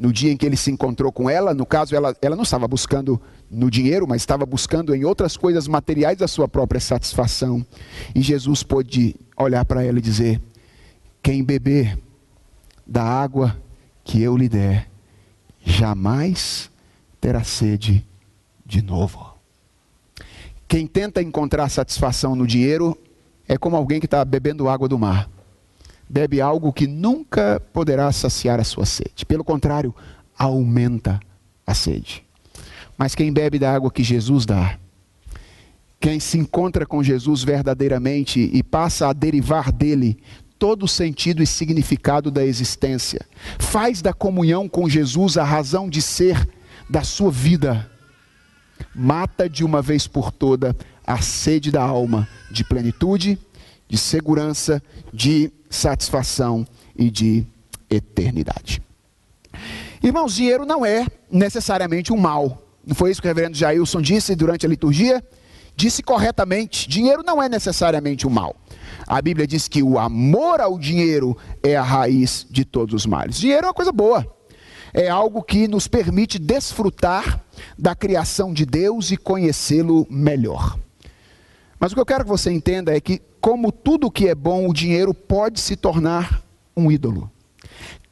no 0.00 0.10
dia 0.10 0.32
em 0.32 0.36
que 0.36 0.46
ele 0.46 0.56
se 0.56 0.70
encontrou 0.70 1.12
com 1.12 1.28
ela, 1.28 1.52
no 1.52 1.66
caso, 1.66 1.94
ela, 1.94 2.16
ela 2.22 2.34
não 2.34 2.42
estava 2.42 2.66
buscando 2.66 3.20
no 3.50 3.70
dinheiro, 3.70 4.08
mas 4.08 4.22
estava 4.22 4.46
buscando 4.46 4.94
em 4.94 5.04
outras 5.04 5.36
coisas 5.36 5.68
materiais 5.68 6.22
a 6.22 6.26
sua 6.26 6.48
própria 6.48 6.80
satisfação. 6.80 7.64
E 8.14 8.22
Jesus 8.22 8.62
pôde 8.62 9.14
olhar 9.36 9.62
para 9.66 9.84
ela 9.84 9.98
e 9.98 10.00
dizer: 10.00 10.40
Quem 11.22 11.44
beber 11.44 11.98
da 12.86 13.04
água 13.04 13.60
que 14.02 14.22
eu 14.22 14.38
lhe 14.38 14.48
der, 14.48 14.88
jamais 15.62 16.70
terá 17.20 17.44
sede 17.44 18.02
de 18.64 18.80
novo. 18.80 19.34
Quem 20.66 20.86
tenta 20.86 21.20
encontrar 21.20 21.68
satisfação 21.68 22.34
no 22.34 22.46
dinheiro 22.46 22.96
é 23.46 23.58
como 23.58 23.76
alguém 23.76 24.00
que 24.00 24.06
está 24.06 24.24
bebendo 24.24 24.66
água 24.66 24.88
do 24.88 24.98
mar 24.98 25.28
bebe 26.10 26.40
algo 26.40 26.72
que 26.72 26.88
nunca 26.88 27.62
poderá 27.72 28.10
saciar 28.10 28.58
a 28.58 28.64
sua 28.64 28.84
sede. 28.84 29.24
Pelo 29.24 29.44
contrário, 29.44 29.94
aumenta 30.36 31.20
a 31.64 31.72
sede. 31.72 32.24
Mas 32.98 33.14
quem 33.14 33.32
bebe 33.32 33.60
da 33.60 33.72
água 33.72 33.92
que 33.92 34.02
Jesus 34.02 34.44
dá, 34.44 34.76
quem 36.00 36.18
se 36.18 36.36
encontra 36.36 36.84
com 36.84 37.00
Jesus 37.00 37.44
verdadeiramente 37.44 38.50
e 38.52 38.60
passa 38.60 39.08
a 39.08 39.12
derivar 39.12 39.70
dele 39.70 40.18
todo 40.58 40.82
o 40.82 40.88
sentido 40.88 41.42
e 41.42 41.46
significado 41.46 42.28
da 42.28 42.44
existência, 42.44 43.24
faz 43.58 44.02
da 44.02 44.12
comunhão 44.12 44.68
com 44.68 44.88
Jesus 44.88 45.38
a 45.38 45.44
razão 45.44 45.88
de 45.88 46.02
ser 46.02 46.48
da 46.88 47.02
sua 47.02 47.30
vida, 47.30 47.88
mata 48.94 49.48
de 49.48 49.64
uma 49.64 49.80
vez 49.80 50.08
por 50.08 50.32
toda 50.32 50.76
a 51.06 51.22
sede 51.22 51.70
da 51.70 51.82
alma 51.82 52.28
de 52.50 52.64
plenitude, 52.64 53.38
de 53.90 53.98
segurança, 53.98 54.80
de 55.12 55.52
satisfação 55.68 56.64
e 56.96 57.10
de 57.10 57.44
eternidade. 57.90 58.80
Irmãos, 60.00 60.34
dinheiro 60.34 60.64
não 60.64 60.86
é 60.86 61.06
necessariamente 61.30 62.12
um 62.12 62.16
mal. 62.16 62.62
Não 62.86 62.94
foi 62.94 63.10
isso 63.10 63.20
que 63.20 63.26
o 63.26 63.30
reverendo 63.30 63.56
Jailson 63.56 64.00
disse 64.00 64.36
durante 64.36 64.64
a 64.64 64.68
liturgia? 64.68 65.22
Disse 65.74 66.02
corretamente: 66.02 66.88
dinheiro 66.88 67.22
não 67.24 67.42
é 67.42 67.48
necessariamente 67.48 68.26
um 68.26 68.30
mal. 68.30 68.54
A 69.06 69.20
Bíblia 69.20 69.46
diz 69.46 69.66
que 69.66 69.82
o 69.82 69.98
amor 69.98 70.60
ao 70.60 70.78
dinheiro 70.78 71.36
é 71.62 71.76
a 71.76 71.82
raiz 71.82 72.46
de 72.48 72.64
todos 72.64 72.94
os 72.94 73.06
males. 73.06 73.38
Dinheiro 73.38 73.64
é 73.64 73.68
uma 73.68 73.74
coisa 73.74 73.90
boa. 73.90 74.24
É 74.94 75.08
algo 75.08 75.42
que 75.42 75.66
nos 75.66 75.88
permite 75.88 76.38
desfrutar 76.38 77.44
da 77.78 77.94
criação 77.94 78.52
de 78.52 78.64
Deus 78.64 79.10
e 79.10 79.16
conhecê-lo 79.16 80.06
melhor. 80.08 80.78
Mas 81.78 81.92
o 81.92 81.94
que 81.94 82.00
eu 82.00 82.06
quero 82.06 82.24
que 82.24 82.30
você 82.30 82.50
entenda 82.50 82.94
é 82.94 83.00
que 83.00 83.22
como 83.40 83.72
tudo 83.72 84.10
que 84.10 84.28
é 84.28 84.34
bom, 84.34 84.68
o 84.68 84.74
dinheiro 84.74 85.14
pode 85.14 85.60
se 85.60 85.76
tornar 85.76 86.42
um 86.76 86.90
ídolo 86.90 87.30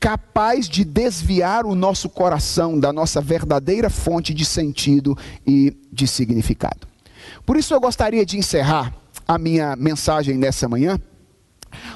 capaz 0.00 0.68
de 0.68 0.84
desviar 0.84 1.66
o 1.66 1.74
nosso 1.74 2.08
coração 2.08 2.78
da 2.78 2.92
nossa 2.92 3.20
verdadeira 3.20 3.90
fonte 3.90 4.32
de 4.32 4.44
sentido 4.44 5.16
e 5.46 5.76
de 5.92 6.06
significado. 6.06 6.86
Por 7.44 7.56
isso 7.56 7.74
eu 7.74 7.80
gostaria 7.80 8.24
de 8.24 8.38
encerrar 8.38 8.94
a 9.26 9.36
minha 9.36 9.74
mensagem 9.76 10.36
nessa 10.38 10.68
manhã 10.68 10.98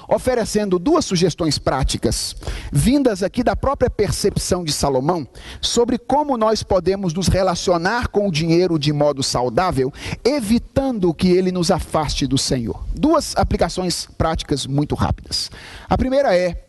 oferecendo 0.09 0.79
duas 0.79 1.05
sugestões 1.05 1.59
práticas, 1.59 2.35
vindas 2.73 3.23
aqui 3.23 3.43
da 3.43 3.57
própria 3.57 3.91
percepção 3.91 4.64
de 4.64 4.73
Salomão, 4.73 5.27
sobre 5.61 5.99
como 5.99 6.37
nós 6.37 6.62
podemos 6.62 7.14
nos 7.14 7.29
relacionar 7.29 8.09
com 8.09 8.29
o 8.29 8.33
dinheiro 8.33 8.79
de 8.79 8.93
modo 8.93 9.23
saudável, 9.23 9.93
evitando 10.25 11.12
que 11.14 11.29
ele 11.29 11.53
nos 11.53 11.70
afaste 11.70 12.27
do 12.27 12.39
Senhor. 12.39 12.85
Duas 12.95 13.37
aplicações 13.37 14.09
práticas 14.18 14.66
muito 14.66 14.95
rápidas. 14.95 15.51
A 15.89 15.97
primeira 15.97 16.37
é: 16.37 16.64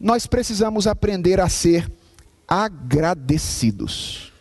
nós 0.00 0.26
precisamos 0.26 0.86
aprender 0.86 1.40
a 1.40 1.48
ser 1.48 1.90
agradecidos. 2.46 4.32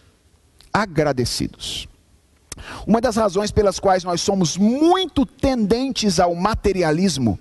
Agradecidos. 0.74 1.88
Uma 2.86 3.00
das 3.00 3.16
razões 3.16 3.52
pelas 3.52 3.80
quais 3.80 4.04
nós 4.04 4.22
somos 4.22 4.58
muito 4.58 5.26
tendentes 5.26 6.20
ao 6.20 6.36
materialismo 6.36 7.40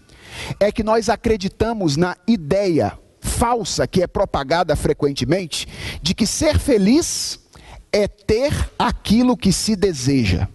é 0.58 0.70
que 0.70 0.82
nós 0.82 1.08
acreditamos 1.08 1.96
na 1.96 2.16
ideia 2.26 2.98
falsa 3.20 3.86
que 3.86 4.02
é 4.02 4.06
propagada 4.06 4.74
frequentemente 4.74 5.66
de 6.02 6.14
que 6.14 6.26
ser 6.26 6.58
feliz 6.58 7.38
é 7.92 8.06
ter 8.08 8.52
aquilo 8.78 9.36
que 9.36 9.52
se 9.52 9.76
deseja. 9.76 10.48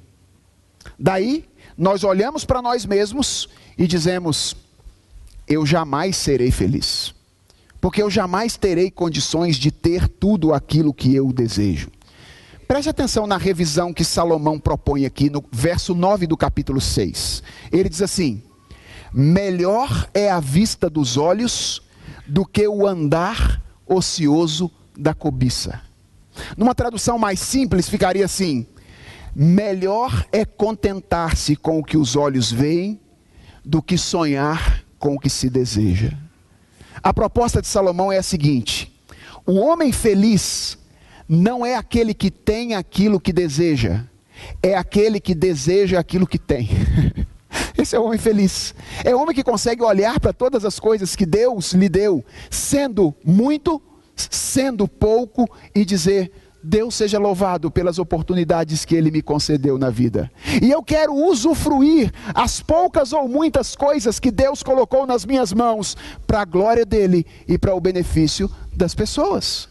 Daí, 0.97 1.45
nós 1.78 2.03
olhamos 2.03 2.45
para 2.45 2.61
nós 2.61 2.86
mesmos 2.86 3.49
e 3.78 3.88
dizemos: 3.88 4.55
eu 5.47 5.65
jamais 5.65 6.15
serei 6.15 6.51
feliz, 6.51 7.13
porque 7.82 8.01
eu 8.01 8.09
jamais 8.09 8.55
terei 8.55 8.89
condições 8.89 9.57
de 9.57 9.71
ter 9.71 10.07
tudo 10.07 10.53
aquilo 10.53 10.93
que 10.93 11.13
eu 11.13 11.32
desejo. 11.34 11.91
Preste 12.67 12.89
atenção 12.89 13.28
na 13.28 13.38
revisão 13.38 13.93
que 13.93 14.03
Salomão 14.03 14.59
propõe 14.59 15.05
aqui 15.05 15.30
no 15.30 15.43
verso 15.51 15.93
9 15.93 16.26
do 16.26 16.36
capítulo 16.36 16.82
6. 16.82 17.43
Ele 17.71 17.89
diz 17.89 18.01
assim: 18.01 18.41
Melhor 19.18 20.09
é 20.13 20.30
a 20.30 20.41
vista 20.41 20.89
dos 20.89 21.16
olhos 21.16 21.82
do 22.28 22.45
que 22.45 22.68
o 22.68 22.86
andar 22.86 23.63
ocioso 23.88 24.70
da 24.93 25.13
cobiça. 25.13 25.82
Numa 26.57 26.76
tradução 26.76 27.18
mais 27.18 27.39
simples, 27.39 27.88
ficaria 27.88 28.26
assim: 28.26 28.68
Melhor 29.34 30.28
é 30.34 30.43
contentar-se 30.43 31.55
com 31.55 31.80
o 31.80 31.84
que 31.84 31.95
os 31.95 32.18
olhos 32.18 32.51
veem 32.51 32.99
do 33.63 33.82
que 33.82 33.97
sonhar 33.97 34.84
com 34.99 35.16
o 35.16 35.20
que 35.20 35.30
se 35.30 35.49
deseja. 35.49 36.11
A 37.01 37.13
proposta 37.13 37.61
de 37.61 37.68
Salomão 37.68 38.11
é 38.11 38.18
a 38.18 38.24
seguinte: 38.24 38.93
o 39.45 39.53
homem 39.53 39.93
feliz 39.93 40.78
não 41.26 41.66
é 41.66 41.78
aquele 41.78 42.13
que 42.13 42.30
tem 42.30 42.76
aquilo 42.76 43.18
que 43.18 43.32
deseja, 43.32 44.03
é 44.61 44.76
aquele 44.76 45.22
que 45.22 45.34
deseja 45.34 46.01
aquilo 46.01 46.28
que 46.28 46.38
tem. 46.38 46.68
Esse 47.78 47.95
é 47.95 47.99
o 47.99 48.06
homem 48.06 48.20
feliz. 48.20 48.74
É 49.03 49.16
o 49.16 49.20
homem 49.20 49.36
que 49.36 49.43
consegue 49.43 49.84
olhar 49.84 50.20
para 50.20 50.34
todas 50.34 50.66
as 50.66 50.80
coisas 50.80 51.16
que 51.16 51.26
Deus 51.26 51.74
lhe 51.74 51.89
deu, 51.89 52.24
sendo 52.49 53.14
muito, 53.24 53.82
sendo 54.16 54.88
pouco, 54.88 55.49
e 55.74 55.86
dizer: 55.86 56.32
Deus 56.64 56.95
seja 56.95 57.20
louvado 57.20 57.70
pelas 57.70 57.99
oportunidades 57.99 58.86
que 58.86 58.95
Ele 58.95 59.12
me 59.12 59.22
concedeu 59.22 59.78
na 59.78 59.91
vida. 59.91 60.32
E 60.62 60.72
eu 60.72 60.82
quero 60.82 61.14
usufruir 61.14 62.12
as 62.34 62.60
poucas 62.60 63.14
ou 63.14 63.28
muitas 63.28 63.76
coisas 63.76 64.20
que 64.20 64.32
Deus 64.32 64.64
colocou 64.64 65.06
nas 65.06 65.26
minhas 65.26 65.53
mãos, 65.53 65.95
para 66.26 66.41
a 66.41 66.45
glória 66.45 66.86
dEle 66.86 67.26
e 67.47 67.58
para 67.58 67.76
o 67.76 67.80
benefício 67.80 68.49
das 68.74 68.95
pessoas. 68.95 69.70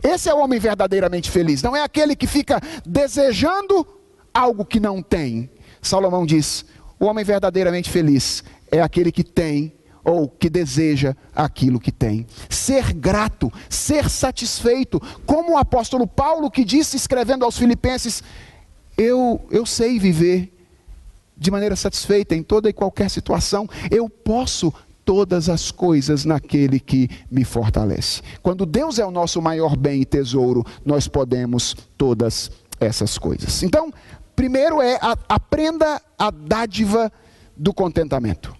Esse 0.00 0.28
é 0.28 0.34
o 0.34 0.38
homem 0.38 0.60
verdadeiramente 0.60 1.28
feliz, 1.28 1.60
não 1.60 1.74
é 1.74 1.82
aquele 1.82 2.14
que 2.14 2.26
fica 2.26 2.60
desejando 2.86 3.84
algo 4.32 4.64
que 4.64 4.78
não 4.78 5.02
tem. 5.02 5.50
Salomão 5.82 6.24
diz: 6.24 6.64
o 6.98 7.06
homem 7.06 7.24
verdadeiramente 7.24 7.90
feliz 7.90 8.42
é 8.70 8.80
aquele 8.80 9.12
que 9.12 9.24
tem 9.24 9.72
ou 10.04 10.28
que 10.28 10.48
deseja 10.48 11.14
aquilo 11.34 11.78
que 11.78 11.92
tem. 11.92 12.26
Ser 12.48 12.92
grato, 12.94 13.52
ser 13.68 14.08
satisfeito, 14.08 15.00
como 15.26 15.52
o 15.52 15.58
apóstolo 15.58 16.06
Paulo 16.06 16.50
que 16.50 16.64
disse 16.64 16.96
escrevendo 16.96 17.44
aos 17.44 17.58
Filipenses: 17.58 18.22
eu, 18.96 19.40
eu 19.50 19.66
sei 19.66 19.98
viver 19.98 20.52
de 21.36 21.50
maneira 21.50 21.76
satisfeita 21.76 22.34
em 22.34 22.42
toda 22.42 22.68
e 22.68 22.72
qualquer 22.72 23.08
situação, 23.08 23.68
eu 23.90 24.08
posso 24.08 24.72
todas 25.04 25.48
as 25.48 25.70
coisas 25.70 26.24
naquele 26.24 26.80
que 26.80 27.08
me 27.30 27.44
fortalece. 27.44 28.20
Quando 28.42 28.66
Deus 28.66 28.98
é 28.98 29.06
o 29.06 29.10
nosso 29.10 29.40
maior 29.40 29.76
bem 29.76 30.02
e 30.02 30.04
tesouro, 30.04 30.66
nós 30.84 31.06
podemos 31.06 31.74
todas 31.96 32.50
essas 32.80 33.16
coisas. 33.16 33.62
Então, 33.62 33.92
primeiro 34.38 34.80
é 34.80 34.94
a, 35.02 35.18
aprenda 35.28 36.00
a 36.16 36.30
dádiva 36.30 37.10
do 37.56 37.74
contentamento. 37.74 38.56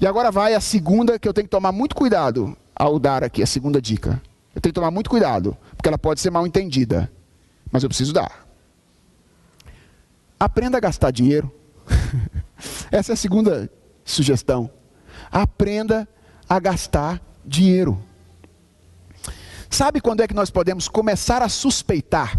E 0.00 0.06
agora 0.06 0.30
vai 0.30 0.54
a 0.54 0.60
segunda 0.60 1.18
que 1.18 1.26
eu 1.26 1.34
tenho 1.34 1.48
que 1.48 1.50
tomar 1.50 1.72
muito 1.72 1.96
cuidado 1.96 2.56
ao 2.72 2.96
dar 3.00 3.24
aqui, 3.24 3.42
a 3.42 3.46
segunda 3.46 3.82
dica. 3.82 4.22
Eu 4.54 4.60
tenho 4.60 4.72
que 4.72 4.78
tomar 4.78 4.92
muito 4.92 5.10
cuidado, 5.10 5.56
porque 5.76 5.88
ela 5.88 5.98
pode 5.98 6.20
ser 6.20 6.30
mal 6.30 6.46
entendida, 6.46 7.10
mas 7.72 7.82
eu 7.82 7.88
preciso 7.88 8.12
dar. 8.12 8.46
Aprenda 10.38 10.76
a 10.76 10.80
gastar 10.80 11.10
dinheiro. 11.10 11.52
Essa 12.92 13.10
é 13.10 13.14
a 13.14 13.16
segunda 13.16 13.68
sugestão. 14.04 14.70
Aprenda 15.28 16.06
a 16.48 16.60
gastar 16.60 17.20
dinheiro. 17.44 18.00
Sabe 19.68 20.00
quando 20.00 20.20
é 20.20 20.28
que 20.28 20.34
nós 20.34 20.50
podemos 20.50 20.86
começar 20.86 21.42
a 21.42 21.48
suspeitar 21.48 22.38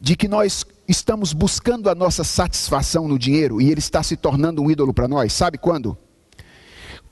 de 0.00 0.14
que 0.14 0.28
nós 0.28 0.64
estamos 0.90 1.32
buscando 1.32 1.88
a 1.88 1.94
nossa 1.94 2.24
satisfação 2.24 3.08
no 3.08 3.18
dinheiro 3.18 3.60
e 3.60 3.70
ele 3.70 3.80
está 3.80 4.02
se 4.02 4.16
tornando 4.16 4.62
um 4.62 4.70
ídolo 4.70 4.92
para 4.92 5.08
nós? 5.08 5.32
Sabe 5.32 5.58
quando? 5.58 5.96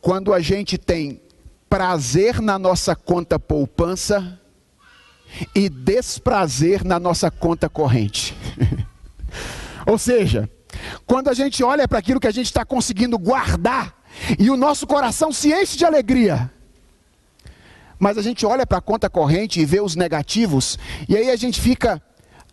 quando 0.00 0.32
a 0.32 0.40
gente 0.40 0.78
tem 0.78 1.20
prazer 1.68 2.40
na 2.40 2.58
nossa 2.58 2.94
conta 2.96 3.38
poupança 3.38 4.40
e 5.54 5.68
desprazer 5.68 6.84
na 6.84 6.98
nossa 6.98 7.30
conta 7.30 7.68
corrente. 7.68 8.34
Ou 9.86 9.98
seja, 9.98 10.48
quando 11.06 11.28
a 11.28 11.34
gente 11.34 11.62
olha 11.62 11.86
para 11.86 11.98
aquilo 11.98 12.20
que 12.20 12.26
a 12.26 12.32
gente 12.32 12.46
está 12.46 12.64
conseguindo 12.64 13.18
guardar 13.18 13.94
e 14.38 14.50
o 14.50 14.56
nosso 14.56 14.86
coração 14.86 15.32
se 15.32 15.52
enche 15.52 15.76
de 15.76 15.84
alegria, 15.84 16.50
mas 17.98 18.16
a 18.16 18.22
gente 18.22 18.46
olha 18.46 18.66
para 18.66 18.78
a 18.78 18.82
conta 18.82 19.10
corrente 19.10 19.60
e 19.60 19.66
vê 19.66 19.80
os 19.80 19.96
negativos, 19.96 20.78
e 21.08 21.16
aí 21.16 21.30
a 21.30 21.36
gente 21.36 21.60
fica 21.60 22.02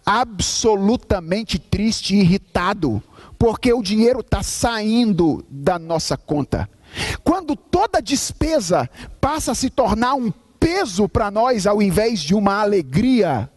absolutamente 0.06 1.58
triste 1.58 2.16
e 2.16 2.20
irritado, 2.20 3.02
porque 3.40 3.74
o 3.74 3.82
dinheiro 3.82 4.20
está 4.20 4.44
saindo 4.44 5.44
da 5.50 5.80
nossa 5.80 6.16
conta. 6.16 6.70
Quando 7.24 7.56
toda 7.56 8.02
despesa 8.02 8.90
passa 9.20 9.52
a 9.52 9.56
se 9.56 9.70
tornar 9.70 10.14
um 10.14 10.32
peso 10.60 11.10
para 11.10 11.32
nós 11.32 11.66
ao 11.66 11.82
invés 11.82 12.20
de 12.20 12.34
uma 12.36 12.62
alegria, 12.62 13.50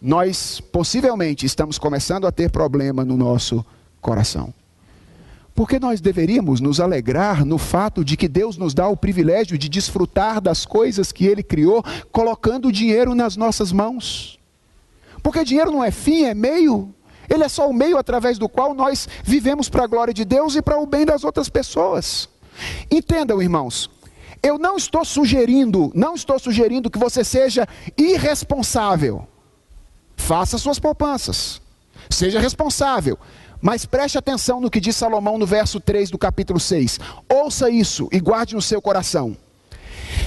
nós 0.00 0.60
possivelmente 0.60 1.46
estamos 1.46 1.78
começando 1.78 2.26
a 2.26 2.32
ter 2.32 2.50
problema 2.50 3.04
no 3.04 3.16
nosso 3.16 3.64
coração. 4.00 4.52
Porque 5.54 5.78
nós 5.78 6.00
deveríamos 6.00 6.60
nos 6.60 6.80
alegrar 6.80 7.44
no 7.44 7.58
fato 7.58 8.04
de 8.04 8.16
que 8.16 8.26
Deus 8.26 8.56
nos 8.56 8.74
dá 8.74 8.88
o 8.88 8.96
privilégio 8.96 9.56
de 9.56 9.68
desfrutar 9.68 10.40
das 10.40 10.66
coisas 10.66 11.12
que 11.12 11.26
Ele 11.26 11.44
criou, 11.44 11.84
colocando 12.10 12.68
o 12.68 12.72
dinheiro 12.72 13.14
nas 13.14 13.36
nossas 13.36 13.70
mãos. 13.70 14.38
Porque 15.24 15.42
dinheiro 15.42 15.72
não 15.72 15.82
é 15.82 15.90
fim, 15.90 16.24
é 16.24 16.34
meio. 16.34 16.94
Ele 17.30 17.42
é 17.42 17.48
só 17.48 17.66
o 17.66 17.72
meio 17.72 17.96
através 17.96 18.36
do 18.36 18.46
qual 18.46 18.74
nós 18.74 19.08
vivemos 19.24 19.70
para 19.70 19.84
a 19.84 19.86
glória 19.86 20.12
de 20.12 20.22
Deus 20.22 20.54
e 20.54 20.60
para 20.60 20.78
o 20.78 20.84
bem 20.84 21.06
das 21.06 21.24
outras 21.24 21.48
pessoas. 21.48 22.28
Entendam, 22.90 23.40
irmãos, 23.40 23.88
eu 24.42 24.58
não 24.58 24.76
estou 24.76 25.02
sugerindo, 25.02 25.90
não 25.94 26.14
estou 26.14 26.38
sugerindo 26.38 26.90
que 26.90 26.98
você 26.98 27.24
seja 27.24 27.66
irresponsável. 27.96 29.26
Faça 30.14 30.58
suas 30.58 30.78
poupanças. 30.78 31.58
Seja 32.10 32.38
responsável. 32.38 33.18
Mas 33.62 33.86
preste 33.86 34.18
atenção 34.18 34.60
no 34.60 34.70
que 34.70 34.78
diz 34.78 34.94
Salomão 34.94 35.38
no 35.38 35.46
verso 35.46 35.80
3 35.80 36.10
do 36.10 36.18
capítulo 36.18 36.60
6. 36.60 37.00
Ouça 37.32 37.70
isso 37.70 38.10
e 38.12 38.20
guarde 38.20 38.54
no 38.54 38.60
seu 38.60 38.82
coração. 38.82 39.34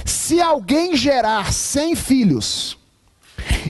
Se 0.04 0.40
alguém 0.40 0.96
gerar 0.96 1.52
cem 1.52 1.94
filhos 1.94 2.76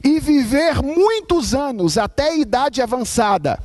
e 0.02 0.20
viver 0.20 0.82
muitos 0.82 1.54
anos 1.54 1.98
até 1.98 2.30
a 2.30 2.36
idade 2.36 2.82
avançada, 2.82 3.58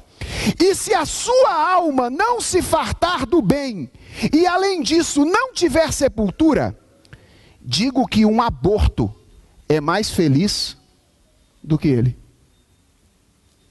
e 0.59 0.75
se 0.75 0.93
a 0.93 1.05
sua 1.05 1.73
alma 1.73 2.09
não 2.09 2.39
se 2.41 2.61
fartar 2.61 3.25
do 3.25 3.41
bem, 3.41 3.89
e 4.31 4.45
além 4.45 4.81
disso 4.81 5.25
não 5.25 5.53
tiver 5.53 5.91
sepultura, 5.91 6.77
digo 7.61 8.07
que 8.07 8.25
um 8.25 8.41
aborto 8.41 9.13
é 9.67 9.79
mais 9.79 10.09
feliz 10.09 10.77
do 11.63 11.77
que 11.77 11.87
ele. 11.87 12.17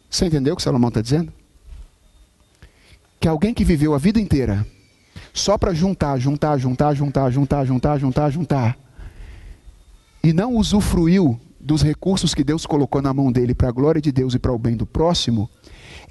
Você 0.08 0.26
entendeu 0.26 0.54
o 0.54 0.56
que 0.56 0.62
Salomão 0.62 0.88
está 0.88 1.00
dizendo? 1.00 1.32
Que 3.20 3.28
alguém 3.28 3.54
que 3.54 3.64
viveu 3.64 3.94
a 3.94 3.98
vida 3.98 4.20
inteira 4.20 4.66
só 5.32 5.56
para 5.56 5.72
juntar, 5.72 6.18
juntar, 6.18 6.58
juntar, 6.58 6.94
juntar, 6.94 7.30
juntar, 7.30 7.64
juntar, 7.64 7.98
juntar, 7.98 8.30
juntar, 8.30 8.78
e 10.22 10.32
não 10.32 10.54
usufruiu 10.54 11.40
dos 11.62 11.82
recursos 11.82 12.34
que 12.34 12.42
Deus 12.42 12.66
colocou 12.66 13.00
na 13.00 13.14
mão 13.14 13.30
dele 13.30 13.54
para 13.54 13.68
a 13.68 13.72
glória 13.72 14.00
de 14.00 14.10
Deus 14.10 14.34
e 14.34 14.38
para 14.38 14.52
o 14.52 14.58
bem 14.58 14.76
do 14.76 14.84
próximo, 14.84 15.48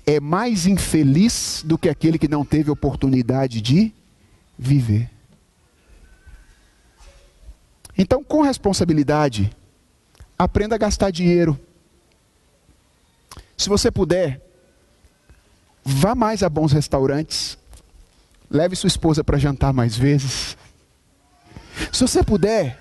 é 0.05 0.19
mais 0.19 0.65
infeliz 0.65 1.61
do 1.65 1.77
que 1.77 1.89
aquele 1.89 2.17
que 2.17 2.27
não 2.27 2.45
teve 2.45 2.71
oportunidade 2.71 3.61
de 3.61 3.93
viver. 4.57 5.09
Então, 7.97 8.23
com 8.23 8.41
responsabilidade, 8.41 9.51
aprenda 10.39 10.75
a 10.75 10.77
gastar 10.77 11.11
dinheiro. 11.11 11.59
Se 13.57 13.69
você 13.69 13.91
puder, 13.91 14.41
vá 15.83 16.15
mais 16.15 16.41
a 16.41 16.49
bons 16.49 16.71
restaurantes. 16.71 17.57
Leve 18.49 18.75
sua 18.75 18.87
esposa 18.87 19.23
para 19.23 19.37
jantar 19.37 19.73
mais 19.73 19.95
vezes. 19.95 20.57
Se 21.91 22.01
você 22.01 22.23
puder, 22.23 22.80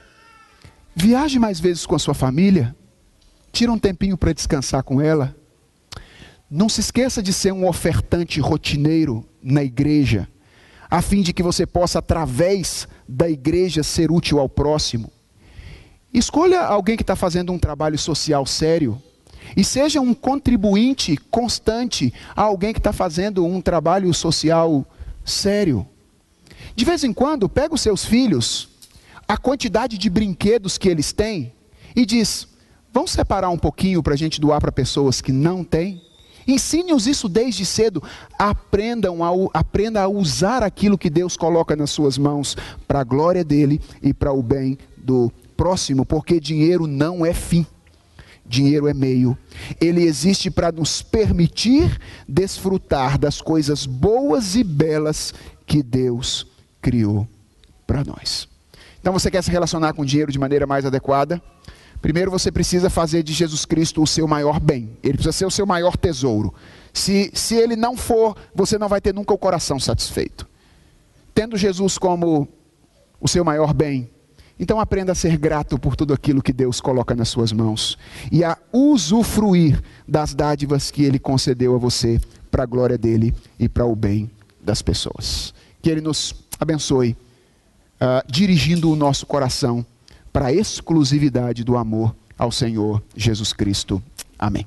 viaje 0.94 1.38
mais 1.38 1.60
vezes 1.60 1.86
com 1.86 1.94
a 1.94 1.98
sua 1.98 2.14
família. 2.14 2.74
Tira 3.52 3.72
um 3.72 3.78
tempinho 3.78 4.16
para 4.16 4.32
descansar 4.32 4.82
com 4.82 5.00
ela. 5.00 5.34
Não 6.50 6.68
se 6.68 6.80
esqueça 6.80 7.22
de 7.22 7.32
ser 7.32 7.52
um 7.52 7.66
ofertante 7.66 8.40
rotineiro 8.40 9.24
na 9.42 9.62
igreja, 9.62 10.28
a 10.90 11.00
fim 11.00 11.22
de 11.22 11.32
que 11.32 11.42
você 11.42 11.64
possa, 11.64 12.00
através 12.00 12.88
da 13.08 13.28
igreja, 13.28 13.82
ser 13.82 14.10
útil 14.10 14.40
ao 14.40 14.48
próximo. 14.48 15.10
Escolha 16.12 16.60
alguém 16.62 16.96
que 16.96 17.04
está 17.04 17.14
fazendo 17.14 17.52
um 17.52 17.58
trabalho 17.58 17.96
social 17.96 18.44
sério. 18.44 19.00
E 19.56 19.64
seja 19.64 20.00
um 20.00 20.12
contribuinte 20.12 21.16
constante 21.30 22.12
a 22.34 22.42
alguém 22.42 22.72
que 22.72 22.80
está 22.80 22.92
fazendo 22.92 23.44
um 23.44 23.60
trabalho 23.60 24.12
social 24.12 24.84
sério. 25.24 25.86
De 26.74 26.84
vez 26.84 27.04
em 27.04 27.12
quando, 27.12 27.48
pega 27.48 27.74
os 27.74 27.80
seus 27.80 28.04
filhos, 28.04 28.69
a 29.30 29.36
quantidade 29.36 29.96
de 29.96 30.10
brinquedos 30.10 30.76
que 30.76 30.88
eles 30.88 31.12
têm, 31.12 31.52
e 31.94 32.04
diz: 32.04 32.48
vamos 32.92 33.12
separar 33.12 33.48
um 33.50 33.58
pouquinho 33.58 34.02
para 34.02 34.14
a 34.14 34.16
gente 34.16 34.40
doar 34.40 34.60
para 34.60 34.72
pessoas 34.72 35.20
que 35.20 35.30
não 35.30 35.62
têm? 35.62 36.02
Ensine-os 36.48 37.06
isso 37.06 37.28
desde 37.28 37.64
cedo. 37.64 38.02
Aprendam 38.36 39.22
a, 39.22 39.30
aprenda 39.54 40.02
a 40.02 40.08
usar 40.08 40.64
aquilo 40.64 40.98
que 40.98 41.08
Deus 41.08 41.36
coloca 41.36 41.76
nas 41.76 41.90
suas 41.90 42.18
mãos 42.18 42.56
para 42.88 43.00
a 43.00 43.04
glória 43.04 43.44
dele 43.44 43.80
e 44.02 44.12
para 44.12 44.32
o 44.32 44.42
bem 44.42 44.76
do 44.96 45.30
próximo, 45.56 46.04
porque 46.04 46.40
dinheiro 46.40 46.88
não 46.88 47.24
é 47.24 47.32
fim. 47.32 47.64
Dinheiro 48.44 48.88
é 48.88 48.94
meio. 48.94 49.38
Ele 49.80 50.02
existe 50.02 50.50
para 50.50 50.72
nos 50.72 51.02
permitir 51.02 52.00
desfrutar 52.26 53.16
das 53.16 53.40
coisas 53.40 53.86
boas 53.86 54.56
e 54.56 54.64
belas 54.64 55.32
que 55.64 55.84
Deus 55.84 56.44
criou 56.82 57.28
para 57.86 58.02
nós. 58.02 58.49
Então 59.00 59.12
você 59.12 59.30
quer 59.30 59.42
se 59.42 59.50
relacionar 59.50 59.92
com 59.94 60.04
dinheiro 60.04 60.30
de 60.30 60.38
maneira 60.38 60.66
mais 60.66 60.84
adequada? 60.84 61.42
Primeiro 62.00 62.30
você 62.30 62.50
precisa 62.50 62.88
fazer 62.88 63.22
de 63.22 63.32
Jesus 63.32 63.64
Cristo 63.64 64.02
o 64.02 64.06
seu 64.06 64.26
maior 64.26 64.58
bem. 64.58 64.96
Ele 65.02 65.14
precisa 65.14 65.32
ser 65.32 65.46
o 65.46 65.50
seu 65.50 65.66
maior 65.66 65.96
tesouro. 65.96 66.54
Se, 66.92 67.30
se 67.34 67.54
ele 67.54 67.76
não 67.76 67.96
for, 67.96 68.36
você 68.54 68.78
não 68.78 68.88
vai 68.88 69.00
ter 69.00 69.14
nunca 69.14 69.34
o 69.34 69.38
coração 69.38 69.78
satisfeito. 69.78 70.48
Tendo 71.34 71.56
Jesus 71.56 71.98
como 71.98 72.48
o 73.20 73.28
seu 73.28 73.44
maior 73.44 73.74
bem, 73.74 74.10
então 74.58 74.80
aprenda 74.80 75.12
a 75.12 75.14
ser 75.14 75.38
grato 75.38 75.78
por 75.78 75.96
tudo 75.96 76.12
aquilo 76.12 76.42
que 76.42 76.52
Deus 76.52 76.80
coloca 76.80 77.14
nas 77.14 77.28
suas 77.28 77.52
mãos 77.52 77.96
e 78.30 78.44
a 78.44 78.58
usufruir 78.72 79.82
das 80.06 80.34
dádivas 80.34 80.90
que 80.90 81.02
ele 81.02 81.18
concedeu 81.18 81.74
a 81.74 81.78
você 81.78 82.20
para 82.50 82.64
a 82.64 82.66
glória 82.66 82.98
dele 82.98 83.34
e 83.58 83.68
para 83.68 83.86
o 83.86 83.96
bem 83.96 84.30
das 84.60 84.82
pessoas. 84.82 85.54
Que 85.80 85.88
ele 85.88 86.02
nos 86.02 86.34
abençoe, 86.58 87.16
uh, 88.00 88.24
dirigindo 88.26 88.90
o 88.90 88.96
nosso 88.96 89.26
coração 89.26 89.84
para 90.32 90.46
a 90.46 90.52
exclusividade 90.52 91.64
do 91.64 91.76
amor 91.76 92.14
ao 92.38 92.50
Senhor 92.50 93.02
Jesus 93.16 93.52
Cristo. 93.52 94.02
Amém. 94.38 94.66